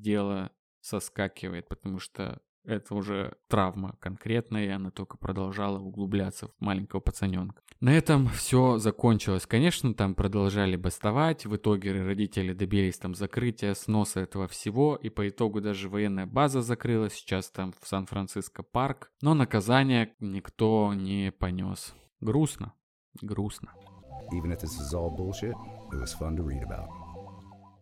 соскакивает, 0.81 1.69
потому 1.69 1.99
что 1.99 2.41
это 2.67 2.95
уже 2.95 3.37
травма 3.49 3.97
конкретная, 4.01 4.67
и 4.67 4.71
она 4.71 4.91
только 4.91 5.17
продолжала 5.17 5.79
углубляться 5.79 6.49
в 6.49 6.61
маленького 6.61 7.01
пацаненка. 7.01 7.63
На 7.81 7.91
этом 7.91 8.29
все 8.29 8.79
закончилось. 8.79 9.47
Конечно, 9.47 9.95
там 9.95 10.15
продолжали 10.15 10.77
бастовать, 10.77 11.47
в 11.47 11.57
итоге 11.57 12.03
родители 12.03 12.53
добились 12.53 12.99
там 12.99 13.15
закрытия, 13.15 13.75
сноса 13.75 14.21
этого 14.21 14.49
всего, 14.49 14.97
и 14.97 15.09
по 15.11 15.29
итогу 15.29 15.61
даже 15.61 15.89
военная 15.89 16.27
база 16.27 16.63
закрылась, 16.63 17.15
сейчас 17.15 17.51
там 17.51 17.73
в 17.81 17.87
Сан-Франциско 17.87 18.63
парк, 18.63 19.13
но 19.21 19.35
наказание 19.35 20.15
никто 20.21 20.95
не 20.95 21.33
понес. 21.33 21.95
Грустно, 22.21 22.73
грустно. 23.21 23.73
Even 24.33 24.51
if 24.51 24.61
this 24.61 24.79
is 24.81 24.95
all 24.95 25.11
bullshit, 25.11 25.55
it 25.93 26.01
was 26.01 26.15
fun 26.15 26.35
to 26.37 26.43
read 26.43 26.63
about. 26.63 27.06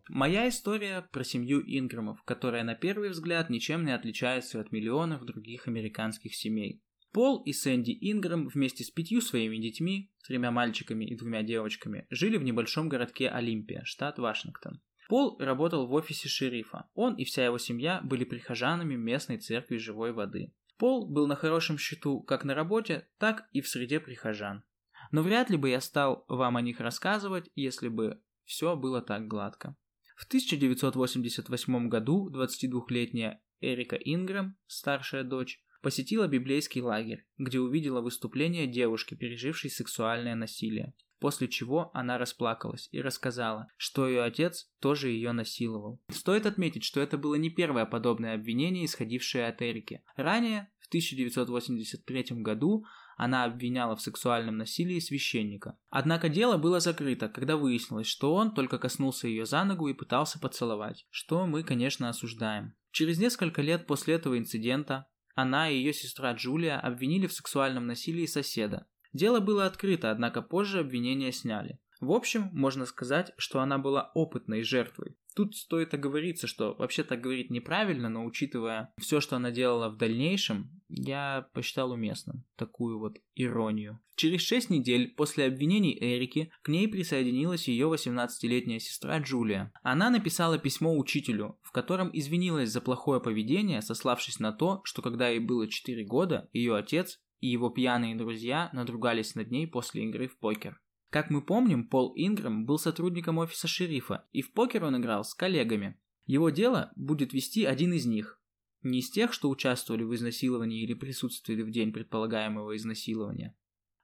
Моя 0.09 0.48
история 0.50 1.09
про 1.12 1.24
семью 1.24 1.62
Инграмов, 1.64 2.22
которая 2.24 2.62
на 2.62 2.74
первый 2.74 3.09
взгляд 3.09 3.48
ничем 3.48 3.86
не 3.86 3.92
отличается 3.92 4.61
от 4.61 4.70
миллионов 4.70 5.24
других 5.24 5.66
американских 5.66 6.34
семей. 6.34 6.82
Пол 7.12 7.42
и 7.44 7.52
Сэнди 7.52 7.96
Инграм 8.00 8.48
вместе 8.48 8.84
с 8.84 8.90
пятью 8.90 9.22
своими 9.22 9.57
детьми, 9.57 10.12
тремя 10.26 10.50
мальчиками 10.50 11.07
и 11.07 11.16
двумя 11.16 11.42
девочками, 11.42 12.07
жили 12.11 12.36
в 12.36 12.42
небольшом 12.42 12.90
городке 12.90 13.30
Олимпия, 13.30 13.82
штат 13.84 14.18
Вашингтон. 14.18 14.82
Пол 15.09 15.38
работал 15.38 15.86
в 15.86 15.92
офисе 15.94 16.28
шерифа. 16.28 16.86
Он 16.94 17.14
и 17.14 17.24
вся 17.24 17.44
его 17.44 17.57
семья 17.57 18.00
были 18.02 18.24
прихожанами 18.24 18.96
местной 18.96 19.38
церкви 19.38 19.78
живой 19.78 20.12
воды. 20.12 20.52
Пол 20.76 21.09
был 21.09 21.26
на 21.26 21.36
хорошем 21.36 21.78
счету 21.78 22.20
как 22.20 22.44
на 22.44 22.55
работе, 22.55 23.09
так 23.18 23.48
и 23.52 23.62
в 23.62 23.68
среде 23.68 24.00
прихожан. 24.00 24.64
Но 25.12 25.22
вряд 25.22 25.48
ли 25.48 25.57
бы 25.57 25.70
я 25.70 25.80
стал 25.80 26.26
вам 26.28 26.57
о 26.57 26.62
них 26.62 26.80
рассказывать, 26.80 27.48
если 27.55 27.88
бы 27.88 28.20
все 28.44 28.76
было 28.76 29.00
так 29.00 29.28
гладко. 29.28 29.76
В 30.14 30.26
1988 30.26 31.88
году 31.88 32.30
22-летняя 32.30 33.42
Эрика 33.60 33.96
Ингрэм, 33.96 34.56
старшая 34.66 35.24
дочь, 35.24 35.60
посетила 35.82 36.26
библейский 36.28 36.80
лагерь, 36.80 37.26
где 37.36 37.60
увидела 37.60 38.00
выступление 38.00 38.66
девушки, 38.66 39.14
пережившей 39.14 39.70
сексуальное 39.70 40.34
насилие. 40.34 40.94
после 41.20 41.48
чего 41.48 41.90
она 41.94 42.18
расплакалась 42.18 42.88
и 42.92 43.00
рассказала, 43.00 43.68
что 43.78 44.06
ее 44.06 44.24
отец 44.24 44.70
тоже 44.78 45.08
ее 45.08 45.32
насиловал. 45.32 45.98
Стоит 46.10 46.44
отметить, 46.44 46.84
что 46.84 47.00
это 47.00 47.16
было 47.16 47.36
не 47.36 47.48
первое 47.48 47.86
подобное 47.86 48.34
обвинение, 48.34 48.84
исходившее 48.84 49.46
от 49.46 49.62
Эрики. 49.62 50.02
Ранее, 50.16 50.70
в 50.80 50.88
1983 50.88 52.42
году, 52.42 52.84
она 53.16 53.44
обвиняла 53.44 53.96
в 53.96 54.02
сексуальном 54.02 54.56
насилии 54.56 54.98
священника. 54.98 55.78
Однако 55.90 56.28
дело 56.28 56.56
было 56.56 56.80
закрыто, 56.80 57.28
когда 57.28 57.56
выяснилось, 57.56 58.06
что 58.06 58.34
он 58.34 58.54
только 58.54 58.78
коснулся 58.78 59.28
ее 59.28 59.46
за 59.46 59.64
ногу 59.64 59.88
и 59.88 59.94
пытался 59.94 60.38
поцеловать, 60.38 61.06
что 61.10 61.46
мы, 61.46 61.62
конечно, 61.62 62.08
осуждаем. 62.08 62.74
Через 62.90 63.18
несколько 63.18 63.62
лет 63.62 63.86
после 63.86 64.14
этого 64.14 64.38
инцидента 64.38 65.06
она 65.34 65.68
и 65.68 65.76
ее 65.76 65.92
сестра 65.92 66.32
Джулия 66.32 66.78
обвинили 66.78 67.26
в 67.26 67.32
сексуальном 67.32 67.86
насилии 67.86 68.26
соседа. 68.26 68.86
Дело 69.12 69.40
было 69.40 69.66
открыто, 69.66 70.10
однако 70.10 70.42
позже 70.42 70.80
обвинения 70.80 71.32
сняли. 71.32 71.78
В 72.05 72.12
общем, 72.12 72.50
можно 72.52 72.84
сказать, 72.84 73.32
что 73.38 73.61
она 73.61 73.78
была 73.78 74.11
опытной 74.14 74.62
жертвой. 74.62 75.16
Тут 75.34 75.57
стоит 75.57 75.94
оговориться, 75.94 76.46
что 76.46 76.74
вообще 76.74 77.02
так 77.02 77.22
говорить 77.22 77.50
неправильно, 77.50 78.11
но 78.11 78.26
учитывая 78.26 78.92
все, 78.98 79.20
что 79.20 79.36
она 79.36 79.50
делала 79.50 79.88
в 79.88 79.96
дальнейшем, 79.96 80.82
я 80.90 81.48
посчитал 81.55 81.92
уместным 81.92 82.44
такую 82.57 82.98
вот 82.98 83.16
иронию. 83.34 84.00
Через 84.16 84.42
6 84.42 84.68
недель 84.68 85.14
после 85.14 85.46
обвинений 85.46 85.96
Эрики 85.98 86.52
к 86.61 86.68
ней 86.68 86.88
присоединилась 86.88 87.68
ее 87.68 87.86
18-летняя 87.86 88.80
сестра 88.80 89.18
Джулия. 89.18 89.72
Она 89.82 90.11
написала 90.11 90.59
письмо 90.59 90.94
учителю, 90.94 91.59
в 91.62 91.72
котором 91.72 92.11
извинилась 92.12 92.68
за 92.68 92.82
плохое 92.82 93.18
поведение, 93.18 93.80
сославшись 93.80 94.40
на 94.40 94.52
то, 94.52 94.82
что 94.84 95.00
когда 95.00 95.30
ей 95.30 95.40
было 95.40 95.68
4 95.68 96.05
года, 96.05 96.50
ее 96.52 96.76
отец 96.76 97.18
и 97.40 97.48
его 97.48 97.70
пьяные 97.70 98.14
друзья 98.14 98.68
надругались 98.74 99.34
над 99.34 99.50
ней 99.50 99.66
после 99.66 100.05
игры 100.05 100.28
в 100.28 100.38
покер. 100.38 100.78
Как 101.14 101.30
мы 101.30 101.42
помним, 101.42 101.86
Пол 101.86 102.12
Ингрэм 102.16 102.66
был 102.66 102.76
сотрудником 102.76 103.38
офиса 103.38 103.68
шерифа, 103.68 104.26
и 104.32 104.42
в 104.42 104.52
покер 104.52 104.82
он 104.82 104.96
играл 104.96 105.22
с 105.22 105.32
коллегами. 105.32 105.96
Его 106.26 106.50
дело 106.50 106.90
будет 106.96 107.32
вести 107.32 107.64
один 107.64 107.92
из 107.92 108.04
них. 108.04 108.40
Не 108.82 108.98
из 108.98 109.10
тех, 109.10 109.32
что 109.32 109.48
участвовали 109.48 110.02
в 110.02 110.12
изнасиловании 110.12 110.82
или 110.82 110.92
присутствовали 110.92 111.62
в 111.62 111.70
день 111.70 111.92
предполагаемого 111.92 112.76
изнасилования. 112.76 113.56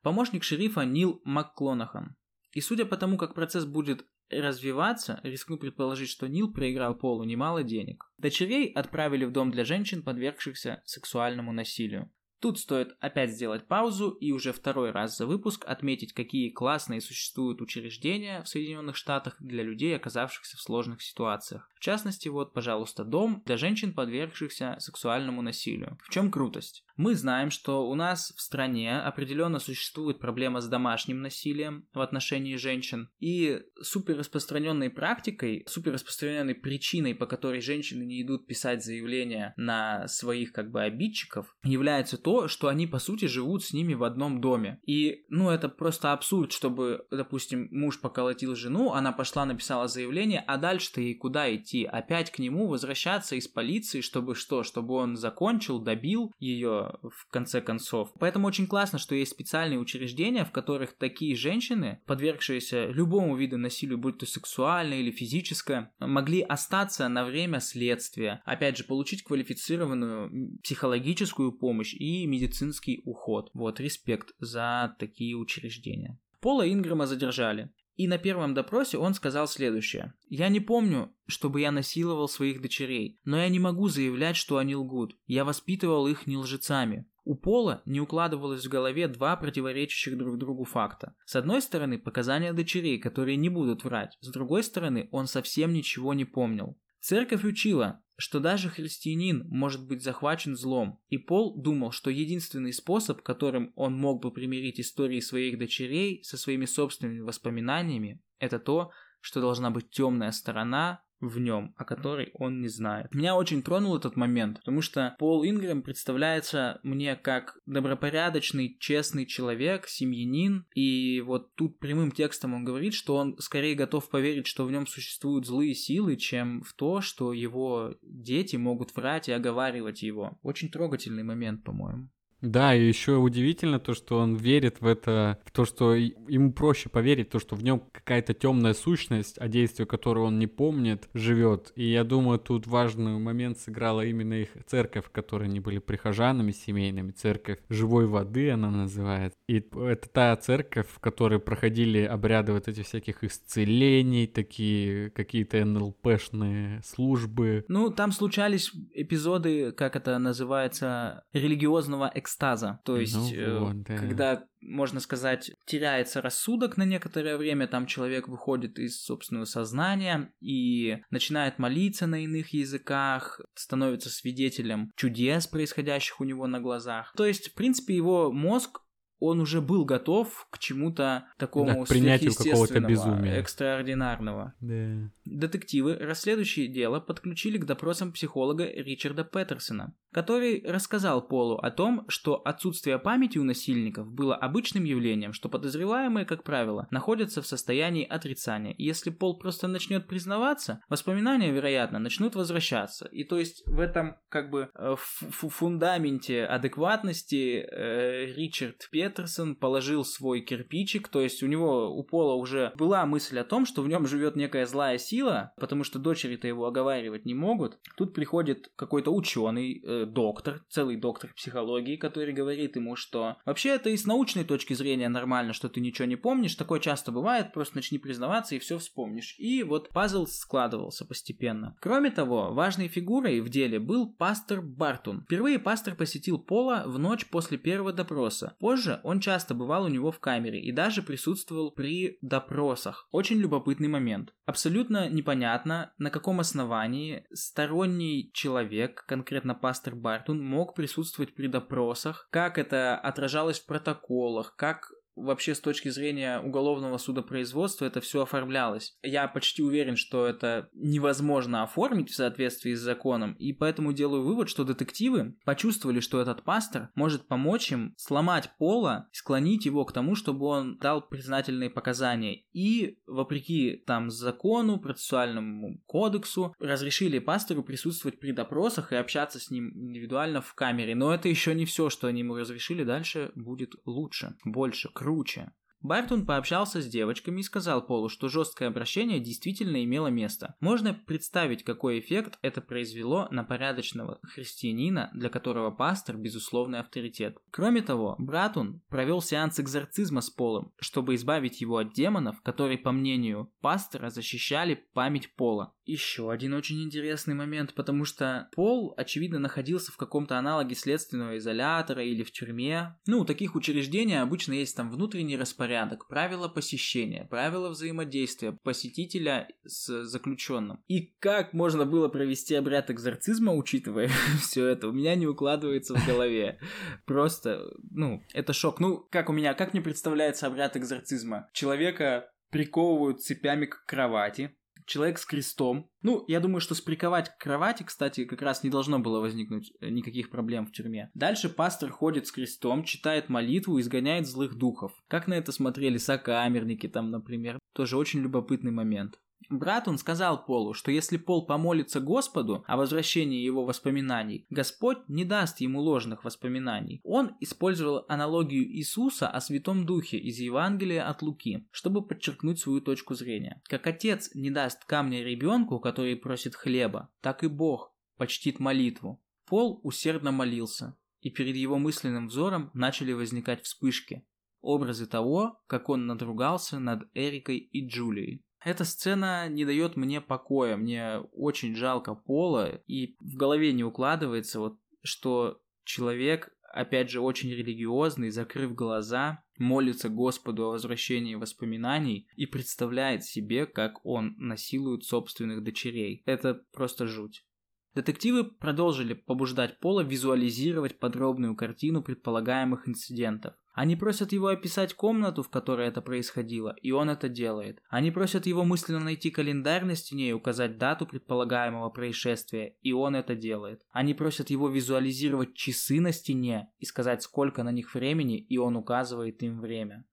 Помощник 0.03 0.45
шерифа 0.45 0.83
Нил 0.83 1.21
МакКлонахан. 1.25 2.15
И 2.53 2.61
судя 2.61 2.87
по 2.87 2.97
тому, 2.97 3.19
как 3.19 3.35
процесс 3.35 3.65
будет 3.65 4.07
развиваться, 4.29 5.19
рискну 5.25 5.59
предположить, 5.59 6.11
что 6.11 6.29
Нил 6.29 6.53
проиграл 6.53 6.95
Полу 6.95 7.25
немало 7.25 7.65
денег. 7.65 8.05
Дочерей 8.19 8.71
отправили 8.71 9.25
в 9.25 9.33
дом 9.33 9.51
для 9.51 9.65
женщин, 9.65 10.05
подвергшихся 10.05 10.81
сексуальному 10.85 11.53
насилию. 11.53 12.09
Тут 12.41 12.59
стоит 12.59 12.97
опять 13.01 13.33
сделать 13.33 13.69
паузу 13.69 14.11
и 14.11 14.33
уже 14.33 14.53
второй 14.53 14.93
раз 14.93 15.17
за 15.17 15.27
выпуск 15.27 15.65
отметить, 15.67 16.15
какие 16.15 16.49
классные 16.49 17.03
существуют 17.03 17.61
учреждения 17.61 18.43
в 18.43 18.49
Соединенных 18.49 18.97
Штатах 18.97 19.37
для 19.41 19.63
людей, 19.63 19.95
оказавшихся 19.95 20.57
в 20.57 20.61
сложных 20.61 21.03
ситуациях. 21.03 21.69
В 21.77 21.81
частности, 21.81 22.29
вот, 22.29 22.55
пожалуйста, 22.55 23.05
дом 23.05 23.43
для 23.45 23.59
женщин, 23.59 23.93
подвергшихся 23.93 24.77
сексуальному 24.79 25.43
насилию. 25.43 25.99
В 26.03 26.11
чем 26.11 26.31
крутость? 26.31 26.85
Мы 27.01 27.15
знаем, 27.15 27.51
что 27.51 27.89
у 27.89 27.95
нас 27.95 28.31
в 28.37 28.43
стране 28.43 29.01
определенно 29.01 29.59
существует 29.59 30.19
проблема 30.19 30.61
с 30.61 30.69
домашним 30.69 31.23
насилием 31.23 31.87
в 31.95 32.01
отношении 32.03 32.57
женщин. 32.57 33.09
И 33.21 33.63
супер 33.81 34.19
распространенной 34.19 34.91
практикой, 34.91 35.65
супер 35.67 35.95
распространенной 35.95 36.55
причиной, 36.55 37.15
по 37.15 37.25
которой 37.25 37.63
женщины 37.63 38.05
не 38.05 38.21
идут 38.21 38.47
писать 38.47 38.85
заявления 38.85 39.55
на 39.57 40.09
своих 40.09 40.53
как 40.53 40.71
бы 40.71 40.83
обидчиков, 40.83 41.57
является 41.65 42.19
то, 42.19 42.49
что 42.49 42.69
они 42.69 42.87
по 42.87 42.99
сути 42.99 43.25
живут 43.25 43.65
с 43.65 43.73
ними 43.73 43.95
в 43.95 44.05
одном 44.05 44.43
доме. 44.43 44.79
И 44.85 45.25
ну 45.31 45.49
это 45.49 45.71
просто 45.71 46.13
абсурд, 46.13 46.53
чтобы, 46.53 47.07
допустим, 47.11 47.69
муж 47.71 47.99
поколотил 47.99 48.55
жену, 48.55 48.93
она 48.93 49.13
пошла 49.13 49.47
написала 49.47 49.89
заявление, 49.89 50.45
а 50.47 50.59
дальше-то 50.59 51.01
ей 51.01 51.15
куда 51.15 51.55
идти? 51.57 51.87
Опять 51.87 52.31
к 52.31 52.41
нему 52.41 52.69
возвращаться 52.69 53.37
из 53.37 53.49
полиции, 53.49 54.03
чтобы 54.03 54.35
что? 54.35 54.65
Чтобы 54.65 54.97
он 54.97 55.17
закончил, 55.17 55.79
добил 55.79 56.35
ее 56.39 56.90
в 57.03 57.29
конце 57.31 57.61
концов. 57.61 58.13
Поэтому 58.19 58.47
очень 58.47 58.67
классно, 58.67 58.99
что 58.99 59.15
есть 59.15 59.33
специальные 59.33 59.79
учреждения, 59.79 60.45
в 60.45 60.53
которых 60.53 60.97
такие 60.97 61.35
женщины, 61.37 62.01
подвергшиеся 62.07 62.87
любому 62.87 63.37
виду 63.37 63.59
насилию, 63.59 63.99
будь 63.99 64.19
то 64.19 64.27
сексуальное 64.27 65.01
или 65.01 65.11
физическое, 65.11 65.93
могли 65.99 66.43
остаться 66.43 67.09
на 67.09 67.25
время 67.25 67.61
следствия. 67.61 68.43
Опять 68.45 68.77
же, 68.77 68.85
получить 68.85 69.23
квалифицированную 69.23 70.59
психологическую 70.63 71.53
помощь 71.53 71.95
и 71.95 72.27
медицинский 72.27 73.03
уход. 73.05 73.51
Вот, 73.55 73.81
респект 73.81 74.33
за 74.39 74.97
такие 74.99 75.37
учреждения. 75.37 76.19
Пола 76.41 76.71
Ингрэма 76.71 77.07
задержали. 77.07 77.71
И 78.01 78.09
на 78.09 78.17
первом 78.17 78.55
допросе 78.55 78.97
он 78.97 79.13
сказал 79.13 79.47
следующее. 79.47 80.15
«Я 80.31 80.49
не 80.49 80.59
помню, 80.59 81.15
чтобы 81.27 81.61
я 81.61 81.71
насиловал 81.71 82.31
своих 82.31 82.63
дочерей, 82.63 83.21
но 83.27 83.37
я 83.37 83.51
не 83.51 83.59
могу 83.59 83.89
заявлять, 83.89 84.37
что 84.37 84.57
они 84.57 84.75
лгут. 84.75 85.19
Я 85.27 85.45
воспитывал 85.45 86.07
их 86.07 86.27
не 86.27 86.39
лжецами. 86.39 87.05
У 87.27 87.35
Пола 87.35 87.83
не 87.85 88.01
укладывалось 88.01 88.65
в 88.65 88.71
голове 88.71 89.07
два 89.07 89.37
противоречащих 89.37 90.17
друг 90.17 90.39
другу 90.39 90.65
факта. 90.65 91.15
С 91.27 91.37
одной 91.37 91.61
стороны, 91.61 91.99
показания 91.99 92.55
дочерей, 92.55 92.99
которые 92.99 93.37
не 93.37 93.51
будут 93.51 93.85
врать. 93.85 94.17
С 94.23 94.33
другой 94.33 94.63
стороны, 94.65 95.11
он 95.13 95.27
совсем 95.27 95.75
ничего 95.75 96.15
не 96.15 96.25
помнил. 96.25 96.79
Церковь 97.01 97.45
учила, 97.45 98.03
что 98.17 98.39
даже 98.39 98.69
христианин 98.69 99.47
может 99.49 99.87
быть 99.87 100.03
захвачен 100.03 100.55
злом, 100.55 101.01
и 101.09 101.17
Пол 101.17 101.57
думал, 101.57 101.91
что 101.91 102.11
единственный 102.11 102.75
способ, 102.75 103.23
которым 103.23 103.73
он 103.75 103.95
мог 103.95 104.23
бы 104.23 104.31
примирить 104.31 104.79
истории 104.79 105.21
своих 105.21 105.59
дочерей 105.59 106.23
со 106.23 106.37
своими 106.37 106.67
собственными 106.67 107.21
воспоминаниями, 107.21 108.23
это 108.39 108.59
то, 108.59 108.91
что 109.21 109.41
должна 109.41 109.71
быть 109.71 109.91
темная 109.91 110.33
сторона, 110.33 111.03
в 111.21 111.39
нем, 111.39 111.75
о 111.77 111.85
которой 111.85 112.31
он 112.35 112.61
не 112.61 112.69
знает. 112.69 113.15
Меня 113.15 113.37
очень 113.37 113.63
тронул 113.63 113.97
этот 113.97 114.17
момент, 114.17 114.59
потому 114.59 114.81
что 114.81 115.15
Пол 115.19 115.45
Ингрэм 115.45 115.83
представляется 115.83 116.81
мне 116.83 117.17
как 117.17 117.59
добропорядочный, 117.67 118.77
честный 118.79 119.27
человек, 119.27 119.87
семьянин, 119.87 120.67
и 120.75 121.21
вот 121.21 121.55
тут 121.55 121.79
прямым 121.79 122.11
текстом 122.11 122.55
он 122.55 122.65
говорит, 122.65 122.95
что 122.95 123.17
он 123.17 123.37
скорее 123.39 123.75
готов 123.75 124.09
поверить, 124.09 124.47
что 124.47 124.65
в 124.65 124.73
нем 124.73 124.87
существуют 124.87 125.47
злые 125.47 125.75
силы, 125.75 126.17
чем 126.17 126.63
в 126.63 126.73
то, 126.75 127.01
что 127.01 127.33
его 127.33 127.95
дети 128.03 128.57
могут 128.57 128.95
врать 128.97 129.29
и 129.29 129.33
оговаривать 129.33 130.03
его. 130.03 130.39
Очень 130.43 130.71
трогательный 130.71 131.23
момент, 131.23 131.65
по-моему. 131.65 132.09
Да, 132.43 132.75
и 132.75 132.87
еще 132.87 133.17
удивительно 133.17 133.79
то, 133.79 133.95
что 133.95 134.19
он 134.19 134.37
верит 134.37 134.81
в 134.81 134.87
это, 134.87 135.39
в 135.45 135.51
то, 135.51 135.65
что 135.65 135.95
ему 135.95 136.53
проще 136.53 136.89
поверить, 136.89 137.31
то, 137.31 137.39
что 137.39 137.55
в 137.55 137.63
нем 137.63 137.83
какая-то 137.93 138.35
темная 138.35 138.75
сущность, 138.75 139.39
о 139.39 139.49
действии 139.49 139.85
которой 139.85 140.25
он 140.25 140.39
не 140.39 140.47
помнит, 140.47 141.09
живет. 141.15 141.73
И 141.77 141.85
я 141.85 142.05
думаю, 142.05 142.39
тут 142.39 142.67
важный 142.67 143.19
момент 143.19 143.59
сыграла 143.59 144.05
именно 144.05 144.35
их 144.35 144.49
церковь, 144.67 145.07
в 145.07 145.11
которой 145.11 145.45
они 145.45 145.61
были 145.61 145.79
прихожанами 145.79 146.53
семейными, 146.53 147.11
церковь 147.11 147.59
живой 147.69 148.07
воды 148.07 148.51
она 148.51 148.71
называется. 148.71 149.37
И 149.49 149.57
это 149.59 150.09
та 150.09 150.37
церковь, 150.37 150.87
в 150.89 150.99
которой 151.01 151.41
проходили 151.41 152.01
обряды 152.03 152.53
вот 152.53 152.69
этих 152.69 152.87
всяких 152.87 153.23
исцелений, 153.25 154.27
такие 154.27 155.11
какие-то 155.11 155.63
НЛПшные 155.65 156.83
службы. 156.85 157.65
Ну, 157.69 157.91
там 157.91 158.13
случались 158.13 158.73
эпизоды, 158.95 159.73
как 159.73 159.97
это 159.97 160.19
называется, 160.19 161.25
религиозного 161.33 162.11
эксперимента 162.15 162.30
экстаза. 162.31 162.81
То 162.85 162.99
есть, 162.99 163.15
ну, 163.15 163.61
вот, 163.61 163.83
да. 163.83 163.97
когда, 163.97 164.45
можно 164.61 165.01
сказать, 165.01 165.51
теряется 165.67 166.23
рассудок 166.23 166.77
на 166.77 166.85
некоторое 166.85 167.37
время, 167.37 167.67
там 167.67 167.87
человек 167.87 168.29
выходит 168.29 168.79
из 168.79 169.03
собственного 169.03 169.45
сознания 169.45 170.33
и 170.41 170.99
начинает 171.11 171.59
молиться 171.59 172.07
на 172.07 172.25
иных 172.25 172.53
языках, 172.53 173.41
становится 173.55 174.11
свидетелем 174.11 174.91
чудес, 174.97 175.47
происходящих 175.47 176.21
у 176.21 176.25
него 176.25 176.47
на 176.47 176.61
глазах. 176.61 177.13
То 177.17 177.27
есть, 177.27 177.51
в 177.51 177.55
принципе, 177.55 177.97
его 177.97 178.33
мозг 178.33 178.81
он 179.21 179.41
уже 179.41 179.61
был 179.61 179.85
готов 179.85 180.47
к 180.51 180.59
чему-то 180.59 181.27
такому 181.37 181.67
да, 181.67 181.85
к 181.85 181.89
принятию 181.89 182.35
какого-то 182.35 182.81
безумия. 182.81 183.35
экстраординарного. 183.35 184.55
Да. 184.61 185.11
Детективы, 185.27 185.97
расследующие 185.97 186.69
дело, 186.69 187.01
подключили 187.01 187.59
к 187.59 187.67
допросам 187.67 188.13
психолога 188.13 188.65
Ричарда 188.65 189.25
Петерсона, 189.25 189.95
который 190.13 190.63
рассказал 190.67 191.27
Полу 191.27 191.57
о 191.57 191.71
том, 191.71 192.05
что 192.09 192.37
отсутствие 192.45 192.99
памяти 192.99 193.39
у 193.39 193.45
насильников 193.45 194.11
было 194.11 194.35
обычным 194.35 194.85
явлением, 194.85 195.33
что 195.33 195.49
подозреваемые, 195.49 196.27
как 196.27 196.45
правило, 196.45 196.89
находятся 196.91 197.43
в 197.43 197.47
состоянии 197.47 198.05
отрицания. 198.05 198.73
И 198.73 198.85
если 198.85 199.11
Пол 199.11 199.39
просто 199.39 199.69
начнет 199.69 200.07
признаваться, 200.07 200.83
воспоминания, 200.89 201.51
вероятно, 201.51 201.99
начнут 201.99 202.35
возвращаться. 202.35 203.07
И 203.07 203.25
то 203.25 203.39
есть 203.39 203.63
в 203.67 203.81
этом 203.81 204.17
как 204.29 204.51
бы 204.51 204.71
э, 204.75 204.95
фундаменте 204.97 206.45
адекватности 206.45 207.67
э, 207.71 208.27
Ричард 208.35 208.89
Петерсон 208.91 209.57
положил 209.57 210.05
свой 210.05 210.41
кирпичик, 210.41 211.09
то 211.09 211.21
есть 211.21 211.43
у 211.43 211.47
него, 211.47 211.91
у 211.95 212.03
Пола 212.03 212.35
уже 212.35 212.73
была 212.77 213.05
мысль 213.07 213.39
о 213.39 213.45
том, 213.45 213.67
что 213.67 213.83
в 213.83 213.89
нем 213.89 214.07
живет 214.07 214.37
некая 214.37 214.67
злая 214.67 214.99
сила, 214.99 215.53
потому 215.59 215.85
что 215.85 215.99
дочери-то 215.99 216.47
его 216.49 216.67
оговаривать 216.67 217.25
не 217.27 217.35
могут. 217.35 217.79
Тут 217.97 218.15
приходит 218.15 218.71
какой-то 218.77 219.13
ученый, 219.13 219.83
э, 219.85 220.00
доктор, 220.07 220.65
целый 220.69 220.97
доктор 220.97 221.33
психологии, 221.35 221.97
который 221.97 222.33
говорит 222.33 222.77
ему, 222.77 222.97
что 222.97 223.37
вообще 223.45 223.71
это 223.71 223.91
и 223.91 223.97
с 223.97 224.07
научной 224.07 224.45
точки 224.45 224.75
зрения 224.75 225.09
нормально, 225.09 225.53
что 225.53 225.69
ты 225.69 225.81
ничего 225.81 226.07
не 226.07 226.17
помнишь, 226.17 226.55
такое 226.55 226.81
часто 226.81 227.13
бывает, 227.13 227.53
просто 227.53 227.77
начни 227.77 227.99
признаваться 227.99 228.55
и 228.55 228.59
все 228.59 228.79
вспомнишь. 228.79 229.35
И 229.39 229.63
вот 229.63 229.91
пазл 229.91 230.27
складывался 230.27 231.05
постепенно. 231.05 231.77
Кроме 231.81 232.11
того, 232.11 232.53
важной 232.53 232.89
фигурой 232.89 233.41
в 233.41 233.49
деле 233.49 233.79
был 233.79 234.13
пастор 234.13 234.61
Бартун. 234.63 235.23
Впервые 235.23 235.59
пастор 235.59 235.95
посетил 235.95 236.39
Пола 236.39 236.85
в 236.87 236.99
ночь 236.99 237.27
после 237.27 237.59
первого 237.59 237.93
допроса. 237.93 238.57
Позже 238.59 239.01
он 239.05 239.21
часто 239.21 239.55
бывал 239.55 239.85
у 239.85 239.89
него 239.89 240.11
в 240.11 240.21
камере 240.21 240.61
и 240.61 240.73
даже 240.73 241.03
присутствовал 241.03 241.71
при 241.71 242.19
допросах. 242.21 243.09
Очень 243.11 243.39
любопытный 243.39 243.89
момент. 243.89 244.35
Абсолютно 244.47 245.09
непонятно, 245.09 245.93
на 245.99 246.11
каком 246.11 246.41
основании 246.41 247.25
сторонний 247.33 248.31
человек, 248.33 249.05
конкретно 249.07 249.55
пастор 249.55 249.90
Бартун, 249.95 250.43
мог 250.45 250.75
присутствовать 250.75 251.35
при 251.35 251.47
допросах, 251.47 252.29
как 252.31 252.59
это 252.59 252.97
отражалось 252.97 253.61
в 253.61 253.67
протоколах, 253.67 254.55
как 254.57 254.93
вообще 255.23 255.55
с 255.55 255.61
точки 255.61 255.89
зрения 255.89 256.41
уголовного 256.41 256.99
судопроизводства 256.99 257.85
это 257.85 258.01
все 258.01 258.23
оформлялось. 258.23 258.97
Я 259.03 259.29
почти 259.29 259.63
уверен, 259.63 259.97
что 259.97 260.27
это 260.27 260.69
невозможно 260.73 261.63
оформить 261.63 262.11
в 262.11 262.15
соответствии 262.15 262.75
с 262.75 262.81
законом, 262.81 263.35
и 263.35 263.53
поэтому 263.53 263.93
делаю 263.93 264.23
вывод, 264.23 264.49
что 264.49 264.65
детективы 264.65 265.37
почувствовали, 265.45 266.01
что 266.01 266.21
этот 266.21 266.43
пастор 266.43 266.91
может 266.95 267.29
помочь 267.29 267.73
им 267.73 267.95
сломать 267.97 268.51
Пола, 268.59 269.09
склонить 269.13 269.67
его 269.67 269.85
к 269.85 269.93
тому, 269.93 270.15
чтобы 270.15 270.47
он 270.47 270.79
дал 270.79 271.07
признательные 271.07 271.71
показания. 271.71 272.45
И, 272.53 272.99
вопреки 273.07 273.83
там 273.87 274.11
закону, 274.11 274.79
процессуальному 274.79 275.81
кодексу, 275.87 276.55
разрешили 276.59 277.19
пастору 277.19 277.63
присутствовать 277.63 278.19
при 278.19 278.33
допросах 278.33 278.93
и 278.93 278.97
общаться 278.97 279.39
с 279.39 279.51
ним 279.51 279.71
индивидуально 279.75 280.41
в 280.41 280.55
камере. 280.55 280.95
Но 280.95 281.13
это 281.15 281.29
еще 281.29 281.55
не 281.55 281.65
все, 281.65 281.91
что 281.91 282.07
они 282.07 282.21
ему 282.21 282.37
разрешили. 282.37 282.85
Дальше 282.85 283.33
будет 283.35 283.75
лучше, 283.85 284.37
больше, 284.45 284.89
круче 284.93 285.10
круче. 285.11 285.51
Бартон 285.83 286.27
пообщался 286.27 286.83
с 286.83 286.87
девочками 286.87 287.41
и 287.41 287.43
сказал 287.43 287.87
Полу, 287.87 288.11
что 288.11 288.29
жесткое 288.29 288.69
обращение 288.69 289.19
действительно 289.19 289.83
имело 289.83 290.09
место. 290.09 290.55
Можно 290.61 290.93
представить, 290.93 291.65
какой 291.65 292.01
эффект 292.01 292.39
это 292.43 292.61
произвело 292.61 293.29
на 293.31 293.45
порядочного 293.45 294.19
христианина, 294.23 295.11
для 295.15 295.31
которого 295.31 295.71
пастор– 295.71 296.17
безусловный 296.19 296.81
авторитет. 296.81 297.39
Кроме 297.51 297.81
того, 297.81 298.15
Братун 298.19 298.83
провел 298.91 299.23
сеанс 299.23 299.59
экзорцизма 299.59 300.21
с 300.21 300.29
Полом, 300.29 300.73
чтобы 300.79 301.15
избавить 301.15 301.63
его 301.63 301.79
от 301.79 301.95
демонов, 301.95 302.43
которые, 302.43 302.77
по 302.77 302.93
мнению 302.93 303.51
пастора, 303.63 304.11
защищали 304.11 304.85
память 304.93 305.35
Пола. 305.35 305.75
Еще 305.87 306.31
один 306.31 306.55
очень 306.55 306.83
интересный 306.83 307.35
момент, 307.35 307.75
потому 307.75 308.05
что 308.05 308.49
Пол, 308.53 308.95
очевидно, 308.97 309.39
находился 309.39 309.93
в 309.93 309.97
каком-то 309.97 310.39
аналоге 310.39 310.75
следственного 310.75 311.39
изолятора 311.39 312.05
или 312.05 312.23
в 312.23 312.31
тюрьме. 312.31 312.99
Ну, 313.07 313.21
у 313.21 313.25
таких 313.25 313.57
учреждений 313.57 314.21
обычно 314.21 314.53
есть 314.53 314.77
там 314.77 314.91
внутренний 314.91 315.37
распорядок 315.37 315.70
порядок, 315.71 316.09
правила 316.09 316.49
посещения, 316.49 317.29
правила 317.31 317.69
взаимодействия 317.69 318.51
посетителя 318.51 319.47
с 319.65 320.05
заключенным. 320.05 320.83
И 320.89 321.15
как 321.21 321.53
можно 321.53 321.87
было 321.87 322.09
провести 322.09 322.57
обряд 322.57 322.91
экзорцизма, 322.91 323.55
учитывая 323.55 324.11
все 324.41 324.67
это, 324.67 324.89
у 324.89 324.93
меня 324.93 325.15
не 325.15 325.29
укладывается 325.29 325.95
в 325.95 326.05
голове. 326.05 326.59
Просто, 327.07 327.71
ну, 327.89 328.25
это 328.35 328.53
шок. 328.53 328.81
Ну, 328.81 329.07
как 329.13 329.31
у 329.31 329.33
меня, 329.33 329.55
как 329.55 329.73
мне 329.73 329.81
представляется 329.81 330.49
обряд 330.49 330.77
экзорцизма? 330.77 331.49
Человека 331.53 332.29
приковывают 332.51 333.23
цепями 333.23 333.67
к 333.67 333.85
кровати, 333.87 334.57
человек 334.91 335.19
с 335.19 335.25
крестом. 335.25 335.89
Ну, 336.03 336.25
я 336.29 336.41
думаю, 336.41 336.61
что 336.61 336.75
сприковать 336.75 337.31
к 337.31 337.39
кровати, 337.39 337.85
кстати, 337.85 338.25
как 338.25 338.43
раз 338.43 338.63
не 338.63 338.71
должно 338.71 338.99
было 338.99 339.21
возникнуть 339.21 339.73
э, 339.81 339.89
никаких 339.89 340.31
проблем 340.31 340.67
в 340.67 340.73
тюрьме. 340.73 341.11
Дальше 341.15 341.49
пастор 341.49 341.91
ходит 341.91 342.27
с 342.27 342.33
крестом, 342.33 342.85
читает 342.85 343.29
молитву 343.29 343.79
изгоняет 343.81 344.27
злых 344.27 344.57
духов. 344.57 344.93
Как 345.09 345.29
на 345.29 345.35
это 345.35 345.53
смотрели 345.53 345.97
сокамерники 345.97 346.89
там, 346.89 347.11
например. 347.11 347.59
Тоже 347.73 347.97
очень 347.97 348.21
любопытный 348.21 348.73
момент. 348.73 349.19
Брат 349.49 349.89
он 349.89 349.99
сказал 349.99 350.45
Полу, 350.45 350.75
что 350.75 350.91
если 350.91 351.17
Пол 351.17 351.47
помолится 351.47 352.01
Господу 352.01 352.65
о 352.67 352.77
возвращении 352.77 353.41
его 353.41 353.65
воспоминаний, 353.65 354.47
Господь 354.51 354.99
не 355.09 355.25
даст 355.25 355.61
ему 355.61 355.81
ложных 355.81 356.25
воспоминаний. 356.25 357.01
Он 357.03 357.37
использовал 357.41 358.05
аналогию 358.09 358.65
Иисуса 358.65 359.29
о 359.29 359.41
Святом 359.41 359.87
Духе 359.87 360.19
из 360.19 360.39
Евангелия 360.39 361.09
от 361.09 361.23
Луки, 361.23 361.67
чтобы 361.71 362.07
подчеркнуть 362.07 362.61
свою 362.61 362.81
точку 362.81 363.15
зрения. 363.15 363.61
Как 363.65 363.87
отец 363.87 364.31
не 364.35 364.51
даст 364.51 364.85
камня 364.85 365.25
ребенку, 365.25 365.81
который 365.81 366.17
просит 366.17 366.55
хлеба, 366.55 367.11
так 367.21 367.43
и 367.43 367.49
Бог 367.49 367.93
почтит 368.17 368.61
молитву. 368.61 369.21
Пол 369.47 369.81
усердно 369.83 370.31
молился, 370.31 370.97
и 371.23 371.31
перед 371.31 371.57
его 371.57 371.79
мысленным 371.79 372.29
взором 372.29 372.71
начали 372.75 373.13
возникать 373.13 373.65
вспышки, 373.65 374.25
образы 374.61 375.07
того, 375.07 375.61
как 375.67 375.89
он 375.89 376.07
надругался 376.07 376.79
над 376.79 377.09
Эрикой 377.15 377.59
и 377.59 377.87
Джулией. 377.87 378.45
Эта 378.63 378.85
сцена 378.85 379.49
не 379.49 379.65
дает 379.65 379.97
мне 379.97 380.21
покоя, 380.21 380.77
мне 380.77 381.21
очень 381.33 381.75
жалко 381.75 382.15
Пола, 382.15 382.83
и 382.87 383.17
в 383.21 383.37
голове 383.37 383.73
не 383.73 383.85
укладывается 383.85 384.61
вот, 384.61 384.79
что 385.03 385.61
человек, 385.85 386.53
опять 386.73 387.11
же, 387.11 387.21
очень 387.21 387.51
религиозный, 387.51 388.31
закрыв 388.31 388.75
глаза, 388.75 389.43
молится 389.59 390.09
Господу 390.11 390.67
о 390.67 390.73
возвращении 390.73 391.37
воспоминаний 391.37 392.29
и 392.37 392.47
представляет 392.47 393.25
себе, 393.25 393.67
как 393.67 394.05
он 394.05 394.35
насилует 394.37 395.05
собственных 395.05 395.63
дочерей. 395.63 396.23
Это 396.27 396.63
просто 396.73 397.07
жуть. 397.07 397.47
Детективы 397.95 398.45
продолжили 398.45 399.15
побуждать 399.15 399.81
Пола 399.81 400.03
визуализировать 400.03 401.01
подробную 401.01 401.57
картину 401.57 402.03
предполагаемых 402.03 402.89
инцидентов. 402.89 403.55
Они 403.81 403.97
просят 403.97 404.33
его 404.33 404.49
описать 404.49 404.93
комнату, 404.93 405.43
в 405.43 405.49
которой 405.49 405.89
это 405.89 406.03
происходило, 406.03 406.77
и 406.83 406.91
он 406.91 407.09
это 407.09 407.31
делает. 407.31 407.81
Они 407.89 408.11
просят 408.11 408.45
его 408.45 408.63
мысленно 408.63 409.01
найти 409.01 409.31
календарь 409.31 409.87
на 409.87 409.95
стене 409.95 410.29
и 410.29 410.33
указать 410.35 410.77
дату 410.77 411.07
предполагаемого 411.07 411.89
происшествия, 411.89 412.77
и 412.83 412.93
он 412.93 413.17
это 413.17 413.35
делает. 413.35 413.81
Они 413.91 414.13
просят 414.13 414.51
его 414.51 414.69
визуализировать 414.69 415.55
часы 415.55 415.99
на 415.99 416.13
стене 416.13 416.69
и 416.79 416.85
сказать, 416.85 417.23
сколько 417.23 417.63
на 417.63 417.73
них 417.73 417.95
времени, 417.95 418.39
и 418.39 418.59
он 418.59 418.77
указывает 418.77 419.43
им 419.43 419.63
время. 419.63 420.05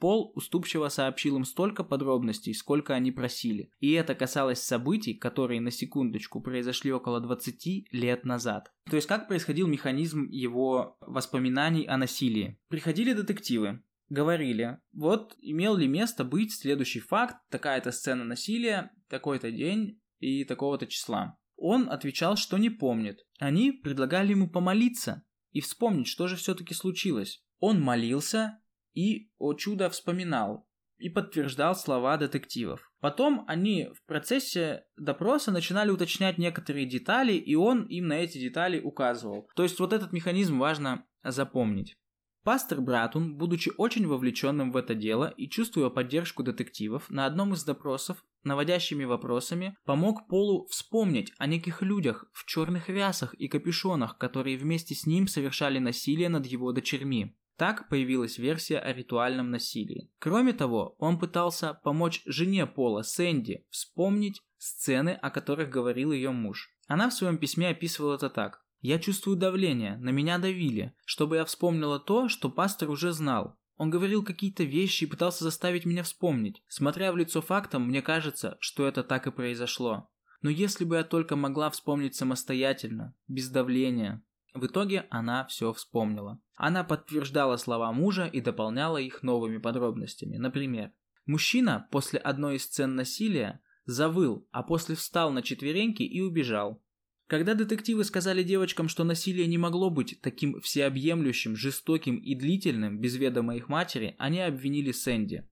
Пол 0.00 0.32
уступчиво 0.34 0.88
сообщил 0.88 1.36
им 1.36 1.44
столько 1.44 1.84
подробностей, 1.84 2.54
сколько 2.54 2.94
они 2.94 3.12
просили. 3.12 3.70
И 3.80 3.92
это 3.92 4.14
касалось 4.14 4.62
событий, 4.62 5.12
которые 5.12 5.60
на 5.60 5.70
секундочку 5.70 6.40
произошли 6.40 6.90
около 6.90 7.20
20 7.20 7.92
лет 7.92 8.24
назад. 8.24 8.72
То 8.88 8.96
есть 8.96 9.06
как 9.06 9.28
происходил 9.28 9.66
механизм 9.68 10.26
его 10.30 10.96
воспоминаний 11.02 11.84
о 11.84 11.98
насилии. 11.98 12.58
Приходили 12.68 13.12
детективы, 13.12 13.82
говорили, 14.08 14.78
вот 14.92 15.36
имел 15.38 15.76
ли 15.76 15.86
место 15.86 16.24
быть 16.24 16.52
следующий 16.52 17.00
факт, 17.00 17.36
такая-то 17.50 17.92
сцена 17.92 18.24
насилия, 18.24 18.90
такой-то 19.10 19.50
день 19.50 20.00
и 20.18 20.44
такого-то 20.44 20.86
числа. 20.86 21.36
Он 21.56 21.90
отвечал, 21.90 22.36
что 22.36 22.56
не 22.56 22.70
помнит. 22.70 23.18
Они 23.38 23.70
предлагали 23.70 24.30
ему 24.30 24.48
помолиться 24.48 25.24
и 25.52 25.60
вспомнить, 25.60 26.08
что 26.08 26.26
же 26.26 26.36
все-таки 26.36 26.72
случилось. 26.72 27.44
Он 27.58 27.82
молился, 27.82 28.60
и, 29.00 29.30
о 29.38 29.54
чудо, 29.54 29.88
вспоминал 29.88 30.68
и 30.98 31.08
подтверждал 31.08 31.74
слова 31.74 32.18
детективов. 32.18 32.92
Потом 33.00 33.44
они 33.48 33.88
в 33.94 34.04
процессе 34.06 34.84
допроса 34.98 35.50
начинали 35.50 35.90
уточнять 35.90 36.36
некоторые 36.36 36.84
детали, 36.84 37.32
и 37.32 37.54
он 37.54 37.84
им 37.84 38.08
на 38.08 38.18
эти 38.18 38.36
детали 38.36 38.78
указывал. 38.78 39.48
То 39.56 39.62
есть 39.62 39.80
вот 39.80 39.94
этот 39.94 40.12
механизм 40.12 40.58
важно 40.58 41.06
запомнить. 41.24 41.96
Пастор 42.42 42.80
Братун, 42.80 43.36
будучи 43.36 43.70
очень 43.76 44.06
вовлеченным 44.06 44.72
в 44.72 44.76
это 44.76 44.94
дело 44.94 45.32
и 45.36 45.48
чувствуя 45.48 45.90
поддержку 45.90 46.42
детективов, 46.42 47.08
на 47.10 47.26
одном 47.26 47.54
из 47.54 47.64
допросов 47.64 48.22
наводящими 48.44 49.04
вопросами 49.04 49.76
помог 49.84 50.26
Полу 50.26 50.66
вспомнить 50.68 51.32
о 51.38 51.46
неких 51.46 51.82
людях 51.82 52.24
в 52.32 52.46
черных 52.46 52.88
рясах 52.88 53.34
и 53.34 53.48
капюшонах, 53.48 54.16
которые 54.16 54.56
вместе 54.56 54.94
с 54.94 55.06
ним 55.06 55.26
совершали 55.28 55.78
насилие 55.78 56.30
над 56.30 56.46
его 56.46 56.72
дочерьми. 56.72 57.36
Так 57.60 57.90
появилась 57.90 58.38
версия 58.38 58.78
о 58.78 58.90
ритуальном 58.90 59.50
насилии. 59.50 60.10
Кроме 60.18 60.54
того, 60.54 60.96
он 60.98 61.18
пытался 61.18 61.74
помочь 61.74 62.22
жене 62.24 62.64
Пола, 62.64 63.02
Сэнди, 63.02 63.66
вспомнить 63.68 64.40
сцены, 64.56 65.10
о 65.10 65.28
которых 65.28 65.68
говорил 65.68 66.10
ее 66.10 66.30
муж. 66.30 66.70
Она 66.88 67.10
в 67.10 67.12
своем 67.12 67.36
письме 67.36 67.68
описывала 67.68 68.14
это 68.14 68.30
так. 68.30 68.64
«Я 68.80 68.98
чувствую 68.98 69.36
давление, 69.36 69.98
на 69.98 70.08
меня 70.08 70.38
давили, 70.38 70.94
чтобы 71.04 71.36
я 71.36 71.44
вспомнила 71.44 72.00
то, 72.00 72.30
что 72.30 72.48
пастор 72.48 72.88
уже 72.88 73.12
знал. 73.12 73.58
Он 73.76 73.90
говорил 73.90 74.24
какие-то 74.24 74.64
вещи 74.64 75.04
и 75.04 75.06
пытался 75.06 75.44
заставить 75.44 75.84
меня 75.84 76.02
вспомнить. 76.02 76.62
Смотря 76.66 77.12
в 77.12 77.18
лицо 77.18 77.42
фактам, 77.42 77.88
мне 77.88 78.00
кажется, 78.00 78.56
что 78.60 78.86
это 78.86 79.04
так 79.04 79.26
и 79.26 79.30
произошло. 79.30 80.08
Но 80.40 80.48
если 80.48 80.86
бы 80.86 80.96
я 80.96 81.04
только 81.04 81.36
могла 81.36 81.68
вспомнить 81.68 82.14
самостоятельно, 82.14 83.14
без 83.28 83.50
давления, 83.50 84.24
в 84.54 84.66
итоге 84.66 85.06
она 85.10 85.46
все 85.46 85.72
вспомнила. 85.72 86.40
Она 86.56 86.84
подтверждала 86.84 87.56
слова 87.56 87.92
мужа 87.92 88.26
и 88.26 88.40
дополняла 88.40 88.98
их 88.98 89.22
новыми 89.22 89.58
подробностями. 89.58 90.36
Например, 90.36 90.92
мужчина 91.26 91.88
после 91.90 92.18
одной 92.18 92.56
из 92.56 92.64
сцен 92.64 92.94
насилия 92.94 93.60
завыл, 93.84 94.48
а 94.50 94.62
после 94.62 94.94
встал 94.94 95.32
на 95.32 95.42
четвереньки 95.42 96.02
и 96.02 96.20
убежал. 96.20 96.82
Когда 97.26 97.54
детективы 97.54 98.02
сказали 98.02 98.42
девочкам, 98.42 98.88
что 98.88 99.04
насилие 99.04 99.46
не 99.46 99.56
могло 99.56 99.88
быть 99.88 100.18
таким 100.20 100.60
всеобъемлющим, 100.60 101.54
жестоким 101.54 102.16
и 102.16 102.34
длительным 102.34 102.98
без 102.98 103.14
ведома 103.16 103.54
их 103.54 103.68
матери, 103.68 104.16
они 104.18 104.40
обвинили 104.40 104.90
Сэнди. 104.90 105.48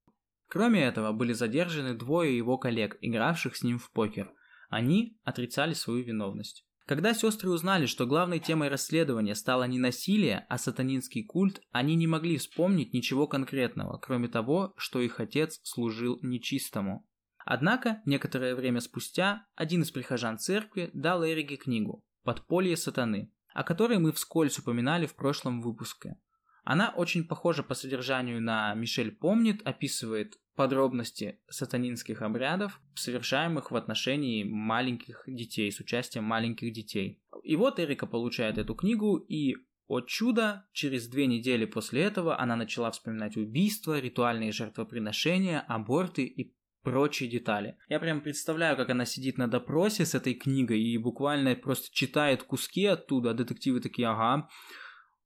Кроме 0.49 0.82
этого, 0.82 1.12
были 1.12 1.34
задержаны 1.34 1.94
двое 1.94 2.36
его 2.36 2.59
коллег, 2.59 2.99
игравших 3.01 3.55
с 3.55 3.62
ним 3.62 3.78
в 3.78 3.92
покер. 3.92 4.32
Они 4.70 5.16
отрицали 5.22 5.72
свою 5.72 6.03
виновность. 6.03 6.66
Когда 6.89 7.12
сестры 7.12 7.51
узнали, 7.51 7.84
что 7.84 8.07
главной 8.07 8.39
темой 8.39 8.68
расследования 8.68 9.34
стало 9.34 9.64
не 9.64 9.78
насилие, 9.78 10.47
а 10.49 10.57
сатанинский 10.57 11.22
культ, 11.22 11.61
они 11.70 11.95
не 11.97 12.07
могли 12.07 12.39
вспомнить 12.39 12.95
ничего 12.95 13.26
конкретного, 13.26 13.99
кроме 13.99 14.28
того, 14.28 14.72
что 14.78 14.99
их 14.99 15.20
отец 15.20 15.61
служил 15.64 16.18
нечистому. 16.22 17.07
Однако, 17.45 18.01
некоторое 18.07 18.55
время 18.55 18.80
спустя, 18.80 19.47
один 19.55 19.82
из 19.82 19.91
прихожан 19.91 20.39
церкви 20.39 20.89
дал 20.95 21.22
Эрике 21.26 21.57
книгу 21.57 22.03
«Подполье 22.24 22.74
сатаны», 22.74 23.30
о 23.53 23.64
которой 23.64 23.99
мы 23.99 24.11
вскользь 24.12 24.59
упоминали 24.59 25.05
в 25.05 25.14
прошлом 25.14 25.61
выпуске. 25.61 26.16
Она 26.64 26.95
очень 26.97 27.28
похожа 27.28 27.62
по 27.62 27.74
содержанию 27.74 28.41
на 28.41 28.72
«Мишель 28.72 29.12
помнит», 29.12 29.61
описывает 29.66 30.39
подробности 30.59 31.38
сатанинских 31.48 32.20
обрядов, 32.20 32.80
совершаемых 32.96 33.70
в 33.70 33.76
отношении 33.76 34.42
маленьких 34.42 35.22
детей, 35.28 35.70
с 35.70 35.78
участием 35.78 36.24
маленьких 36.24 36.72
детей. 36.72 37.22
И 37.44 37.54
вот 37.54 37.78
Эрика 37.78 38.09
получает 38.09 38.59
эту 38.59 38.74
книгу, 38.74 39.18
и 39.18 39.54
о 39.86 40.00
чудо, 40.00 40.66
через 40.72 41.06
две 41.06 41.28
недели 41.28 41.64
после 41.64 42.02
этого 42.02 42.40
она 42.40 42.56
начала 42.56 42.90
вспоминать 42.90 43.36
убийства, 43.36 44.00
ритуальные 44.00 44.50
жертвоприношения, 44.50 45.61
аборты 45.61 46.24
и 46.24 46.52
прочие 46.82 47.30
детали. 47.30 47.76
Я 47.88 48.00
прям 48.00 48.20
представляю, 48.20 48.76
как 48.76 48.90
она 48.90 49.04
сидит 49.04 49.38
на 49.38 49.46
допросе 49.46 50.04
с 50.04 50.16
этой 50.16 50.34
книгой 50.34 50.82
и 50.82 50.98
буквально 50.98 51.54
просто 51.54 51.86
читает 51.92 52.42
куски 52.42 52.84
оттуда, 52.84 53.30
а 53.30 53.34
детективы 53.34 53.78
такие, 53.78 54.09
ага, 54.09 54.48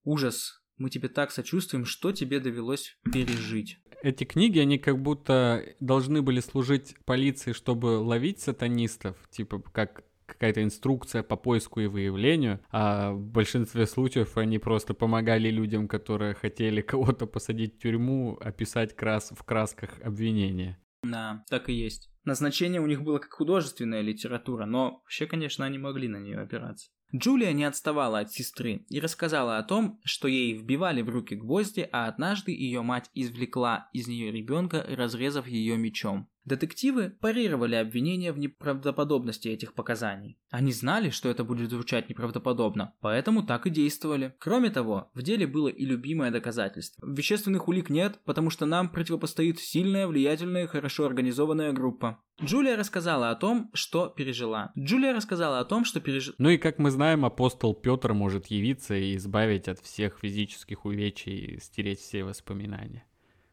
ужас, 0.04 0.62
мы 0.76 0.90
тебе 0.90 1.08
так 1.08 1.30
сочувствуем, 1.30 1.86
что 1.86 2.12
тебе 2.12 2.38
довелось 2.38 2.98
пережить. 3.10 3.81
Эти 4.02 4.24
книги, 4.24 4.58
они 4.58 4.78
как 4.78 5.00
будто 5.00 5.64
должны 5.78 6.22
были 6.22 6.40
служить 6.40 6.96
полиции, 7.04 7.52
чтобы 7.52 7.98
ловить 7.98 8.40
сатанистов, 8.40 9.16
типа 9.30 9.62
как 9.72 10.04
какая-то 10.26 10.62
инструкция 10.62 11.22
по 11.22 11.36
поиску 11.36 11.80
и 11.80 11.86
выявлению, 11.86 12.60
а 12.70 13.12
в 13.12 13.20
большинстве 13.20 13.86
случаев 13.86 14.36
они 14.36 14.58
просто 14.58 14.94
помогали 14.94 15.50
людям, 15.50 15.88
которые 15.88 16.34
хотели 16.34 16.80
кого-то 16.82 17.26
посадить 17.26 17.76
в 17.76 17.78
тюрьму, 17.78 18.38
описать 18.40 18.96
крас 18.96 19.32
в 19.36 19.42
красках 19.44 20.00
обвинения. 20.02 20.78
Да, 21.02 21.44
так 21.48 21.68
и 21.68 21.72
есть. 21.72 22.10
Назначение 22.24 22.80
у 22.80 22.86
них 22.86 23.02
было 23.02 23.18
как 23.18 23.32
художественная 23.32 24.00
литература, 24.00 24.64
но 24.64 25.00
вообще, 25.02 25.26
конечно, 25.26 25.64
они 25.64 25.78
могли 25.78 26.08
на 26.08 26.18
нее 26.18 26.38
опираться. 26.38 26.90
Джулия 27.14 27.52
не 27.52 27.64
отставала 27.64 28.20
от 28.20 28.32
сестры 28.32 28.86
и 28.88 28.98
рассказала 28.98 29.58
о 29.58 29.62
том, 29.62 30.00
что 30.02 30.28
ей 30.28 30.54
вбивали 30.54 31.02
в 31.02 31.10
руки 31.10 31.34
гвозди, 31.34 31.88
а 31.92 32.06
однажды 32.06 32.52
ее 32.52 32.80
мать 32.80 33.10
извлекла 33.12 33.90
из 33.92 34.08
нее 34.08 34.32
ребенка, 34.32 34.84
разрезав 34.88 35.46
ее 35.46 35.76
мечом. 35.76 36.28
Детективы 36.44 37.10
парировали 37.10 37.76
обвинения 37.76 38.32
в 38.32 38.38
неправдоподобности 38.38 39.48
этих 39.48 39.74
показаний. 39.74 40.38
Они 40.50 40.72
знали, 40.72 41.10
что 41.10 41.28
это 41.28 41.44
будет 41.44 41.70
звучать 41.70 42.08
неправдоподобно, 42.08 42.94
поэтому 43.00 43.44
так 43.44 43.66
и 43.66 43.70
действовали. 43.70 44.34
Кроме 44.40 44.70
того, 44.70 45.10
в 45.14 45.22
деле 45.22 45.46
было 45.46 45.68
и 45.68 45.84
любимое 45.84 46.32
доказательство. 46.32 47.06
Вещественных 47.06 47.68
улик 47.68 47.90
нет, 47.90 48.20
потому 48.24 48.50
что 48.50 48.66
нам 48.66 48.90
противопостоит 48.90 49.60
сильная, 49.60 50.08
влиятельная, 50.08 50.66
хорошо 50.66 51.06
организованная 51.06 51.72
группа. 51.72 52.20
Джулия 52.42 52.76
рассказала 52.76 53.30
о 53.30 53.36
том, 53.36 53.70
что 53.72 54.08
пережила. 54.08 54.72
Джулия 54.76 55.14
рассказала 55.14 55.60
о 55.60 55.64
том, 55.64 55.84
что 55.84 56.00
пережила. 56.00 56.34
Ну 56.38 56.50
и 56.50 56.58
как 56.58 56.78
мы 56.78 56.90
знаем, 56.90 57.24
апостол 57.24 57.72
Петр 57.72 58.14
может 58.14 58.46
явиться 58.46 58.96
и 58.96 59.14
избавить 59.16 59.68
от 59.68 59.78
всех 59.78 60.18
физических 60.20 60.84
увечий 60.84 61.36
и 61.36 61.60
стереть 61.60 62.00
все 62.00 62.24
воспоминания. 62.24 63.04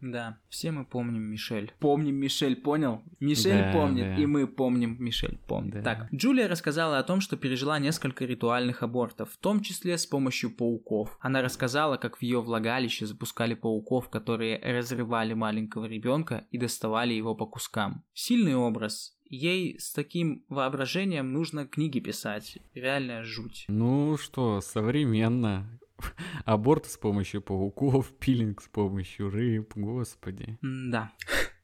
Да, 0.01 0.39
все 0.49 0.71
мы 0.71 0.85
помним 0.85 1.23
Мишель. 1.23 1.73
Помним 1.79 2.15
Мишель, 2.15 2.55
понял? 2.55 3.03
Мишель 3.19 3.63
да, 3.63 3.73
помнит, 3.73 4.15
да. 4.15 4.15
и 4.15 4.25
мы 4.25 4.47
помним 4.47 4.95
Мишель 4.99 5.37
помнит. 5.47 5.73
Да. 5.73 5.81
Так, 5.81 6.13
Джулия 6.13 6.47
рассказала 6.47 6.99
о 6.99 7.03
том, 7.03 7.21
что 7.21 7.37
пережила 7.37 7.79
несколько 7.79 8.25
ритуальных 8.25 8.83
абортов, 8.83 9.31
в 9.31 9.37
том 9.37 9.61
числе 9.61 9.97
с 9.97 10.05
помощью 10.05 10.55
пауков. 10.55 11.17
Она 11.19 11.41
рассказала, 11.41 11.97
как 11.97 12.17
в 12.17 12.21
ее 12.21 12.41
влагалище 12.41 13.05
запускали 13.05 13.53
пауков, 13.53 14.09
которые 14.09 14.59
разрывали 14.59 15.33
маленького 15.33 15.85
ребенка 15.85 16.47
и 16.51 16.57
доставали 16.57 17.13
его 17.13 17.35
по 17.35 17.45
кускам. 17.45 18.03
Сильный 18.13 18.55
образ, 18.55 19.17
ей 19.29 19.79
с 19.79 19.93
таким 19.93 20.43
воображением 20.49 21.31
нужно 21.33 21.67
книги 21.67 21.99
писать. 21.99 22.57
Реальная 22.73 23.23
жуть. 23.23 23.65
Ну 23.67 24.17
что, 24.17 24.61
современно. 24.61 25.79
Аборт 26.45 26.85
с 26.85 26.97
помощью 26.97 27.41
пауков, 27.41 28.11
пилинг 28.19 28.61
с 28.61 28.67
помощью 28.67 29.29
рыб, 29.29 29.73
господи. 29.75 30.57
Да. 30.61 31.11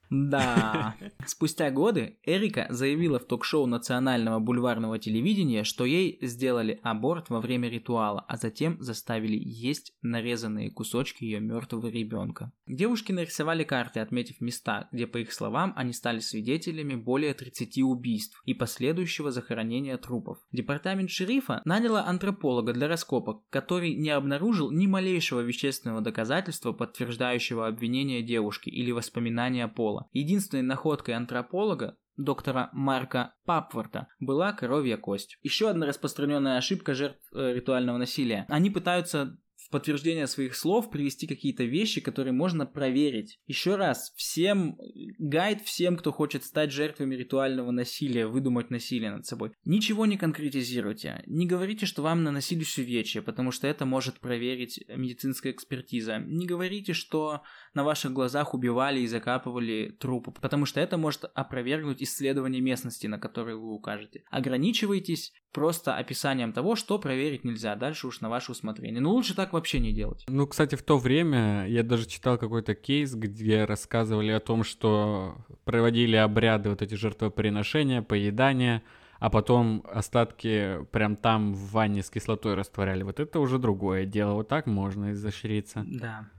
Да. 0.09 0.95
Спустя 1.25 1.71
годы 1.71 2.17
Эрика 2.23 2.67
заявила 2.69 3.19
в 3.19 3.25
ток-шоу 3.25 3.65
национального 3.65 4.39
бульварного 4.39 4.99
телевидения, 4.99 5.63
что 5.63 5.85
ей 5.85 6.19
сделали 6.21 6.79
аборт 6.83 7.29
во 7.29 7.41
время 7.41 7.69
ритуала, 7.69 8.23
а 8.27 8.37
затем 8.37 8.77
заставили 8.81 9.39
есть 9.43 9.93
нарезанные 10.01 10.71
кусочки 10.71 11.23
ее 11.23 11.39
мертвого 11.39 11.87
ребенка. 11.87 12.51
Девушки 12.67 13.11
нарисовали 13.11 13.63
карты, 13.63 13.99
отметив 13.99 14.41
места, 14.41 14.87
где, 14.91 15.07
по 15.07 15.17
их 15.17 15.33
словам, 15.33 15.73
они 15.75 15.93
стали 15.93 16.19
свидетелями 16.19 16.95
более 16.95 17.33
30 17.33 17.79
убийств 17.79 18.41
и 18.45 18.53
последующего 18.53 19.31
захоронения 19.31 19.97
трупов. 19.97 20.37
Департамент 20.51 21.09
шерифа 21.09 21.61
наняла 21.65 22.05
антрополога 22.05 22.73
для 22.73 22.87
раскопок, 22.87 23.43
который 23.49 23.95
не 23.95 24.09
обнаружил 24.09 24.71
ни 24.71 24.87
малейшего 24.87 25.41
вещественного 25.41 26.01
доказательства, 26.01 26.71
подтверждающего 26.71 27.67
обвинение 27.67 28.21
девушки 28.21 28.69
или 28.69 28.91
воспоминания 28.91 29.67
Пола 29.67 29.94
пола. 29.95 30.09
Единственной 30.11 30.63
находкой 30.63 31.15
антрополога 31.15 31.97
доктора 32.17 32.69
Марка 32.73 33.33
Папворта 33.45 34.07
была 34.19 34.53
коровья 34.53 34.97
кость. 34.97 35.37
Еще 35.41 35.69
одна 35.69 35.85
распространенная 35.85 36.57
ошибка 36.57 36.93
жертв 36.93 37.21
э, 37.33 37.53
ритуального 37.53 37.97
насилия. 37.97 38.45
Они 38.49 38.69
пытаются 38.69 39.37
в 39.65 39.71
подтверждение 39.71 40.27
своих 40.27 40.55
слов 40.55 40.91
привести 40.91 41.27
какие-то 41.27 41.63
вещи, 41.63 42.01
которые 42.01 42.33
можно 42.33 42.65
проверить. 42.65 43.39
Еще 43.47 43.75
раз, 43.75 44.13
всем 44.15 44.77
гайд 45.17 45.61
всем, 45.63 45.97
кто 45.97 46.11
хочет 46.11 46.43
стать 46.43 46.71
жертвами 46.71 47.15
ритуального 47.15 47.71
насилия, 47.71 48.27
выдумать 48.27 48.69
насилие 48.69 49.11
над 49.11 49.25
собой. 49.25 49.51
Ничего 49.65 50.05
не 50.05 50.17
конкретизируйте. 50.17 51.23
Не 51.25 51.47
говорите, 51.47 51.85
что 51.85 52.03
вам 52.03 52.23
наносили 52.23 52.63
увечья, 52.77 53.21
потому 53.21 53.51
что 53.51 53.67
это 53.67 53.85
может 53.85 54.19
проверить 54.19 54.83
медицинская 54.87 55.51
экспертиза. 55.51 56.19
Не 56.19 56.45
говорите, 56.45 56.93
что 56.93 57.41
на 57.73 57.83
ваших 57.83 58.13
глазах 58.13 58.53
убивали 58.53 58.99
и 58.99 59.07
закапывали 59.07 59.95
трупы, 59.99 60.31
потому 60.31 60.65
что 60.65 60.79
это 60.79 60.97
может 60.97 61.25
опровергнуть 61.33 62.01
исследование 62.01 62.61
местности, 62.61 63.07
на 63.07 63.19
которое 63.19 63.55
вы 63.55 63.73
укажете. 63.73 64.23
Ограничивайтесь 64.29 65.33
просто 65.51 65.95
описанием 65.95 66.51
того, 66.51 66.75
что 66.75 66.99
проверить 66.99 67.45
нельзя, 67.45 67.75
дальше 67.75 68.07
уж 68.07 68.19
на 68.21 68.29
ваше 68.29 68.51
усмотрение. 68.51 69.01
Но 69.01 69.11
лучше 69.11 69.35
так 69.35 69.53
вообще 69.55 69.79
не 69.79 69.91
делать. 69.91 70.23
Ну, 70.27 70.45
кстати, 70.45 70.75
в 70.75 70.83
то 70.83 70.97
время 70.97 71.67
я 71.67 71.81
даже 71.83 72.05
читал 72.05 72.37
какой-то 72.37 72.75
кейс, 72.75 73.15
где 73.15 73.65
рассказывали 73.65 74.31
о 74.31 74.39
том, 74.39 74.63
что 74.63 75.35
проводили 75.63 76.15
обряды, 76.15 76.69
вот 76.69 76.81
эти 76.81 76.93
жертвоприношения, 76.95 78.01
поедания, 78.01 78.83
а 79.19 79.29
потом 79.29 79.83
остатки 79.91 80.85
прям 80.91 81.15
там 81.15 81.53
в 81.53 81.71
ванне 81.71 82.03
с 82.03 82.09
кислотой 82.09 82.53
растворяли. 82.53 83.03
Вот 83.03 83.19
это 83.19 83.39
уже 83.39 83.57
другое 83.57 84.05
дело. 84.05 84.33
Вот 84.33 84.47
так 84.47 84.67
можно 84.67 85.13
изощриться. 85.13 85.83
Да. 85.87 86.29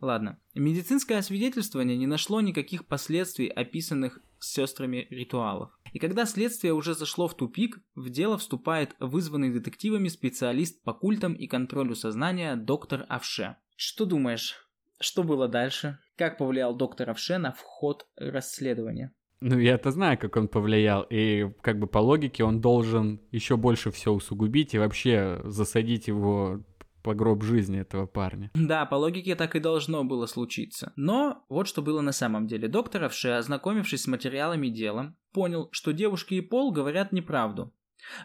Ладно. 0.00 0.38
Медицинское 0.54 1.16
освидетельствование 1.16 1.96
не 1.96 2.06
нашло 2.06 2.40
никаких 2.40 2.86
последствий, 2.86 3.48
описанных 3.48 4.20
сестрами 4.38 5.06
ритуалов. 5.10 5.70
И 5.92 5.98
когда 5.98 6.26
следствие 6.26 6.72
уже 6.72 6.94
зашло 6.94 7.28
в 7.28 7.34
тупик, 7.34 7.80
в 7.94 8.10
дело 8.10 8.38
вступает 8.38 8.94
вызванный 9.00 9.52
детективами 9.52 10.08
специалист 10.08 10.82
по 10.82 10.92
культам 10.92 11.34
и 11.34 11.46
контролю 11.46 11.94
сознания 11.94 12.56
доктор 12.56 13.06
Авше. 13.08 13.56
Что 13.76 14.04
думаешь, 14.04 14.68
что 15.00 15.22
было 15.22 15.48
дальше? 15.48 15.98
Как 16.16 16.38
повлиял 16.38 16.74
доктор 16.74 17.10
Авше 17.10 17.38
на 17.38 17.52
вход 17.52 18.06
расследования? 18.16 19.12
Ну, 19.42 19.58
я-то 19.58 19.90
знаю, 19.90 20.18
как 20.18 20.36
он 20.36 20.48
повлиял, 20.48 21.06
и 21.08 21.50
как 21.62 21.78
бы 21.78 21.86
по 21.86 21.98
логике 21.98 22.44
он 22.44 22.60
должен 22.60 23.22
еще 23.30 23.56
больше 23.56 23.90
все 23.90 24.12
усугубить 24.12 24.74
и 24.74 24.78
вообще 24.78 25.40
засадить 25.44 26.08
его 26.08 26.62
по 27.02 27.14
гроб 27.14 27.42
жизни 27.42 27.80
этого 27.80 28.06
парня. 28.06 28.50
Да, 28.54 28.86
по 28.86 28.94
логике 28.94 29.34
так 29.34 29.56
и 29.56 29.60
должно 29.60 30.04
было 30.04 30.26
случиться. 30.26 30.92
Но 30.96 31.44
вот 31.48 31.68
что 31.68 31.82
было 31.82 32.00
на 32.00 32.12
самом 32.12 32.46
деле. 32.46 32.68
Доктор 32.68 33.04
Авше, 33.04 33.28
ознакомившись 33.28 34.02
с 34.02 34.06
материалами 34.06 34.68
дела, 34.68 35.14
понял, 35.32 35.68
что 35.72 35.92
девушки 35.92 36.34
и 36.34 36.40
Пол 36.40 36.72
говорят 36.72 37.12
неправду. 37.12 37.72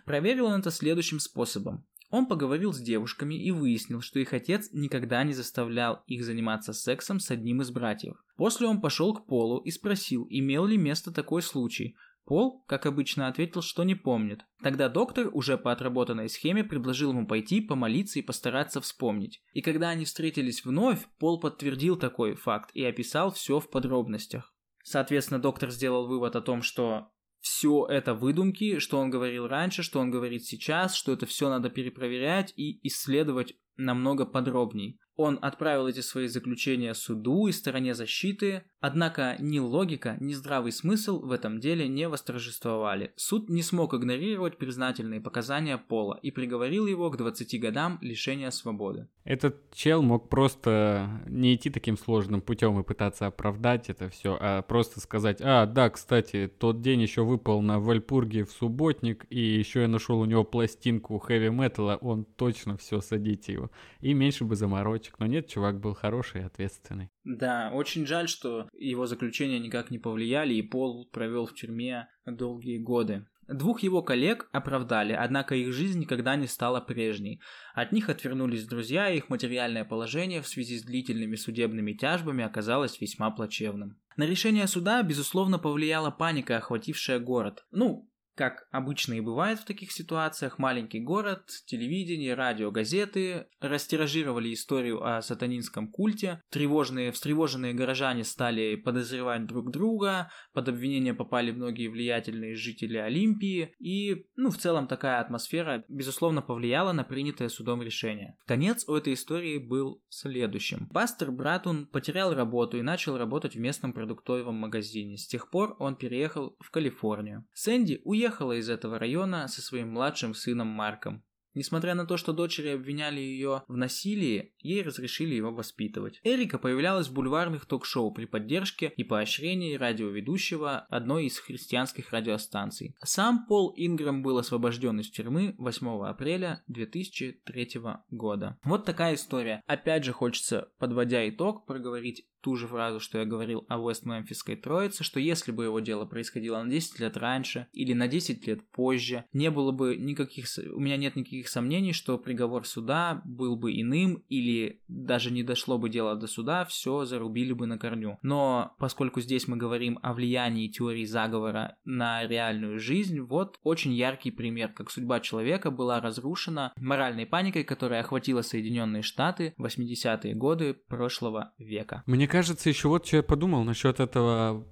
Проверил 0.05 0.45
он 0.45 0.59
это 0.59 0.71
следующим 0.71 1.19
способом. 1.19 1.85
Он 2.11 2.27
поговорил 2.27 2.71
с 2.71 2.79
девушками 2.79 3.35
и 3.35 3.51
выяснил, 3.51 3.99
что 3.99 4.19
их 4.19 4.31
отец 4.31 4.69
никогда 4.71 5.23
не 5.23 5.33
заставлял 5.33 6.03
их 6.07 6.23
заниматься 6.23 6.71
сексом 6.71 7.19
с 7.19 7.31
одним 7.31 7.61
из 7.61 7.71
братьев. 7.71 8.15
После 8.37 8.67
он 8.67 8.79
пошел 8.79 9.13
к 9.13 9.25
Полу 9.25 9.59
и 9.59 9.71
спросил, 9.71 10.25
имел 10.29 10.65
ли 10.65 10.77
место 10.77 11.11
такой 11.11 11.41
случай. 11.41 11.95
Пол, 12.25 12.63
как 12.67 12.87
обычно, 12.87 13.27
ответил, 13.27 13.61
что 13.61 13.83
не 13.83 13.93
помнит. 13.93 14.45
Тогда 14.63 14.89
доктор, 14.89 15.29
уже 15.31 15.57
по 15.57 15.71
отработанной 15.71 16.27
схеме, 16.27 16.63
предложил 16.63 17.11
ему 17.11 17.27
пойти, 17.27 17.61
помолиться 17.61 18.19
и 18.19 18.23
постараться 18.23 18.81
вспомнить. 18.81 19.41
И 19.53 19.61
когда 19.61 19.89
они 19.89 20.05
встретились 20.05 20.65
вновь, 20.65 21.05
Пол 21.19 21.39
подтвердил 21.39 21.97
такой 21.97 22.35
факт 22.35 22.71
и 22.73 22.83
описал 22.83 23.31
все 23.31 23.59
в 23.59 23.69
подробностях. 23.69 24.53
Соответственно, 24.83 25.39
доктор 25.39 25.69
сделал 25.69 26.07
вывод 26.07 26.35
о 26.35 26.41
том, 26.41 26.61
что 26.61 27.11
все 27.39 27.85
это 27.85 28.15
выдумки, 28.15 28.79
что 28.79 28.97
он 28.97 29.11
говорил 29.11 29.47
раньше, 29.47 29.83
что 29.83 29.99
он 29.99 30.09
говорит 30.09 30.45
сейчас, 30.45 30.95
что 30.95 31.13
это 31.13 31.27
все 31.27 31.47
надо 31.47 31.69
перепроверять 31.69 32.51
и 32.55 32.79
исследовать 32.87 33.53
намного 33.77 34.25
подробней. 34.25 34.99
Он 35.15 35.39
отправил 35.41 35.87
эти 35.87 36.01
свои 36.01 36.27
заключения 36.27 36.93
суду 36.93 37.47
и 37.47 37.51
стороне 37.51 37.93
защиты, 37.93 38.63
однако 38.85 39.35
ни 39.39 39.57
логика, 39.57 40.15
ни 40.19 40.33
здравый 40.33 40.71
смысл 40.71 41.19
в 41.19 41.31
этом 41.31 41.59
деле 41.59 41.87
не 41.87 42.07
восторжествовали. 42.07 43.11
Суд 43.15 43.49
не 43.49 43.63
смог 43.63 43.95
игнорировать 43.95 44.57
признательные 44.57 45.21
показания 45.21 45.79
Пола 45.79 46.19
и 46.21 46.29
приговорил 46.29 46.85
его 46.85 47.09
к 47.09 47.17
20 47.17 47.59
годам 47.59 47.97
лишения 48.01 48.51
свободы. 48.51 49.07
Этот 49.23 49.71
чел 49.73 50.03
мог 50.03 50.29
просто 50.29 51.09
не 51.27 51.55
идти 51.55 51.71
таким 51.71 51.97
сложным 51.97 52.41
путем 52.41 52.79
и 52.79 52.83
пытаться 52.83 53.25
оправдать 53.25 53.89
это 53.89 54.09
все, 54.09 54.37
а 54.39 54.61
просто 54.61 54.99
сказать, 54.99 55.41
а, 55.41 55.65
да, 55.65 55.89
кстати, 55.89 56.47
тот 56.59 56.81
день 56.81 57.01
еще 57.01 57.23
выпал 57.23 57.63
на 57.63 57.79
Вальпурге 57.79 58.45
в 58.45 58.51
субботник, 58.51 59.25
и 59.31 59.39
еще 59.39 59.81
я 59.81 59.87
нашел 59.87 60.19
у 60.19 60.25
него 60.25 60.43
пластинку 60.43 61.17
хэви-металла, 61.17 61.97
он 62.01 62.23
точно 62.23 62.77
все, 62.77 63.01
садите 63.01 63.53
его. 63.53 63.71
И 63.99 64.13
меньше 64.13 64.43
бы 64.45 64.55
заморочек 64.55 65.15
но 65.17 65.25
нет, 65.25 65.47
чувак 65.47 65.79
был 65.79 65.95
хороший 65.95 66.41
и 66.41 66.45
ответственный. 66.45 67.09
Да, 67.25 67.71
очень 67.73 68.05
жаль, 68.05 68.29
что 68.29 68.69
его 68.77 69.07
заключения 69.07 69.59
никак 69.59 69.89
не 69.89 69.97
повлияли, 69.97 70.53
и 70.53 70.61
Пол 70.61 71.09
провел 71.11 71.47
в 71.47 71.55
тюрьме 71.55 72.07
долгие 72.25 72.77
годы. 72.77 73.25
Двух 73.47 73.81
его 73.81 74.01
коллег 74.01 74.47
оправдали, 74.51 75.13
однако 75.13 75.55
их 75.55 75.71
жизнь 75.73 75.99
никогда 75.99 76.35
не 76.35 76.47
стала 76.47 76.81
прежней. 76.81 77.41
От 77.73 77.91
них 77.91 78.09
отвернулись 78.09 78.67
друзья, 78.67 79.09
и 79.09 79.17
их 79.17 79.29
материальное 79.29 79.85
положение 79.85 80.41
в 80.41 80.47
связи 80.47 80.79
с 80.79 80.83
длительными 80.83 81.35
судебными 81.35 81.93
тяжбами 81.93 82.43
оказалось 82.43 82.99
весьма 83.01 83.29
плачевным. 83.29 83.99
На 84.17 84.25
решение 84.25 84.67
суда, 84.67 85.03
безусловно, 85.03 85.59
повлияла 85.59 86.09
паника, 86.09 86.57
охватившая 86.57 87.19
город. 87.19 87.65
Ну, 87.71 88.09
как 88.35 88.67
обычно 88.71 89.13
и 89.13 89.21
бывает 89.21 89.59
в 89.59 89.65
таких 89.65 89.91
ситуациях, 89.91 90.59
маленький 90.59 90.99
город, 90.99 91.43
телевидение, 91.65 92.33
радио, 92.33 92.69
газеты 92.69 93.47
растиражировали 93.61 94.53
историю 94.53 95.03
о 95.03 95.21
сатанинском 95.21 95.89
культе. 95.89 96.41
Тревожные, 96.49 97.11
встревоженные 97.11 97.73
горожане 97.73 98.23
стали 98.23 98.75
подозревать 98.75 99.45
друг 99.45 99.71
друга, 99.71 100.29
под 100.53 100.67
обвинение 100.69 101.13
попали 101.13 101.51
многие 101.51 101.87
влиятельные 101.87 102.55
жители 102.55 102.97
Олимпии, 102.97 103.73
и, 103.79 104.27
ну, 104.35 104.49
в 104.49 104.57
целом 104.57 104.87
такая 104.87 105.21
атмосфера, 105.21 105.85
безусловно, 105.87 106.41
повлияла 106.41 106.91
на 106.91 107.03
принятое 107.03 107.49
судом 107.49 107.81
решение. 107.81 108.35
Конец 108.45 108.87
у 108.87 108.95
этой 108.95 109.13
истории 109.13 109.57
был 109.57 110.03
следующим. 110.09 110.89
Пастор 110.89 111.31
Братун 111.31 111.87
потерял 111.87 112.33
работу 112.33 112.77
и 112.77 112.81
начал 112.81 113.17
работать 113.17 113.55
в 113.55 113.59
местном 113.59 113.93
продуктовом 113.93 114.55
магазине. 114.55 115.17
С 115.17 115.27
тех 115.27 115.49
пор 115.49 115.75
он 115.79 115.95
переехал 115.95 116.55
в 116.59 116.69
Калифорнию. 116.69 117.45
Сэнди 117.53 118.01
уехал 118.03 118.24
уехала 118.25 118.53
из 118.53 118.69
этого 118.69 118.97
района 118.97 119.47
со 119.47 119.61
своим 119.61 119.91
младшим 119.91 120.33
сыном 120.33 120.67
Марком. 120.67 121.23
Несмотря 121.53 121.95
на 121.95 122.05
то, 122.05 122.17
что 122.17 122.33
дочери 122.33 122.69
обвиняли 122.69 123.21
ее 123.21 123.63
в 123.69 123.77
насилии, 123.77 124.53
ей 124.59 124.81
разрешили 124.81 125.35
его 125.35 125.51
воспитывать. 125.51 126.19
Эрика 126.23 126.57
появлялась 126.57 127.07
в 127.07 127.13
бульварных 127.13 127.65
ток-шоу 127.65 128.11
при 128.11 128.25
поддержке 128.25 128.91
и 128.97 129.05
поощрении 129.05 129.77
радиоведущего 129.77 130.79
одной 130.89 131.27
из 131.27 131.39
христианских 131.39 132.11
радиостанций. 132.11 132.93
Сам 133.01 133.45
Пол 133.45 133.73
Ингрэм 133.77 134.21
был 134.21 134.37
освобожден 134.37 134.99
из 134.99 135.09
тюрьмы 135.09 135.55
8 135.57 136.05
апреля 136.05 136.61
2003 136.67 137.69
года. 138.09 138.57
Вот 138.65 138.83
такая 138.83 139.15
история. 139.15 139.61
Опять 139.65 140.03
же 140.03 140.11
хочется, 140.11 140.69
подводя 140.77 141.29
итог, 141.29 141.65
проговорить 141.65 142.27
ту 142.45 142.55
же 142.55 142.67
фразу, 142.67 142.99
что 142.99 143.17
я 143.17 143.25
говорил 143.25 143.65
о 143.69 143.79
Вест-Мемфисской 143.79 144.55
троице, 144.55 145.03
что 145.03 145.19
если 145.19 145.51
бы 145.51 145.63
его 145.63 145.79
дело 145.79 146.05
происходило 146.05 146.61
на 146.61 146.69
10 146.69 146.99
лет 146.99 147.17
раньше 147.17 147.65
или 147.73 147.93
на 147.93 148.07
10 148.07 148.45
лет 148.45 148.69
позже, 148.69 149.25
не 149.33 149.49
было 149.49 149.71
бы 149.71 149.95
никаких, 149.97 150.45
у 150.71 150.79
меня 150.79 150.95
нет 150.95 151.15
никаких 151.15 151.49
сомнений, 151.49 151.91
что 151.91 152.19
приговор 152.19 152.67
суда 152.67 153.23
был 153.25 153.55
бы 153.55 153.71
иным 153.81 154.23
или 154.29 154.79
даже 154.87 155.31
не 155.31 155.41
дошло 155.41 155.79
бы 155.79 155.89
дело 155.89 156.15
до 156.15 156.27
суда, 156.27 156.65
все 156.65 157.05
зарубили 157.05 157.51
бы 157.51 157.65
на 157.65 157.79
корню. 157.79 158.19
Но 158.21 158.75
поскольку 158.77 159.21
здесь 159.21 159.47
мы 159.47 159.57
говорим 159.57 159.97
о 160.03 160.13
влиянии 160.13 160.67
теории 160.67 161.05
заговора 161.05 161.77
на 161.83 162.27
реальную 162.27 162.77
жизнь, 162.77 163.21
вот 163.21 163.59
очень 163.63 163.93
яркий 163.93 164.29
пример, 164.29 164.71
как 164.71 164.91
судьба 164.91 165.19
человека 165.19 165.71
была 165.71 165.99
разрушена 165.99 166.73
моральной 166.79 167.25
паникой, 167.25 167.63
которая 167.63 168.01
охватила 168.01 168.43
Соединенные 168.43 169.01
Штаты 169.01 169.55
в 169.57 169.65
80-е 169.65 170.35
годы 170.35 170.75
прошлого 170.75 171.51
века. 171.57 172.03
Мне 172.05 172.27
кажется, 172.35 172.67
еще 172.67 172.89
вот 172.89 173.07
что 173.07 173.17
я 173.17 173.23
подумал 173.23 173.63
насчет 173.63 174.01
этого 174.01 174.65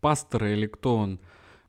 пастора 0.00 0.52
или 0.52 0.66
кто 0.66 0.96
он. 0.96 1.20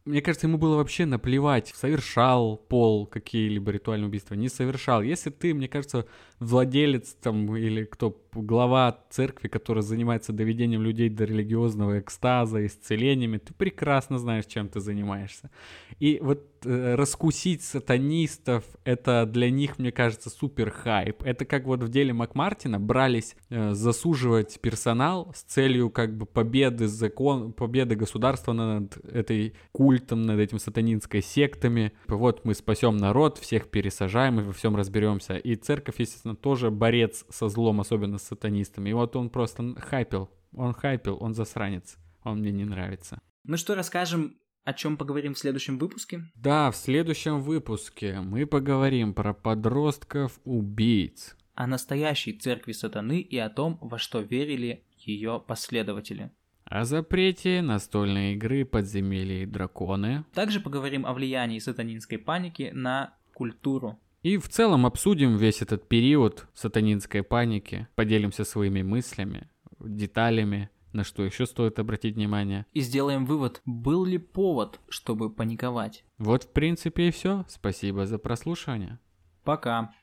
Мне 0.05 0.21
кажется, 0.21 0.47
ему 0.47 0.57
было 0.57 0.77
вообще 0.77 1.05
наплевать, 1.05 1.73
совершал 1.75 2.55
Пол 2.57 3.05
какие-либо 3.05 3.71
ритуальные 3.71 4.07
убийства, 4.07 4.35
не 4.35 4.47
совершал. 4.47 5.01
Если 5.01 5.29
ты, 5.29 5.53
мне 5.53 5.67
кажется, 5.67 6.07
владелец 6.41 7.15
там 7.21 7.55
или 7.55 7.85
кто 7.85 8.17
глава 8.33 8.97
церкви, 9.09 9.47
которая 9.47 9.83
занимается 9.83 10.33
доведением 10.33 10.81
людей 10.81 11.09
до 11.09 11.25
религиозного 11.25 11.99
экстаза, 11.99 12.65
исцелениями, 12.65 13.37
ты 13.37 13.53
прекрасно 13.53 14.17
знаешь, 14.17 14.45
чем 14.45 14.69
ты 14.69 14.79
занимаешься. 14.79 15.51
И 15.99 16.19
вот 16.21 16.45
э, 16.65 16.95
раскусить 16.95 17.61
сатанистов, 17.61 18.63
это 18.85 19.25
для 19.25 19.49
них, 19.49 19.77
мне 19.79 19.91
кажется, 19.91 20.29
супер 20.29 20.71
хайп. 20.71 21.23
Это 21.23 21.45
как 21.45 21.65
вот 21.65 21.83
в 21.83 21.89
деле 21.89 22.13
Макмартина 22.13 22.79
брались 22.79 23.35
э, 23.49 23.73
засуживать 23.73 24.59
персонал 24.61 25.31
с 25.35 25.43
целью 25.43 25.89
как 25.89 26.15
бы 26.17 26.25
победы 26.25 26.87
закон, 26.87 27.53
победы 27.53 27.95
государства 27.95 28.53
над 28.53 28.97
этой 29.05 29.53
культом, 29.71 30.23
над 30.23 30.39
этим 30.39 30.59
сатанинской 30.59 31.21
сектами. 31.21 31.91
Вот 32.07 32.45
мы 32.45 32.55
спасем 32.55 32.97
народ, 32.97 33.37
всех 33.37 33.69
пересажаем 33.69 34.39
и 34.39 34.43
во 34.43 34.53
всем 34.53 34.75
разберемся. 34.75 35.35
И 35.35 35.55
церковь, 35.55 35.95
естественно, 35.99 36.30
тоже 36.35 36.71
борец 36.71 37.25
со 37.29 37.49
злом, 37.49 37.81
особенно 37.81 38.17
с 38.17 38.23
сатанистами. 38.23 38.89
И 38.89 38.93
вот 38.93 39.15
он 39.15 39.29
просто 39.29 39.75
хайпил, 39.79 40.29
он 40.55 40.73
хайпил, 40.73 41.17
он 41.19 41.33
засранец. 41.33 41.97
Он 42.23 42.39
мне 42.39 42.51
не 42.51 42.65
нравится. 42.65 43.19
Ну 43.43 43.57
что, 43.57 43.75
расскажем, 43.75 44.37
о 44.63 44.73
чем 44.73 44.97
поговорим 44.97 45.33
в 45.33 45.39
следующем 45.39 45.79
выпуске? 45.79 46.23
Да, 46.35 46.69
в 46.69 46.75
следующем 46.75 47.41
выпуске 47.41 48.19
мы 48.21 48.45
поговорим 48.45 49.13
про 49.13 49.33
подростков-убийц. 49.33 51.35
О 51.55 51.67
настоящей 51.67 52.33
церкви 52.33 52.71
сатаны 52.71 53.19
и 53.19 53.37
о 53.37 53.49
том, 53.49 53.77
во 53.81 53.97
что 53.97 54.21
верили 54.21 54.83
ее 54.97 55.43
последователи. 55.45 56.31
О 56.65 56.85
запрете 56.85 57.61
настольной 57.61 58.33
игры 58.33 58.63
«Подземелье 58.63 59.43
и 59.43 59.45
драконы». 59.45 60.23
Также 60.33 60.61
поговорим 60.61 61.05
о 61.05 61.13
влиянии 61.13 61.59
сатанинской 61.59 62.17
паники 62.17 62.71
на 62.73 63.15
культуру. 63.33 63.99
И 64.21 64.37
в 64.37 64.49
целом 64.49 64.85
обсудим 64.85 65.35
весь 65.35 65.63
этот 65.63 65.87
период 65.87 66.47
сатанинской 66.53 67.23
паники, 67.23 67.87
поделимся 67.95 68.43
своими 68.43 68.83
мыслями, 68.83 69.49
деталями, 69.79 70.69
на 70.93 71.03
что 71.03 71.23
еще 71.23 71.47
стоит 71.47 71.79
обратить 71.79 72.15
внимание. 72.15 72.65
И 72.73 72.81
сделаем 72.81 73.25
вывод, 73.25 73.61
был 73.65 74.05
ли 74.05 74.19
повод, 74.19 74.79
чтобы 74.89 75.31
паниковать. 75.31 76.03
Вот 76.19 76.43
в 76.43 76.51
принципе 76.51 77.07
и 77.07 77.11
все. 77.11 77.45
Спасибо 77.47 78.05
за 78.05 78.19
прослушивание. 78.19 78.99
Пока. 79.43 79.93